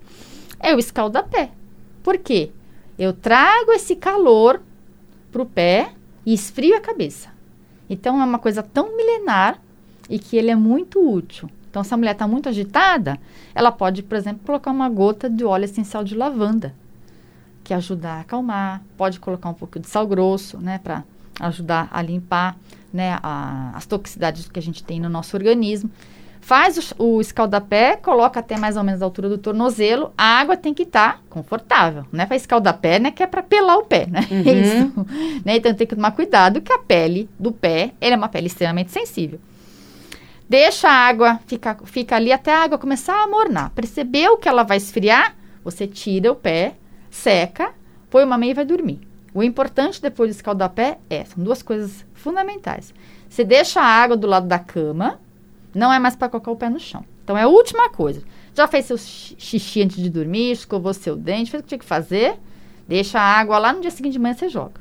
é 0.58 0.74
o 0.74 0.78
escaldapé. 0.78 1.50
Por 2.02 2.18
quê? 2.18 2.50
Eu 2.98 3.12
trago 3.12 3.70
esse 3.70 3.94
calor 3.94 4.60
pro 5.30 5.46
pé 5.46 5.92
e 6.26 6.34
esfrio 6.34 6.76
a 6.76 6.80
cabeça. 6.80 7.28
Então 7.88 8.20
é 8.20 8.24
uma 8.24 8.38
coisa 8.38 8.62
tão 8.62 8.96
milenar 8.96 9.60
e 10.10 10.18
que 10.18 10.36
ele 10.36 10.50
é 10.50 10.56
muito 10.56 11.00
útil. 11.00 11.48
Então, 11.70 11.84
se 11.84 11.92
a 11.92 11.96
mulher 11.96 12.12
está 12.12 12.26
muito 12.26 12.48
agitada, 12.48 13.18
ela 13.54 13.70
pode, 13.70 14.02
por 14.02 14.16
exemplo, 14.16 14.40
colocar 14.44 14.70
uma 14.70 14.88
gota 14.88 15.28
de 15.28 15.44
óleo 15.44 15.64
essencial 15.64 16.02
de 16.02 16.14
lavanda, 16.14 16.74
que 17.62 17.74
ajuda 17.74 18.08
a 18.10 18.20
acalmar. 18.20 18.82
Pode 18.96 19.20
colocar 19.20 19.48
um 19.50 19.54
pouco 19.54 19.78
de 19.78 19.86
sal 19.88 20.06
grosso, 20.06 20.58
né, 20.58 20.80
para 20.82 21.04
ajudar 21.40 21.88
a 21.92 22.00
limpar, 22.02 22.56
né, 22.92 23.18
a- 23.22 23.72
as 23.74 23.84
toxicidades 23.86 24.48
que 24.48 24.58
a 24.58 24.62
gente 24.62 24.82
tem 24.82 24.98
no 24.98 25.08
nosso 25.08 25.36
organismo. 25.36 25.90
Faz 26.40 26.92
o, 26.98 27.04
o 27.16 27.20
escaldapé, 27.20 27.96
coloca 27.96 28.40
até 28.40 28.56
mais 28.56 28.76
ou 28.78 28.82
menos 28.82 29.02
a 29.02 29.04
altura 29.04 29.28
do 29.28 29.36
tornozelo. 29.36 30.12
A 30.16 30.38
água 30.40 30.56
tem 30.56 30.72
que 30.72 30.84
estar 30.84 31.20
confortável. 31.28 32.06
Não 32.10 32.22
é 32.22 32.26
para 32.26 32.36
escaldapé, 32.36 32.98
né? 32.98 33.10
Que 33.10 33.22
é 33.22 33.26
para 33.26 33.42
pelar 33.42 33.76
o 33.76 33.84
pé, 33.84 34.06
né? 34.06 34.20
Uhum. 34.30 34.40
Isso. 34.40 35.06
Né? 35.44 35.56
Então 35.58 35.74
tem 35.74 35.86
que 35.86 35.94
tomar 35.94 36.12
cuidado 36.12 36.62
que 36.62 36.72
a 36.72 36.78
pele 36.78 37.28
do 37.38 37.52
pé 37.52 37.92
é 38.00 38.16
uma 38.16 38.28
pele 38.30 38.46
extremamente 38.46 38.90
sensível. 38.90 39.38
Deixa 40.48 40.88
a 40.88 40.92
água, 40.92 41.40
fica, 41.46 41.76
fica 41.84 42.16
ali 42.16 42.32
até 42.32 42.52
a 42.52 42.62
água 42.62 42.78
começar 42.78 43.22
a 43.22 43.26
mornar. 43.28 43.70
Percebeu 43.70 44.36
que 44.38 44.48
ela 44.48 44.62
vai 44.62 44.78
esfriar? 44.78 45.36
Você 45.62 45.86
tira 45.86 46.32
o 46.32 46.34
pé, 46.36 46.74
seca, 47.10 47.70
põe 48.08 48.24
uma 48.24 48.38
meia 48.38 48.52
e 48.52 48.54
vai 48.54 48.64
dormir. 48.64 49.00
O 49.34 49.42
importante 49.42 50.00
depois 50.00 50.30
de 50.30 50.36
escaldapé 50.36 50.98
é, 51.10 51.24
são 51.24 51.44
duas 51.44 51.62
coisas 51.62 52.04
fundamentais. 52.14 52.94
Você 53.28 53.44
deixa 53.44 53.80
a 53.80 53.84
água 53.84 54.16
do 54.16 54.26
lado 54.26 54.46
da 54.46 54.58
cama, 54.58 55.20
não 55.74 55.92
é 55.92 55.98
mais 55.98 56.16
para 56.16 56.30
colocar 56.30 56.50
o 56.50 56.56
pé 56.56 56.70
no 56.70 56.80
chão. 56.80 57.04
Então 57.22 57.36
é 57.36 57.42
a 57.42 57.48
última 57.48 57.90
coisa. 57.90 58.22
Já 58.54 58.66
fez 58.66 58.86
seu 58.86 58.96
xi- 58.96 59.36
xixi 59.38 59.82
antes 59.82 60.02
de 60.02 60.08
dormir, 60.08 60.52
escovou 60.52 60.94
seu 60.94 61.14
dente, 61.14 61.50
fez 61.50 61.60
o 61.60 61.62
que 61.64 61.68
tinha 61.68 61.78
que 61.78 61.84
fazer, 61.84 62.38
deixa 62.88 63.20
a 63.20 63.22
água 63.22 63.58
lá 63.58 63.70
no 63.70 63.82
dia 63.82 63.90
seguinte 63.90 64.14
de 64.14 64.18
manhã 64.18 64.34
você 64.34 64.48
joga. 64.48 64.80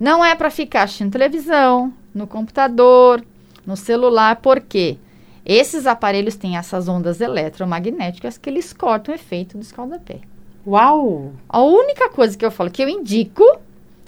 Não 0.00 0.24
é 0.24 0.34
para 0.34 0.50
ficar 0.50 0.82
assistindo 0.82 1.12
televisão, 1.12 1.92
no 2.12 2.26
computador, 2.26 3.24
no 3.66 3.76
celular, 3.76 4.36
porque 4.36 4.96
esses 5.44 5.86
aparelhos 5.86 6.36
têm 6.36 6.56
essas 6.56 6.88
ondas 6.88 7.20
eletromagnéticas 7.20 8.36
que 8.38 8.48
eles 8.50 8.72
cortam 8.72 9.12
o 9.12 9.16
efeito 9.16 9.56
do 9.56 9.62
escaldapé. 9.62 10.20
Uau! 10.66 11.32
A 11.48 11.60
única 11.62 12.08
coisa 12.10 12.36
que 12.36 12.44
eu 12.44 12.50
falo 12.50 12.70
que 12.70 12.82
eu 12.82 12.88
indico, 12.88 13.44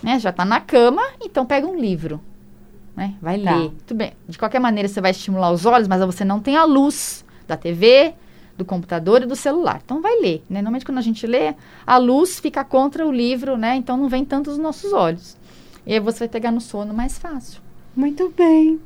né, 0.02 0.18
já 0.18 0.30
tá 0.32 0.44
na 0.44 0.60
cama, 0.60 1.02
então 1.22 1.46
pega 1.46 1.66
um 1.66 1.78
livro, 1.78 2.20
né, 2.96 3.14
vai 3.22 3.38
Tá. 3.38 3.56
ler. 3.56 3.70
Tudo 3.86 3.96
bem. 3.98 4.12
De 4.28 4.38
qualquer 4.38 4.60
maneira 4.60 4.88
você 4.88 5.00
vai 5.00 5.10
estimular 5.12 5.50
os 5.50 5.64
olhos, 5.64 5.88
mas 5.88 6.00
você 6.04 6.24
não 6.24 6.40
tem 6.40 6.56
a 6.56 6.64
luz 6.64 7.24
da 7.48 7.56
TV, 7.56 8.14
do 8.56 8.66
computador 8.66 9.22
e 9.22 9.26
do 9.26 9.34
celular. 9.34 9.80
Então 9.82 10.02
vai 10.02 10.20
ler, 10.20 10.44
né? 10.48 10.60
Normalmente 10.60 10.84
quando 10.84 10.98
a 10.98 11.02
gente 11.02 11.26
lê, 11.26 11.54
a 11.86 11.96
luz 11.96 12.38
fica 12.38 12.62
contra 12.62 13.06
o 13.06 13.10
livro, 13.10 13.56
né? 13.56 13.76
Então 13.76 13.96
não 13.96 14.08
vem 14.08 14.24
tanto 14.26 14.50
os 14.50 14.58
nossos 14.58 14.92
olhos. 14.92 15.36
E 15.86 15.94
aí 15.94 15.98
você 16.00 16.20
vai 16.20 16.28
pegar 16.28 16.52
no 16.52 16.60
sono 16.60 16.92
mais 16.92 17.18
fácil. 17.18 17.60
Muito 17.96 18.28
bem. 18.36 18.78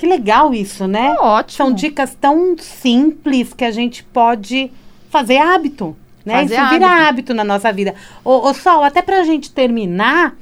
Que 0.00 0.06
legal 0.06 0.54
isso, 0.54 0.88
né? 0.88 1.14
É 1.14 1.20
ótimo. 1.20 1.56
São 1.58 1.74
dicas 1.74 2.16
tão 2.18 2.56
simples 2.56 3.52
que 3.52 3.62
a 3.62 3.70
gente 3.70 4.02
pode 4.02 4.72
fazer 5.10 5.36
hábito, 5.36 5.94
né? 6.24 6.40
Fazer 6.40 6.54
Isso 6.54 6.68
vira 6.70 6.86
hábito. 6.86 7.08
hábito 7.08 7.34
na 7.34 7.44
nossa 7.44 7.70
vida. 7.70 7.94
Ô, 8.24 8.48
ô 8.48 8.54
Sol, 8.54 8.82
até 8.82 9.02
pra 9.02 9.24
gente 9.24 9.52
terminar, 9.52 10.34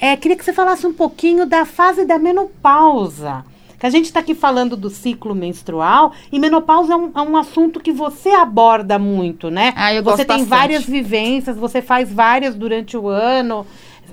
é, 0.00 0.16
queria 0.16 0.34
que 0.34 0.42
você 0.42 0.54
falasse 0.54 0.86
um 0.86 0.92
pouquinho 0.94 1.44
da 1.44 1.66
fase 1.66 2.06
da 2.06 2.18
menopausa. 2.18 3.44
Que 3.78 3.84
a 3.84 3.90
gente 3.90 4.06
está 4.06 4.20
aqui 4.20 4.34
falando 4.34 4.74
do 4.74 4.88
ciclo 4.88 5.34
menstrual 5.34 6.14
e 6.32 6.38
menopausa 6.38 6.94
é 6.94 6.96
um, 6.96 7.12
é 7.14 7.20
um 7.20 7.36
assunto 7.36 7.80
que 7.80 7.92
você 7.92 8.30
aborda 8.30 8.98
muito, 8.98 9.50
né? 9.50 9.74
Ah, 9.76 9.92
eu 9.92 10.02
você 10.02 10.24
gosto 10.24 10.26
tem 10.28 10.38
bastante. 10.38 10.48
várias 10.48 10.84
vivências, 10.84 11.58
você 11.58 11.82
faz 11.82 12.10
várias 12.10 12.54
durante 12.54 12.96
o 12.96 13.06
ano. 13.06 13.66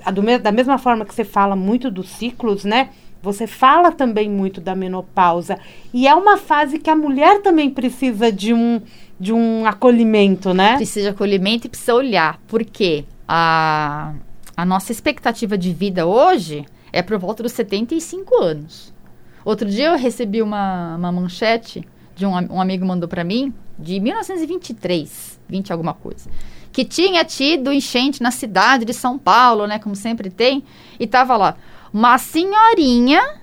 A 0.04 0.10
do 0.10 0.20
da 0.38 0.52
mesma 0.52 0.76
forma 0.76 1.06
que 1.06 1.14
você 1.14 1.24
fala 1.24 1.56
muito 1.56 1.90
dos 1.90 2.10
ciclos, 2.10 2.62
né? 2.62 2.90
Você 3.22 3.46
fala 3.46 3.92
também 3.92 4.28
muito 4.28 4.60
da 4.60 4.74
menopausa. 4.74 5.58
E 5.94 6.08
é 6.08 6.14
uma 6.14 6.36
fase 6.36 6.78
que 6.78 6.90
a 6.90 6.96
mulher 6.96 7.40
também 7.40 7.70
precisa 7.70 8.32
de 8.32 8.52
um, 8.52 8.80
de 9.18 9.32
um 9.32 9.64
acolhimento, 9.64 10.52
né? 10.52 10.74
Precisa 10.76 11.08
de 11.08 11.14
acolhimento 11.14 11.66
e 11.66 11.70
precisa 11.70 11.94
olhar. 11.94 12.40
Porque 12.48 13.04
a, 13.28 14.12
a 14.56 14.64
nossa 14.64 14.90
expectativa 14.90 15.56
de 15.56 15.72
vida 15.72 16.04
hoje 16.04 16.66
é 16.92 17.00
por 17.00 17.16
volta 17.16 17.44
dos 17.44 17.52
75 17.52 18.42
anos. 18.42 18.92
Outro 19.44 19.68
dia 19.68 19.86
eu 19.86 19.96
recebi 19.96 20.42
uma, 20.42 20.96
uma 20.96 21.12
manchete 21.12 21.86
de 22.16 22.26
um, 22.26 22.32
um 22.32 22.60
amigo 22.60 22.84
mandou 22.84 23.08
para 23.08 23.22
mim 23.22 23.54
de 23.78 24.00
1923, 24.00 25.40
20 25.48 25.72
alguma 25.72 25.94
coisa, 25.94 26.28
que 26.72 26.84
tinha 26.84 27.24
tido 27.24 27.72
enchente 27.72 28.22
na 28.22 28.30
cidade 28.30 28.84
de 28.84 28.92
São 28.92 29.18
Paulo, 29.18 29.66
né, 29.66 29.78
como 29.78 29.96
sempre 29.96 30.30
tem, 30.30 30.62
e 31.00 31.06
tava 31.06 31.36
lá 31.36 31.56
uma 31.92 32.18
senhorinha 32.18 33.40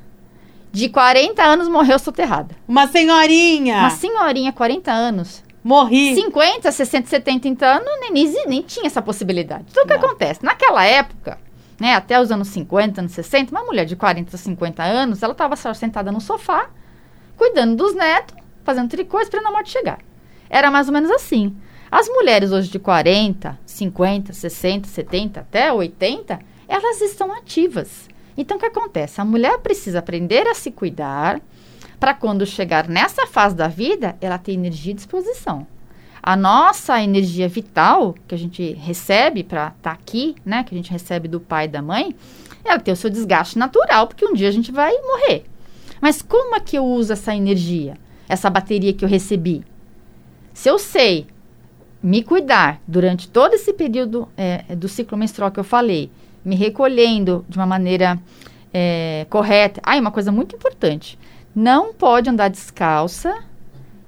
de 0.72 0.90
40 0.90 1.42
anos 1.44 1.68
morreu 1.68 2.00
soterrada. 2.00 2.56
Uma 2.68 2.88
senhorinha! 2.88 3.80
Uma 3.80 3.90
senhorinha, 3.90 4.54
40 4.54 4.92
anos, 4.92 5.44
Morri! 5.64 6.16
50, 6.16 6.72
60, 6.72 7.08
70 7.08 7.66
anos, 7.66 7.88
nem, 8.00 8.12
nem, 8.12 8.48
nem 8.48 8.62
tinha 8.62 8.88
essa 8.88 9.02
possibilidade. 9.02 9.66
Então, 9.70 9.84
o 9.84 9.88
que 9.88 9.98
Não. 9.98 10.06
acontece? 10.06 10.44
Naquela 10.44 10.86
época, 10.86 11.38
né, 11.80 11.96
até 11.96 12.20
os 12.20 12.32
anos 12.32 12.48
50, 12.50 13.02
anos 13.02 13.12
60, 13.12 13.52
uma 13.52 13.64
mulher 13.64 13.86
de 13.86 13.96
40, 13.96 14.36
50 14.38 14.84
anos, 14.84 15.22
ela 15.22 15.34
estava 15.34 15.56
sentada 15.74 16.12
no 16.12 16.22
sofá, 16.22 16.70
cuidando 17.38 17.76
dos 17.76 17.94
netos, 17.94 18.36
fazendo 18.64 18.90
tricô, 18.90 19.20
esperando 19.20 19.48
a 19.48 19.52
morte 19.52 19.72
chegar. 19.72 20.00
Era 20.50 20.72
mais 20.72 20.88
ou 20.88 20.94
menos 20.94 21.12
assim. 21.12 21.56
As 21.92 22.08
mulheres 22.08 22.52
hoje 22.52 22.70
de 22.70 22.80
40, 22.80 23.58
50, 23.66 24.34
60, 24.34 24.88
70, 24.88 25.40
até 25.40 25.72
80, 25.74 26.40
elas 26.68 27.02
estão 27.02 27.34
ativas. 27.34 28.09
Então, 28.40 28.58
o 28.58 28.60
que 28.60 28.66
acontece? 28.66 29.22
A 29.22 29.26
mulher 29.26 29.60
precisa 29.60 30.00
aprender 30.00 30.48
a 30.48 30.56
se 30.56 30.72
cuidar, 30.72 31.40
para 32.00 32.14
quando 32.14 32.46
chegar 32.46 32.88
nessa 32.88 33.28
fase 33.28 33.56
da 33.56 33.68
vida, 33.68 34.16
ela 34.22 34.38
ter 34.38 34.54
energia 34.54 34.94
e 34.94 34.96
disposição. 34.96 35.68
A 36.24 36.36
nossa 36.36 37.02
energia 37.02 37.48
vital, 37.48 38.16
que 38.28 38.34
a 38.34 38.38
gente 38.38 38.74
recebe 38.74 39.44
para 39.44 39.74
estar 39.78 39.92
aqui, 39.92 40.36
né, 40.46 40.64
que 40.64 40.74
a 40.74 40.78
gente 40.78 40.92
recebe 40.92 41.28
do 41.28 41.40
pai 41.40 41.66
e 41.66 41.68
da 41.68 41.82
mãe, 41.82 42.16
ela 42.64 42.80
tem 42.80 42.94
o 42.94 42.98
seu 42.98 43.10
desgaste 43.10 43.60
natural, 43.60 44.08
porque 44.08 44.26
um 44.26 44.34
dia 44.34 44.48
a 44.48 44.52
gente 44.52 44.72
vai 44.72 44.94
morrer. 44.94 45.46
Mas 46.02 46.22
como 46.22 46.56
é 46.56 46.60
que 46.60 46.78
eu 46.78 46.86
uso 46.86 47.14
essa 47.14 47.36
energia? 47.36 47.96
essa 48.30 48.48
bateria 48.48 48.94
que 48.94 49.04
eu 49.04 49.10
recebi. 49.10 49.66
Se 50.54 50.70
eu 50.70 50.78
sei 50.78 51.26
me 52.02 52.24
cuidar 52.24 52.80
durante 52.88 53.28
todo 53.28 53.56
esse 53.56 53.74
período 53.74 54.30
é, 54.38 54.76
do 54.76 54.88
ciclo 54.88 55.18
menstrual 55.18 55.52
que 55.52 55.60
eu 55.60 55.64
falei, 55.64 56.12
me 56.44 56.56
recolhendo 56.56 57.46
de 57.48 57.58
uma 57.58 57.66
maneira 57.66 58.20
é, 58.74 59.26
correta. 59.30 59.82
Ah, 59.84 59.98
e 59.98 60.00
uma 60.00 60.12
coisa 60.12 60.32
muito 60.32 60.56
importante: 60.56 61.18
não 61.56 61.94
pode 61.94 62.30
andar 62.30 62.50
descalça, 62.50 63.44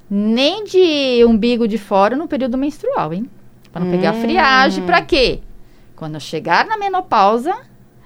nem 0.10 0.64
de 0.64 1.26
umbigo 1.26 1.68
de 1.68 1.78
fora 1.78 2.16
no 2.16 2.28
período 2.28 2.58
menstrual, 2.58 3.14
hein? 3.14 3.30
Para 3.72 3.82
não 3.84 3.88
hum. 3.88 3.92
pegar 3.92 4.14
friagem. 4.14 4.86
Para 4.86 5.02
quê? 5.02 5.40
Quando 5.96 6.16
eu 6.16 6.20
chegar 6.20 6.66
na 6.66 6.78
menopausa, 6.78 7.56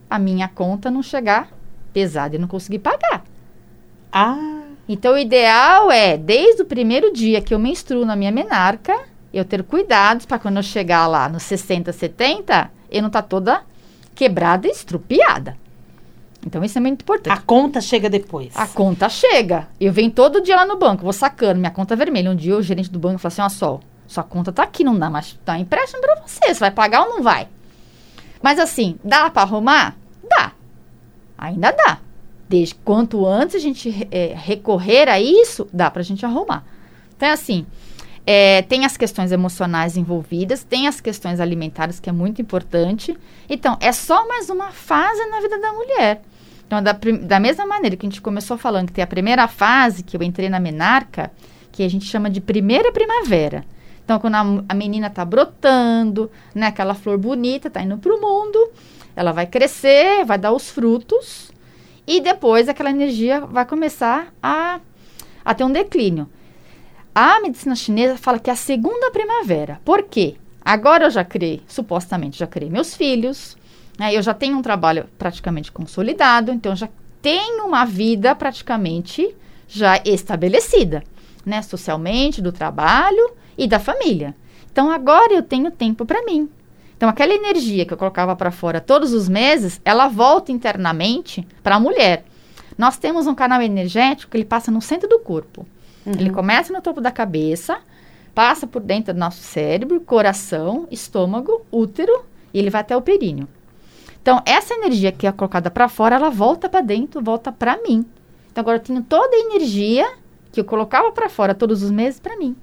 a 0.09 0.19
minha 0.19 0.47
conta 0.47 0.91
não 0.91 1.01
chegar 1.01 1.49
pesada 1.93 2.35
e 2.35 2.39
não 2.39 2.47
conseguir 2.47 2.79
pagar. 2.79 3.23
Ah. 4.11 4.61
Então, 4.87 5.13
o 5.15 5.17
ideal 5.17 5.91
é, 5.91 6.15
desde 6.15 6.61
o 6.61 6.65
primeiro 6.65 7.11
dia 7.11 7.41
que 7.41 7.53
eu 7.53 7.59
menstruo 7.59 8.05
na 8.05 8.15
minha 8.15 8.31
menarca, 8.31 8.95
eu 9.33 9.43
ter 9.43 9.63
cuidados 9.63 10.25
para 10.25 10.37
quando 10.37 10.57
eu 10.57 10.63
chegar 10.63 11.07
lá 11.07 11.27
nos 11.27 11.43
60, 11.43 11.91
70, 11.91 12.71
eu 12.91 13.01
não 13.01 13.09
tá 13.09 13.21
toda 13.21 13.63
quebrada 14.15 14.67
e 14.67 14.71
estrupiada. 14.71 15.57
Então 16.45 16.63
isso 16.63 16.77
é 16.77 16.81
muito 16.81 17.01
importante. 17.01 17.33
A 17.33 17.41
conta 17.41 17.81
chega 17.81 18.09
depois. 18.09 18.55
A 18.55 18.67
conta 18.67 19.09
chega. 19.09 19.67
Eu 19.79 19.91
venho 19.91 20.11
todo 20.11 20.41
dia 20.41 20.55
lá 20.55 20.65
no 20.65 20.77
banco, 20.77 21.03
vou 21.03 21.13
sacando 21.13 21.59
minha 21.59 21.71
conta 21.71 21.95
vermelha. 21.95 22.31
Um 22.31 22.35
dia 22.35 22.55
o 22.55 22.61
gerente 22.61 22.89
do 22.89 22.99
banco 22.99 23.17
falou 23.17 23.33
assim: 23.33 23.41
ó, 23.41 23.49
Sol, 23.49 23.81
sua 24.07 24.23
conta 24.23 24.51
tá 24.51 24.63
aqui, 24.63 24.83
não 24.83 24.97
dá 24.97 25.09
mais. 25.09 25.37
Tá 25.43 25.57
empréstimo 25.59 26.01
para 26.01 26.21
você. 26.21 26.53
Você 26.53 26.59
vai 26.59 26.71
pagar 26.71 27.03
ou 27.03 27.09
não 27.09 27.23
vai? 27.23 27.47
Mas 28.41 28.59
assim, 28.59 28.97
dá 29.03 29.29
para 29.29 29.41
arrumar? 29.41 29.95
Dá. 30.23 30.51
Ainda 31.37 31.71
dá. 31.71 31.97
Desde 32.47 32.75
quanto 32.75 33.25
antes 33.25 33.55
a 33.55 33.59
gente 33.59 34.07
é, 34.11 34.33
recorrer 34.35 35.09
a 35.09 35.19
isso, 35.19 35.67
dá 35.73 35.89
para 35.89 36.01
a 36.01 36.05
gente 36.05 36.23
arrumar. 36.25 36.63
Então, 37.17 37.27
é 37.27 37.31
assim, 37.31 37.65
é, 38.25 38.63
tem 38.63 38.85
as 38.85 38.97
questões 38.97 39.31
emocionais 39.31 39.95
envolvidas, 39.95 40.63
tem 40.63 40.87
as 40.87 40.99
questões 40.99 41.39
alimentares, 41.39 41.99
que 41.99 42.09
é 42.09 42.13
muito 42.13 42.41
importante. 42.41 43.15
Então, 43.47 43.77
é 43.79 43.91
só 43.91 44.27
mais 44.27 44.49
uma 44.49 44.71
fase 44.71 45.23
na 45.27 45.39
vida 45.41 45.59
da 45.59 45.71
mulher. 45.71 46.21
Então, 46.65 46.81
da, 46.81 46.93
da 46.93 47.39
mesma 47.39 47.65
maneira 47.65 47.95
que 47.95 48.05
a 48.05 48.09
gente 48.09 48.21
começou 48.21 48.57
falando 48.57 48.87
que 48.87 48.93
tem 48.93 49.03
a 49.03 49.07
primeira 49.07 49.47
fase, 49.47 50.01
que 50.01 50.17
eu 50.17 50.23
entrei 50.23 50.49
na 50.49 50.59
menarca, 50.59 51.31
que 51.71 51.83
a 51.83 51.89
gente 51.89 52.05
chama 52.05 52.29
de 52.29 52.41
primeira 52.41 52.91
primavera. 52.91 53.63
Então, 54.03 54.19
quando 54.19 54.35
a, 54.35 54.63
a 54.69 54.73
menina 54.73 55.07
está 55.07 55.23
brotando, 55.23 56.31
né, 56.53 56.67
aquela 56.67 56.95
flor 56.95 57.17
bonita, 57.17 57.67
está 57.67 57.83
indo 57.83 57.97
para 57.97 58.13
o 58.13 58.19
mundo, 58.19 58.71
ela 59.15 59.31
vai 59.31 59.45
crescer, 59.45 60.25
vai 60.25 60.39
dar 60.39 60.51
os 60.51 60.69
frutos, 60.69 61.51
e 62.07 62.19
depois 62.19 62.67
aquela 62.67 62.89
energia 62.89 63.41
vai 63.41 63.65
começar 63.65 64.33
a, 64.41 64.79
a 65.43 65.53
ter 65.53 65.63
um 65.63 65.71
declínio. 65.71 66.27
A 67.17 67.39
medicina 67.39 67.77
chinesa 67.77 68.17
fala 68.17 68.39
que 68.39 68.49
é 68.49 68.53
a 68.53 68.57
segunda 68.57 69.09
primavera. 69.09 69.79
Por 69.85 70.03
quê? 70.03 70.35
Agora 70.65 71.05
eu 71.05 71.09
já 71.09 71.23
criei, 71.23 71.61
supostamente, 71.65 72.37
já 72.37 72.45
criei 72.45 72.69
meus 72.69 72.93
filhos, 72.93 73.55
né, 73.97 74.13
eu 74.13 74.21
já 74.21 74.33
tenho 74.33 74.57
um 74.57 74.61
trabalho 74.61 75.07
praticamente 75.17 75.71
consolidado, 75.71 76.51
então 76.51 76.75
já 76.75 76.89
tenho 77.21 77.67
uma 77.67 77.85
vida 77.85 78.35
praticamente 78.35 79.33
já 79.65 80.01
estabelecida, 80.03 81.05
né, 81.45 81.61
socialmente, 81.61 82.41
do 82.41 82.51
trabalho 82.51 83.31
e 83.57 83.65
da 83.65 83.79
família. 83.79 84.35
Então 84.69 84.91
agora 84.91 85.31
eu 85.31 85.41
tenho 85.41 85.71
tempo 85.71 86.05
para 86.05 86.25
mim. 86.25 86.49
Então 86.97 87.07
aquela 87.07 87.33
energia 87.33 87.85
que 87.85 87.93
eu 87.93 87.97
colocava 87.97 88.35
para 88.35 88.51
fora 88.51 88.81
todos 88.81 89.13
os 89.13 89.29
meses, 89.29 89.79
ela 89.85 90.09
volta 90.09 90.51
internamente 90.51 91.47
para 91.63 91.77
a 91.77 91.79
mulher. 91.79 92.25
Nós 92.77 92.97
temos 92.97 93.25
um 93.25 93.33
canal 93.33 93.61
energético 93.61 94.31
que 94.31 94.35
ele 94.35 94.43
passa 94.43 94.69
no 94.69 94.81
centro 94.81 95.07
do 95.07 95.19
corpo. 95.19 95.65
Uhum. 96.05 96.13
Ele 96.13 96.29
começa 96.29 96.71
no 96.71 96.81
topo 96.81 97.01
da 97.01 97.11
cabeça, 97.11 97.79
passa 98.33 98.67
por 98.67 98.81
dentro 98.81 99.13
do 99.13 99.19
nosso 99.19 99.41
cérebro, 99.41 99.99
coração, 100.01 100.87
estômago, 100.91 101.65
útero 101.71 102.25
e 102.53 102.59
ele 102.59 102.69
vai 102.69 102.81
até 102.81 102.95
o 102.95 103.01
períneo. 103.01 103.47
Então, 104.21 104.41
essa 104.45 104.73
energia 104.73 105.11
que 105.11 105.27
é 105.27 105.31
colocada 105.31 105.69
para 105.69 105.87
fora, 105.87 106.15
ela 106.15 106.29
volta 106.29 106.67
para 106.67 106.81
dentro, 106.81 107.21
volta 107.21 107.51
para 107.51 107.77
mim. 107.83 108.05
Então, 108.51 108.61
agora 108.61 108.77
eu 108.77 108.81
tenho 108.81 109.03
toda 109.03 109.35
a 109.35 109.39
energia 109.39 110.07
que 110.51 110.59
eu 110.59 110.65
colocava 110.65 111.11
para 111.11 111.29
fora 111.29 111.53
todos 111.53 111.83
os 111.83 111.91
meses 111.91 112.19
para 112.19 112.37
mim. 112.37 112.55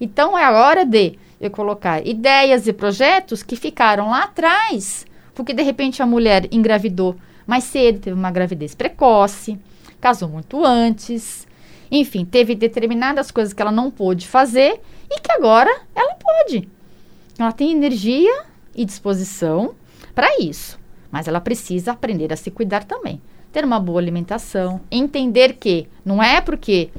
Então, 0.00 0.36
é 0.36 0.44
a 0.44 0.52
hora 0.52 0.84
de 0.84 1.18
eu 1.40 1.50
colocar 1.50 2.04
ideias 2.06 2.66
e 2.66 2.72
projetos 2.72 3.42
que 3.42 3.56
ficaram 3.56 4.10
lá 4.10 4.24
atrás, 4.24 5.06
porque 5.34 5.52
de 5.52 5.62
repente 5.62 6.02
a 6.02 6.06
mulher 6.06 6.48
engravidou 6.50 7.14
mais 7.46 7.64
cedo, 7.64 8.00
teve 8.00 8.16
uma 8.16 8.30
gravidez 8.30 8.74
precoce, 8.74 9.58
casou 10.00 10.28
muito 10.28 10.64
antes, 10.64 11.45
enfim, 11.90 12.24
teve 12.24 12.54
determinadas 12.54 13.30
coisas 13.30 13.52
que 13.52 13.62
ela 13.62 13.72
não 13.72 13.90
pôde 13.90 14.26
fazer 14.26 14.80
e 15.10 15.20
que 15.20 15.32
agora 15.32 15.70
ela 15.94 16.14
pode. 16.14 16.68
Ela 17.38 17.52
tem 17.52 17.72
energia 17.72 18.44
e 18.74 18.84
disposição 18.84 19.74
para 20.14 20.38
isso. 20.40 20.78
Mas 21.10 21.28
ela 21.28 21.40
precisa 21.40 21.92
aprender 21.92 22.32
a 22.32 22.36
se 22.36 22.50
cuidar 22.50 22.84
também. 22.84 23.20
Ter 23.52 23.64
uma 23.64 23.80
boa 23.80 24.00
alimentação, 24.00 24.80
entender 24.90 25.54
que 25.54 25.88
não 26.04 26.22
é 26.22 26.40
porque 26.40 26.90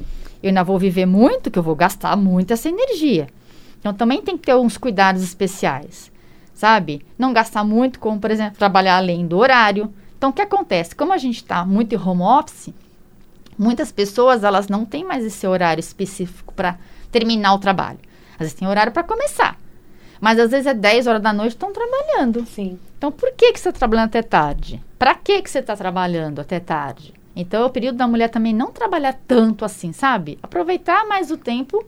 eu 0.42 0.48
ainda 0.48 0.64
vou 0.64 0.78
viver 0.78 1.06
muito 1.06 1.50
que 1.50 1.58
eu 1.58 1.62
vou 1.62 1.74
gastar 1.76 2.16
muito 2.16 2.52
essa 2.52 2.68
energia. 2.68 3.28
Então 3.78 3.92
também 3.92 4.22
tem 4.22 4.36
que 4.36 4.46
ter 4.46 4.54
uns 4.54 4.76
cuidados 4.76 5.22
especiais, 5.22 6.10
sabe? 6.54 7.04
Não 7.16 7.32
gastar 7.32 7.64
muito, 7.64 8.00
como 8.00 8.18
por 8.18 8.30
exemplo, 8.30 8.58
trabalhar 8.58 8.96
além 8.96 9.26
do 9.26 9.38
horário. 9.38 9.92
Então 10.16 10.30
o 10.30 10.32
que 10.32 10.42
acontece? 10.42 10.96
Como 10.96 11.12
a 11.12 11.18
gente 11.18 11.36
está 11.36 11.64
muito 11.64 11.94
em 11.94 11.98
home 11.98 12.22
office, 12.22 12.72
muitas 13.58 13.90
pessoas 13.90 14.44
elas 14.44 14.68
não 14.68 14.84
têm 14.84 15.04
mais 15.04 15.24
esse 15.24 15.46
horário 15.46 15.80
específico 15.80 16.54
para 16.54 16.78
terminar 17.10 17.54
o 17.54 17.58
trabalho. 17.58 17.98
Às 18.34 18.38
vezes 18.38 18.54
tem 18.54 18.68
horário 18.68 18.92
para 18.92 19.02
começar. 19.02 19.58
Mas 20.20 20.38
às 20.38 20.50
vezes 20.50 20.66
é 20.66 20.74
10 20.74 21.06
horas 21.06 21.22
da 21.22 21.32
noite 21.32 21.52
estão 21.52 21.72
trabalhando. 21.72 22.44
Sim. 22.46 22.78
Então 22.96 23.10
por 23.10 23.32
que, 23.32 23.52
que 23.52 23.60
você 23.60 23.68
está 23.68 23.78
trabalhando 23.78 24.06
até 24.06 24.22
tarde? 24.22 24.82
Para 24.98 25.14
que, 25.14 25.42
que 25.42 25.50
você 25.50 25.58
está 25.58 25.76
trabalhando 25.76 26.40
até 26.40 26.60
tarde? 26.60 27.14
Então 27.34 27.62
é 27.62 27.64
o 27.64 27.70
período 27.70 27.96
da 27.96 28.08
mulher 28.08 28.28
também 28.28 28.52
não 28.52 28.72
trabalhar 28.72 29.16
tanto 29.26 29.64
assim, 29.64 29.92
sabe? 29.92 30.38
Aproveitar 30.42 31.06
mais 31.06 31.30
o 31.30 31.36
tempo 31.36 31.84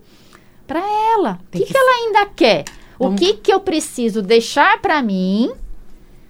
para 0.67 0.81
ela. 0.81 1.41
O 1.43 1.51
que, 1.51 1.59
que, 1.59 1.73
que, 1.73 1.77
ela 1.77 2.07
ainda 2.07 2.27
quer? 2.27 2.65
Vamos... 2.99 3.21
O 3.21 3.25
que, 3.25 3.35
que 3.35 3.53
eu 3.53 3.59
preciso 3.59 4.23
deixar 4.23 4.81
para 4.81 5.03
mim 5.03 5.53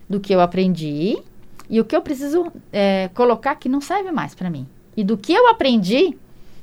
do 0.08 0.18
que 0.18 0.34
eu 0.34 0.40
aprendi 0.40 1.22
e 1.68 1.78
o 1.80 1.84
que 1.84 1.94
eu 1.94 2.02
preciso 2.02 2.50
é, 2.72 3.10
colocar 3.14 3.54
que 3.54 3.68
não 3.68 3.80
serve 3.80 4.10
mais 4.10 4.34
para 4.34 4.50
mim. 4.50 4.66
E 4.96 5.04
do 5.04 5.16
que 5.16 5.32
eu 5.32 5.48
aprendi, 5.48 6.16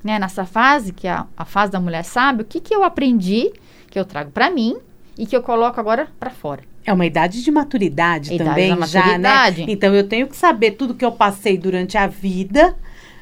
né, 0.03 0.19
nessa 0.19 0.45
fase, 0.45 0.93
que 0.93 1.07
é 1.07 1.11
a, 1.11 1.25
a 1.35 1.45
fase 1.45 1.71
da 1.71 1.79
mulher 1.79 2.03
sabe, 2.03 2.41
o 2.41 2.45
que, 2.45 2.59
que 2.59 2.73
eu 2.73 2.83
aprendi, 2.83 3.51
que 3.89 3.99
eu 3.99 4.05
trago 4.05 4.31
para 4.31 4.49
mim 4.49 4.77
e 5.17 5.25
que 5.25 5.35
eu 5.35 5.41
coloco 5.41 5.79
agora 5.79 6.07
para 6.19 6.29
fora. 6.29 6.61
É 6.85 6.93
uma 6.93 7.05
idade 7.05 7.43
de 7.43 7.51
maturidade 7.51 8.33
idade 8.33 8.49
também, 8.49 8.69
maturidade. 8.75 9.61
já, 9.61 9.65
né? 9.65 9.71
Então 9.71 9.93
eu 9.93 10.07
tenho 10.07 10.27
que 10.27 10.37
saber 10.37 10.71
tudo 10.71 10.93
que 10.93 11.03
eu 11.03 11.11
passei 11.11 11.57
durante 11.57 11.97
a 11.97 12.07
vida, 12.07 12.75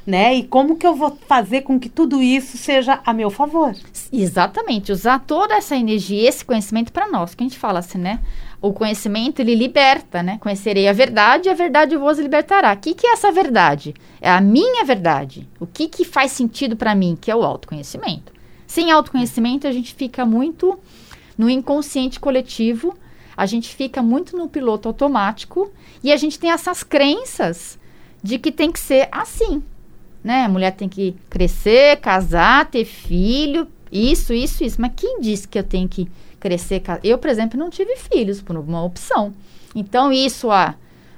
né? 0.06 0.36
E 0.36 0.43
como 0.43 0.76
que 0.76 0.86
eu 0.86 0.93
vou 0.93 1.18
fazer 1.28 1.62
com 1.62 1.80
que 1.80 1.89
tudo 1.89 2.22
isso 2.22 2.58
seja 2.58 2.99
a 3.03 3.12
meu 3.12 3.32
favor? 3.32 3.74
Exatamente, 4.14 4.91
usar 4.91 5.20
toda 5.20 5.56
essa 5.56 5.76
energia, 5.76 6.30
esse 6.30 6.45
conhecimento 6.45 6.91
para 6.91 7.08
nós, 7.08 7.34
que 7.34 7.43
a 7.43 7.47
gente 7.47 7.58
fala 7.58 7.80
assim, 7.80 7.97
né? 7.97 8.20
O 8.66 8.74
conhecimento 8.74 9.41
ele 9.41 9.53
liberta, 9.53 10.24
né? 10.24 10.39
Conhecerei 10.39 10.88
a 10.88 10.91
verdade 10.91 11.47
e 11.47 11.51
a 11.51 11.53
verdade 11.53 11.95
vos 11.95 12.18
libertará. 12.18 12.74
O 12.74 12.78
que, 12.78 12.95
que 12.95 13.05
é 13.05 13.11
essa 13.11 13.32
verdade? 13.32 13.93
É 14.20 14.28
a 14.28 14.41
minha 14.41 14.84
verdade. 14.84 15.47
O 15.59 15.68
que, 15.68 15.88
que 15.88 16.03
faz 16.03 16.32
sentido 16.32 16.76
para 16.76 16.95
mim, 16.95 17.16
que 17.16 17.30
é 17.30 17.36
o 17.36 17.43
autoconhecimento. 17.43 18.34
Sem 18.66 18.89
autoconhecimento, 18.89 19.68
a 19.68 19.72
gente 19.72 19.93
fica 19.93 20.26
muito 20.26 20.80
no 21.38 21.47
inconsciente 21.47 22.20
coletivo, 22.20 22.97
a 23.38 23.45
gente 23.45 23.70
fica 23.70 24.01
muito 24.01 24.36
no 24.36 24.49
piloto 24.49 24.88
automático 24.88 25.72
e 26.03 26.11
a 26.11 26.18
gente 26.18 26.39
tem 26.39 26.49
essas 26.49 26.82
crenças 26.82 27.78
de 28.24 28.39
que 28.39 28.51
tem 28.51 28.72
que 28.72 28.80
ser 28.80 29.07
assim, 29.11 29.61
né? 30.24 30.43
A 30.43 30.49
mulher 30.49 30.72
tem 30.72 30.89
que 30.89 31.16
crescer, 31.30 31.97
casar, 31.97 32.66
ter 32.66 32.84
filho, 32.84 33.68
isso, 33.91 34.34
isso, 34.34 34.63
isso. 34.63 34.82
Mas 34.82 34.93
quem 34.95 35.22
disse 35.22 35.47
que 35.47 35.59
eu 35.59 35.63
tenho 35.63 35.88
que 35.88 36.09
crescer? 36.46 36.84
Eu, 37.04 37.18
por 37.18 37.28
exemplo, 37.28 37.60
não 37.60 37.72
tive 37.72 37.96
filhos 37.96 38.39
por 38.39 38.56
uma 38.56 38.84
opção. 38.84 39.34
Então, 39.74 40.12
isso 40.14 40.52
a, 40.52 40.76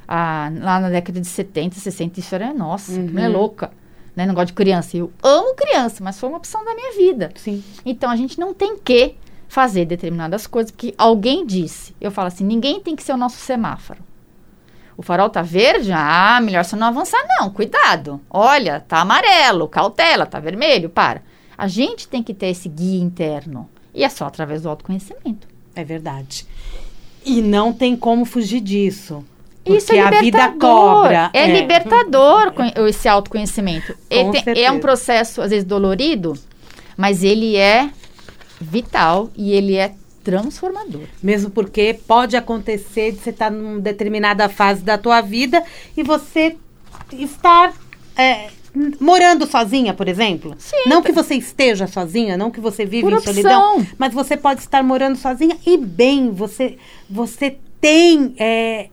a, 0.07 0.49
lá 0.57 0.79
na 0.79 0.89
década 0.89 1.19
de 1.19 1.27
70, 1.27 1.75
60, 1.75 2.19
isso 2.21 2.33
era, 2.33 2.53
nossa, 2.53 2.93
uhum. 2.93 3.07
mulher 3.07 3.27
louca. 3.27 3.69
Né? 4.15 4.25
Não 4.25 4.33
gosto 4.33 4.47
de 4.47 4.53
criança. 4.53 4.95
Eu 4.95 5.11
amo 5.21 5.53
criança, 5.53 6.01
mas 6.01 6.17
foi 6.17 6.29
uma 6.29 6.37
opção 6.37 6.63
da 6.63 6.73
minha 6.73 6.93
vida. 6.93 7.29
Sim. 7.35 7.61
Então, 7.85 8.09
a 8.09 8.15
gente 8.15 8.39
não 8.39 8.53
tem 8.53 8.77
que 8.77 9.15
fazer 9.49 9.83
determinadas 9.83 10.47
coisas, 10.47 10.71
porque 10.71 10.93
alguém 10.97 11.45
disse. 11.45 11.93
Eu 11.99 12.09
falo 12.09 12.29
assim, 12.29 12.45
ninguém 12.45 12.79
tem 12.79 12.95
que 12.95 13.03
ser 13.03 13.11
o 13.11 13.17
nosso 13.17 13.37
semáforo. 13.37 13.99
O 14.95 15.03
farol 15.03 15.29
tá 15.29 15.41
verde? 15.41 15.91
Ah, 15.91 16.39
melhor 16.41 16.63
você 16.63 16.77
não 16.77 16.87
avançar 16.87 17.21
não, 17.37 17.49
cuidado. 17.49 18.21
Olha, 18.29 18.79
tá 18.79 19.01
amarelo, 19.01 19.67
cautela, 19.67 20.25
tá 20.25 20.39
vermelho, 20.39 20.89
para. 20.89 21.21
A 21.57 21.67
gente 21.67 22.07
tem 22.07 22.23
que 22.23 22.33
ter 22.33 22.47
esse 22.47 22.69
guia 22.69 23.03
interno. 23.03 23.69
E 23.97 24.03
é 24.03 24.09
só 24.09 24.25
através 24.27 24.61
do 24.61 24.69
autoconhecimento. 24.69 25.47
É 25.75 25.83
verdade. 25.83 26.45
E 27.25 27.41
não 27.41 27.73
tem 27.73 27.97
como 27.97 28.25
fugir 28.25 28.61
disso. 28.61 29.25
Isso 29.65 29.91
é 29.91 29.95
libertador. 29.95 30.17
a 30.17 30.21
vida 30.21 30.53
cobra. 30.59 31.31
É, 31.33 31.49
é. 31.49 31.59
libertador 31.59 32.53
esse 32.87 33.07
autoconhecimento. 33.07 33.97
Tem, 34.07 34.63
é 34.63 34.71
um 34.71 34.79
processo, 34.79 35.41
às 35.41 35.49
vezes, 35.49 35.65
dolorido, 35.65 36.37
Mas 36.95 37.23
ele 37.23 37.57
é 37.57 37.89
vital 38.61 39.31
e 39.35 39.51
ele 39.51 39.75
é 39.75 39.95
transformador. 40.23 41.07
Mesmo 41.21 41.49
porque 41.49 41.99
pode 42.07 42.37
acontecer 42.37 43.13
de 43.13 43.19
você 43.19 43.31
estar 43.31 43.49
numa 43.49 43.79
determinada 43.79 44.47
fase 44.47 44.83
da 44.83 44.97
tua 44.97 45.21
vida 45.21 45.63
e 45.95 46.03
você 46.03 46.55
estar 47.11 47.73
é, 48.15 48.49
morando 48.99 49.45
sozinha, 49.45 49.93
por 49.93 50.07
exemplo. 50.07 50.55
Sim. 50.57 50.83
Não 50.87 51.01
que 51.01 51.11
você 51.11 51.35
esteja 51.35 51.87
sozinha, 51.87 52.37
não 52.37 52.51
que 52.51 52.59
você 52.59 52.85
vive 52.85 53.11
em 53.11 53.19
solidão, 53.19 53.85
mas 53.97 54.13
você 54.13 54.35
pode 54.37 54.61
estar 54.61 54.83
morando 54.83 55.17
sozinha 55.17 55.57
e 55.65 55.77
bem, 55.77 56.31
você 56.31 56.77
você 57.09 57.57
tem 57.79 58.33
é, 58.37 58.87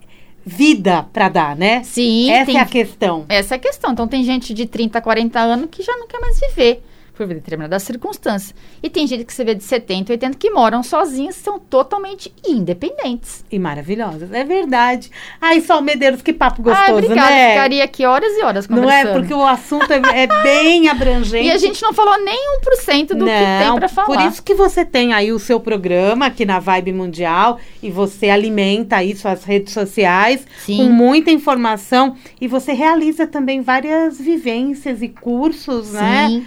vida 0.45 1.07
para 1.13 1.29
dar, 1.29 1.57
né? 1.57 1.83
Sim, 1.85 2.31
Essa 2.31 2.47
tem- 2.47 2.57
é 2.59 2.61
a 2.61 2.67
questão. 2.67 3.25
Essa 3.29 3.55
é 3.55 3.57
a 3.57 3.61
questão. 3.61 3.93
Então, 3.93 4.07
tem 4.07 4.23
gente 4.23 4.53
de 4.53 4.67
30, 4.67 5.01
40 5.01 5.41
anos 5.41 5.69
que 5.71 5.83
já 5.83 5.97
não 5.97 6.07
quer 6.07 6.21
mais 6.21 6.39
viver 6.39 6.83
por 7.17 7.27
determinadas 7.27 7.83
circunstâncias. 7.83 8.55
E 8.83 8.91
tem 8.91 9.07
gente 9.07 9.25
que 9.25 9.33
você 9.33 9.45
vê 9.45 9.55
de 9.55 9.63
70, 9.65 10.13
80 10.13 10.39
que 10.39 10.51
moram 10.51 10.83
sozinhas, 10.83 11.37
são 11.37 11.59
totalmente 11.59 12.33
independentes. 12.47 13.45
E 13.51 13.59
maravilhosas, 13.59 14.33
é 14.33 14.45
verdade. 14.45 15.11
Ai, 15.41 15.61
Sol 15.61 15.81
Medeiros, 15.81 16.23
que 16.23 16.33
papo 16.33 16.63
gostoso, 16.63 16.93
obrigada. 16.93 17.31
né? 17.31 17.51
Ficaria 17.51 17.85
aqui 17.85 18.05
horas 18.05 18.33
e 18.37 18.43
horas 18.43 18.69
Não 18.69 18.79
conversando. 18.79 19.09
é 19.09 19.13
porque 19.21 19.35
o 19.35 19.47
assunto 19.47 19.93
é, 19.93 20.01
é 20.23 20.43
bem 20.43 20.89
abrangente. 20.91 21.47
E 21.47 21.51
a 21.51 21.59
gente 21.59 21.83
não 21.83 21.93
falou 21.93 22.23
nem 22.25 22.59
1% 22.61 23.09
do 23.09 23.25
que 23.25 23.31
tem 23.31 23.75
pra 23.77 23.89
falar. 23.89 24.07
Por 24.07 24.21
isso 24.21 24.43
que 24.43 24.55
você 24.55 24.85
tem 24.85 25.13
aí 25.13 25.33
o 25.33 25.39
seu 25.39 25.61
programa 25.61 26.27
aqui 26.27 26.45
na 26.45 26.59
Vibe 26.59 26.93
Mundial 26.93 27.59
e 27.83 27.91
você 27.91 28.29
alimenta 28.29 28.97
aí 28.97 29.15
suas 29.15 29.45
redes 29.45 29.73
sociais 29.73 30.47
Sim. 30.59 30.79
com 30.79 30.85
muita 30.85 31.31
informação 31.31 32.17
e 32.41 32.49
você 32.49 32.73
realiza 32.73 33.27
também 33.27 33.61
várias 33.63 34.19
vivências 34.21 35.03
e 35.03 35.09
cursos, 35.09 35.93
né? 35.93 36.29
Sim. 36.29 36.47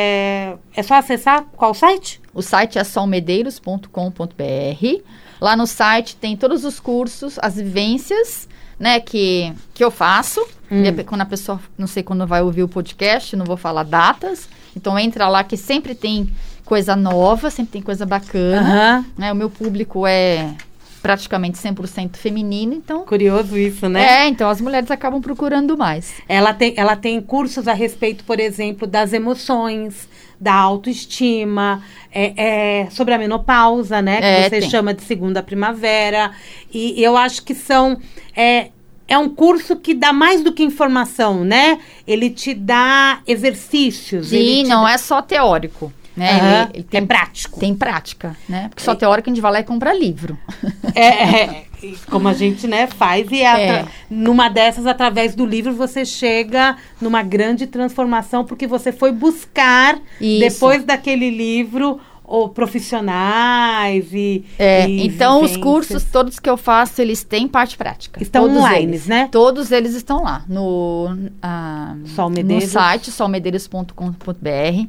É, 0.00 0.54
é 0.74 0.82
só 0.82 0.94
acessar 0.94 1.44
qual 1.56 1.74
site? 1.74 2.20
O 2.32 2.42
site 2.42 2.78
é 2.78 2.84
solmedeiros.com.br. 2.84 5.02
Lá 5.40 5.56
no 5.56 5.66
site 5.66 6.16
tem 6.16 6.36
todos 6.36 6.64
os 6.64 6.80
cursos, 6.80 7.38
as 7.40 7.56
vivências, 7.56 8.48
né, 8.78 9.00
que, 9.00 9.52
que 9.74 9.84
eu 9.84 9.90
faço. 9.90 10.40
Hum. 10.70 10.82
Quando 11.04 11.20
a 11.20 11.26
pessoa, 11.26 11.60
não 11.76 11.86
sei 11.86 12.02
quando 12.02 12.26
vai 12.26 12.42
ouvir 12.42 12.62
o 12.62 12.68
podcast, 12.68 13.36
não 13.36 13.44
vou 13.44 13.56
falar 13.56 13.82
datas. 13.82 14.48
Então 14.74 14.98
entra 14.98 15.28
lá 15.28 15.44
que 15.44 15.56
sempre 15.56 15.94
tem 15.94 16.30
coisa 16.64 16.94
nova, 16.94 17.50
sempre 17.50 17.72
tem 17.72 17.82
coisa 17.82 18.06
bacana. 18.06 18.60
Aham. 18.60 19.06
Né, 19.18 19.32
o 19.32 19.36
meu 19.36 19.50
público 19.50 20.06
é 20.06 20.54
praticamente 21.02 21.58
100% 21.58 22.16
feminino, 22.16 22.74
então... 22.74 23.04
Curioso 23.04 23.56
isso, 23.58 23.88
né? 23.88 24.24
É, 24.24 24.28
então 24.28 24.48
as 24.48 24.60
mulheres 24.60 24.90
acabam 24.90 25.20
procurando 25.20 25.76
mais. 25.76 26.12
Ela 26.28 26.52
tem, 26.52 26.74
ela 26.76 26.94
tem 26.96 27.20
cursos 27.20 27.66
a 27.66 27.72
respeito, 27.72 28.24
por 28.24 28.38
exemplo, 28.38 28.86
das 28.86 29.12
emoções, 29.12 30.08
da 30.38 30.54
autoestima, 30.54 31.82
é, 32.12 32.82
é, 32.82 32.90
sobre 32.90 33.14
a 33.14 33.18
menopausa, 33.18 34.00
né? 34.02 34.18
Que 34.18 34.24
É, 34.24 34.42
você 34.44 34.60
tem. 34.60 34.70
chama 34.70 34.94
de 34.94 35.02
segunda 35.02 35.42
primavera. 35.42 36.32
E 36.72 37.02
eu 37.02 37.16
acho 37.16 37.42
que 37.42 37.54
são. 37.54 37.98
É, 38.36 38.68
é 39.06 39.18
um 39.18 39.28
curso 39.28 39.76
que 39.76 39.92
dá 39.92 40.12
mais 40.12 40.42
do 40.42 40.52
que 40.52 40.62
informação, 40.62 41.44
né? 41.44 41.78
Ele 42.06 42.30
te 42.30 42.54
dá 42.54 43.20
exercícios. 43.26 44.28
Sim, 44.28 44.64
não 44.64 44.84
dá- 44.84 44.92
é 44.92 44.98
só 44.98 45.20
teórico, 45.20 45.92
né? 46.16 46.30
Aham, 46.32 46.62
Ele- 46.62 46.70
ele 46.74 46.82
tem 46.84 47.02
é 47.02 47.06
prático. 47.06 47.60
Tem 47.60 47.74
prática, 47.74 48.36
né? 48.48 48.68
Porque 48.68 48.82
só 48.82 48.94
teórico 48.94 49.30
a 49.30 49.32
gente 49.32 49.42
vai 49.42 49.52
lá 49.52 49.60
e 49.60 49.64
compra 49.64 49.92
livro. 49.92 50.36
É, 50.94 51.04
é, 51.42 51.64
e 51.82 51.96
como 52.10 52.26
a 52.28 52.32
gente 52.32 52.66
né, 52.66 52.86
faz, 52.88 53.30
e 53.30 53.42
é 53.42 53.68
É. 53.80 53.84
numa 54.10 54.48
dessas, 54.48 54.86
através 54.86 55.34
do 55.36 55.46
livro, 55.46 55.72
você 55.72 56.04
chega 56.04 56.76
numa 57.00 57.22
grande 57.22 57.66
transformação, 57.66 58.44
porque 58.44 58.66
você 58.66 58.90
foi 58.90 59.12
buscar, 59.12 59.98
Isso. 60.20 60.40
depois 60.40 60.82
daquele 60.84 61.30
livro, 61.30 62.00
ou 62.24 62.48
profissionais 62.48 64.12
e. 64.12 64.44
É, 64.58 64.88
e 64.88 65.06
então 65.06 65.36
os 65.42 65.50
vivências. 65.52 65.62
cursos 65.64 66.04
todos 66.04 66.38
que 66.38 66.48
eu 66.48 66.56
faço, 66.56 67.00
eles 67.02 67.24
têm 67.24 67.48
parte 67.48 67.76
prática. 67.76 68.22
Estão 68.22 68.42
Todos 68.42 68.56
online, 68.58 68.84
eles. 68.92 69.06
né? 69.06 69.28
Todos 69.32 69.72
eles 69.72 69.94
estão 69.94 70.22
lá 70.22 70.44
no, 70.48 71.08
ah, 71.42 71.94
Sol 72.14 72.30
no 72.30 72.60
site 72.60 73.10
solmedeiros.com.br. 73.10 74.88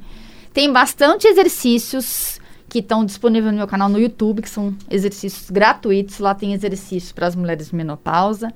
Tem 0.53 0.71
bastante 0.71 1.27
exercícios 1.27 2.39
que 2.67 2.79
estão 2.79 3.05
disponíveis 3.05 3.51
no 3.51 3.57
meu 3.57 3.67
canal 3.67 3.87
no 3.87 3.99
YouTube, 3.99 4.41
que 4.41 4.49
são 4.49 4.75
exercícios 4.89 5.49
gratuitos. 5.49 6.19
Lá 6.19 6.35
tem 6.35 6.53
exercícios 6.53 7.11
para 7.11 7.27
as 7.27 7.35
mulheres 7.35 7.69
de 7.69 7.75
menopausa. 7.75 8.53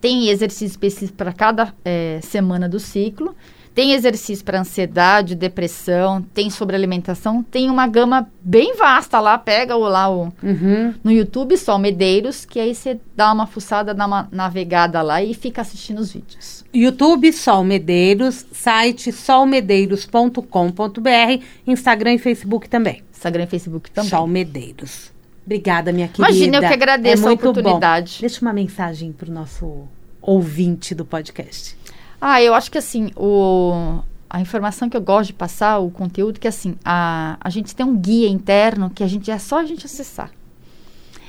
Tem 0.00 0.28
exercício 0.28 0.66
específico 0.66 1.16
para 1.16 1.32
cada 1.32 1.74
eh, 1.84 2.20
semana 2.22 2.68
do 2.68 2.78
ciclo. 2.78 3.34
Tem 3.76 3.92
exercício 3.92 4.42
para 4.42 4.58
ansiedade, 4.58 5.34
depressão, 5.34 6.22
tem 6.32 6.48
sobre 6.48 6.74
alimentação, 6.74 7.42
tem 7.42 7.68
uma 7.68 7.86
gama 7.86 8.26
bem 8.40 8.74
vasta 8.74 9.20
lá, 9.20 9.36
pega 9.36 9.76
o, 9.76 9.80
lá 9.86 10.08
o, 10.08 10.32
Uhum. 10.42 10.94
no 11.04 11.12
YouTube, 11.12 11.54
Sol 11.58 11.78
Medeiros, 11.78 12.46
que 12.46 12.58
aí 12.58 12.74
você 12.74 12.98
dá 13.14 13.30
uma 13.30 13.46
fuçada, 13.46 13.92
dá 13.92 14.06
uma 14.06 14.28
navegada 14.32 15.02
lá 15.02 15.22
e 15.22 15.34
fica 15.34 15.60
assistindo 15.60 15.98
os 15.98 16.10
vídeos. 16.10 16.64
YouTube 16.72 17.30
Sol 17.34 17.62
Medeiros, 17.64 18.46
site 18.50 19.12
solmedeiros.com.br, 19.12 21.42
Instagram 21.66 22.14
e 22.14 22.18
Facebook 22.18 22.70
também. 22.70 23.02
Instagram 23.12 23.44
e 23.44 23.46
Facebook 23.46 23.90
também. 23.90 24.10
Sol 24.10 24.26
Medeiros. 24.26 25.12
Obrigada, 25.44 25.92
minha 25.92 26.08
querida. 26.08 26.30
Imagina, 26.32 26.56
eu 26.56 26.60
que 26.62 26.74
agradeço 26.74 27.22
é 27.22 27.26
a 27.26 27.28
muito 27.28 27.42
bom. 27.42 27.50
oportunidade. 27.50 28.18
Deixa 28.20 28.40
uma 28.40 28.52
mensagem 28.52 29.12
para 29.12 29.30
o 29.30 29.32
nosso 29.32 29.86
ouvinte 30.20 30.94
do 30.94 31.04
podcast. 31.04 31.75
Ah, 32.20 32.42
eu 32.42 32.54
acho 32.54 32.70
que 32.70 32.78
assim, 32.78 33.10
o, 33.16 34.00
a 34.28 34.40
informação 34.40 34.88
que 34.88 34.96
eu 34.96 35.00
gosto 35.00 35.28
de 35.28 35.32
passar, 35.32 35.78
o 35.78 35.90
conteúdo, 35.90 36.40
que 36.40 36.48
assim, 36.48 36.76
a, 36.84 37.36
a 37.40 37.50
gente 37.50 37.74
tem 37.74 37.84
um 37.84 37.96
guia 37.96 38.28
interno 38.28 38.90
que 38.90 39.02
a 39.02 39.06
gente 39.06 39.30
é 39.30 39.38
só 39.38 39.60
a 39.60 39.64
gente 39.64 39.86
acessar. 39.86 40.30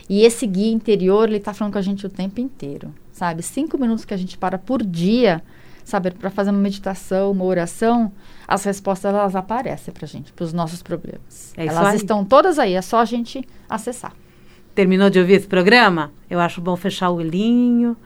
E 0.10 0.24
esse 0.24 0.48
guia 0.48 0.72
interior, 0.72 1.28
ele 1.28 1.40
tá 1.40 1.54
falando 1.54 1.74
com 1.74 1.80
a 1.80 1.82
gente 1.82 2.06
o 2.06 2.10
tempo 2.10 2.40
inteiro, 2.40 2.94
sabe? 3.12 3.44
Cinco 3.44 3.78
minutos 3.78 4.06
que 4.06 4.14
a 4.14 4.18
gente 4.18 4.38
para 4.38 4.58
por 4.58 4.82
dia, 4.82 5.44
sabe? 5.84 6.12
Para 6.12 6.30
fazer 6.30 6.52
uma 6.52 6.60
meditação, 6.60 7.32
uma 7.32 7.44
oração, 7.44 8.12
as 8.48 8.64
respostas 8.64 9.14
elas 9.14 9.36
aparecem 9.36 9.94
pra 9.94 10.08
gente, 10.08 10.32
pros 10.32 10.54
nossos 10.54 10.82
problemas. 10.82 11.54
É 11.58 11.66
elas 11.66 11.88
aí. 11.88 11.96
estão 11.98 12.24
todas 12.24 12.58
aí, 12.58 12.74
é 12.74 12.82
só 12.82 13.00
a 13.00 13.06
gente 13.06 13.46
acessar. 13.70 14.14
Terminou 14.74 15.10
de 15.10 15.20
ouvir 15.20 15.34
esse 15.34 15.48
programa? 15.48 16.12
Eu 16.30 16.40
acho 16.40 16.62
bom 16.62 16.76
fechar 16.76 17.10
o 17.10 17.16
olhinho, 17.16 17.98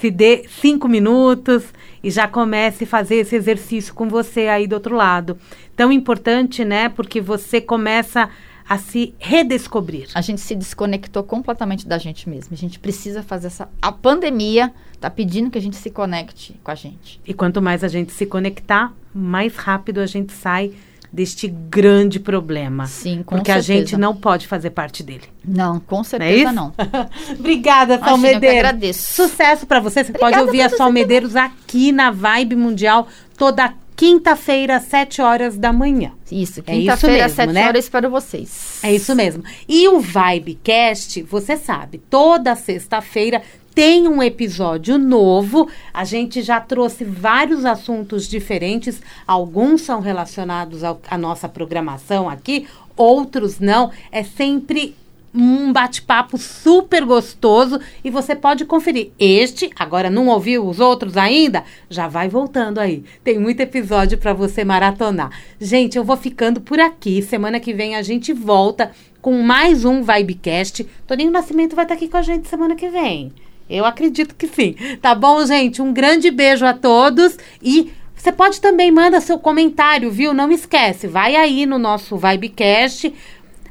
se 0.00 0.10
dê 0.10 0.46
cinco 0.48 0.88
minutos 0.88 1.64
e 2.04 2.10
já 2.10 2.28
comece 2.28 2.84
a 2.84 2.86
fazer 2.86 3.16
esse 3.16 3.34
exercício 3.34 3.94
com 3.94 4.08
você 4.08 4.42
aí 4.42 4.66
do 4.66 4.74
outro 4.74 4.94
lado. 4.94 5.38
Tão 5.74 5.90
importante, 5.90 6.62
né? 6.62 6.90
Porque 6.90 7.18
você 7.18 7.62
começa 7.62 8.28
a 8.68 8.76
se 8.76 9.14
redescobrir. 9.18 10.08
A 10.14 10.20
gente 10.20 10.42
se 10.42 10.54
desconectou 10.54 11.22
completamente 11.22 11.88
da 11.88 11.96
gente 11.96 12.28
mesmo. 12.28 12.52
A 12.52 12.56
gente 12.56 12.78
precisa 12.78 13.22
fazer 13.22 13.46
essa. 13.46 13.70
A 13.80 13.90
pandemia 13.90 14.70
tá 15.00 15.08
pedindo 15.08 15.50
que 15.50 15.56
a 15.56 15.60
gente 15.62 15.76
se 15.76 15.90
conecte 15.90 16.54
com 16.62 16.70
a 16.70 16.74
gente. 16.74 17.18
E 17.26 17.32
quanto 17.32 17.62
mais 17.62 17.82
a 17.82 17.88
gente 17.88 18.12
se 18.12 18.26
conectar, 18.26 18.92
mais 19.14 19.56
rápido 19.56 20.00
a 20.00 20.06
gente 20.06 20.32
sai 20.34 20.74
deste 21.14 21.46
grande 21.46 22.18
problema. 22.18 22.86
Sim, 22.86 23.22
com 23.22 23.36
Porque 23.36 23.52
a 23.52 23.62
certeza. 23.62 23.78
gente 23.78 23.96
não 23.96 24.16
pode 24.16 24.48
fazer 24.48 24.70
parte 24.70 25.00
dele. 25.00 25.22
Não, 25.44 25.78
com 25.78 25.96
Não 25.96 26.00
é 26.02 26.04
certeza 26.04 26.52
não. 26.52 26.72
Obrigada, 27.38 27.94
Imagina, 27.94 28.44
eu 28.44 28.50
agradeço. 28.50 29.12
Sucesso 29.14 29.64
pra 29.64 29.78
você. 29.78 30.02
Você 30.02 30.10
Obrigada 30.10 30.34
pode 30.36 30.46
ouvir 30.46 30.62
a 30.62 30.68
você 30.68 30.76
Sol 30.76 30.88
também. 30.88 31.02
Medeiros 31.04 31.36
aqui 31.36 31.92
na 31.92 32.10
Vibe 32.10 32.56
Mundial 32.56 33.06
toda 33.38 33.72
quinta-feira, 33.96 34.76
às 34.76 34.84
7 34.84 35.22
horas 35.22 35.56
da 35.56 35.72
manhã. 35.72 36.12
Isso, 36.30 36.60
É 36.60 36.62
quinta-feira 36.62 37.26
às 37.26 37.36
mesmo, 37.36 37.52
7 37.52 37.54
né? 37.54 37.68
horas 37.68 37.88
para 37.88 38.08
vocês. 38.08 38.80
É 38.82 38.92
isso 38.92 39.14
mesmo. 39.14 39.42
E 39.68 39.86
o 39.88 40.00
Vibecast, 40.00 41.22
você 41.22 41.56
sabe, 41.56 41.98
toda 42.10 42.54
sexta-feira 42.56 43.42
tem 43.74 44.06
um 44.06 44.22
episódio 44.22 44.98
novo. 44.98 45.68
A 45.92 46.04
gente 46.04 46.42
já 46.42 46.60
trouxe 46.60 47.04
vários 47.04 47.64
assuntos 47.64 48.28
diferentes. 48.28 49.00
Alguns 49.26 49.82
são 49.82 50.00
relacionados 50.00 50.82
à 50.84 51.18
nossa 51.18 51.48
programação 51.48 52.28
aqui, 52.28 52.66
outros 52.96 53.58
não. 53.58 53.90
É 54.12 54.22
sempre 54.22 54.94
um 55.34 55.72
bate-papo 55.72 56.38
super 56.38 57.04
gostoso 57.04 57.80
e 58.04 58.10
você 58.10 58.36
pode 58.36 58.64
conferir. 58.64 59.10
Este, 59.18 59.68
agora 59.76 60.08
não 60.08 60.28
ouviu 60.28 60.64
os 60.64 60.78
outros 60.78 61.16
ainda? 61.16 61.64
Já 61.90 62.06
vai 62.06 62.28
voltando 62.28 62.78
aí. 62.78 63.04
Tem 63.24 63.38
muito 63.38 63.60
episódio 63.60 64.16
para 64.16 64.32
você 64.32 64.64
maratonar. 64.64 65.30
Gente, 65.60 65.98
eu 65.98 66.04
vou 66.04 66.16
ficando 66.16 66.60
por 66.60 66.78
aqui. 66.78 67.20
Semana 67.20 67.58
que 67.58 67.74
vem 67.74 67.96
a 67.96 68.02
gente 68.02 68.32
volta 68.32 68.92
com 69.20 69.42
mais 69.42 69.84
um 69.84 70.02
Vibecast. 70.02 70.86
Toninho 71.06 71.32
Nascimento 71.32 71.74
vai 71.74 71.84
estar 71.84 71.94
aqui 71.94 72.08
com 72.08 72.16
a 72.16 72.22
gente 72.22 72.46
semana 72.46 72.76
que 72.76 72.88
vem. 72.88 73.32
Eu 73.68 73.84
acredito 73.84 74.34
que 74.36 74.46
sim. 74.46 74.76
Tá 75.00 75.14
bom, 75.14 75.44
gente? 75.44 75.82
Um 75.82 75.92
grande 75.92 76.30
beijo 76.30 76.64
a 76.64 76.74
todos 76.74 77.36
e 77.62 77.90
você 78.14 78.30
pode 78.30 78.60
também 78.60 78.90
mandar 78.90 79.20
seu 79.20 79.38
comentário, 79.38 80.10
viu? 80.10 80.32
Não 80.32 80.50
esquece, 80.50 81.06
vai 81.06 81.36
aí 81.36 81.66
no 81.66 81.78
nosso 81.78 82.16
Vibecast, 82.16 83.12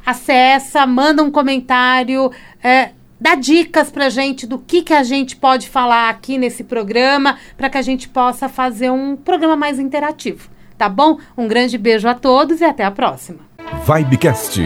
acessa, 0.06 0.86
manda 0.86 1.24
um 1.24 1.32
comentário, 1.32 2.32
é, 2.64 2.90
dá 3.20 3.36
dicas 3.36 3.90
pra 3.90 4.10
gente 4.10 4.46
do 4.46 4.58
que, 4.60 4.82
que 4.82 4.94
a 4.94 5.04
gente 5.04 5.36
pode 5.36 5.70
falar 5.70 6.10
aqui 6.10 6.38
nesse 6.38 6.64
programa, 6.64 7.38
para 7.58 7.70
que 7.70 7.78
a 7.78 7.82
gente 7.82 8.10
possa 8.10 8.50
fazer 8.50 8.92
um 8.92 9.16
programa 9.16 9.56
mais 9.56 9.80
interativo. 9.80 10.50
tá 10.78 10.90
bom? 10.90 11.18
Um 11.38 11.48
grande 11.48 11.78
beijo 11.78 12.08
a 12.08 12.14
todos 12.14 12.60
e 12.60 12.66
até 12.66 12.84
a 12.84 12.92
próxima. 12.92 13.40
Vibecast, 13.86 14.60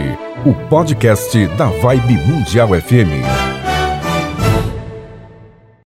o 0.44 0.54
podcast 0.68 1.46
da 1.56 1.66
Vibe 1.66 2.18
Mundial 2.26 2.68
FM. 2.68 3.67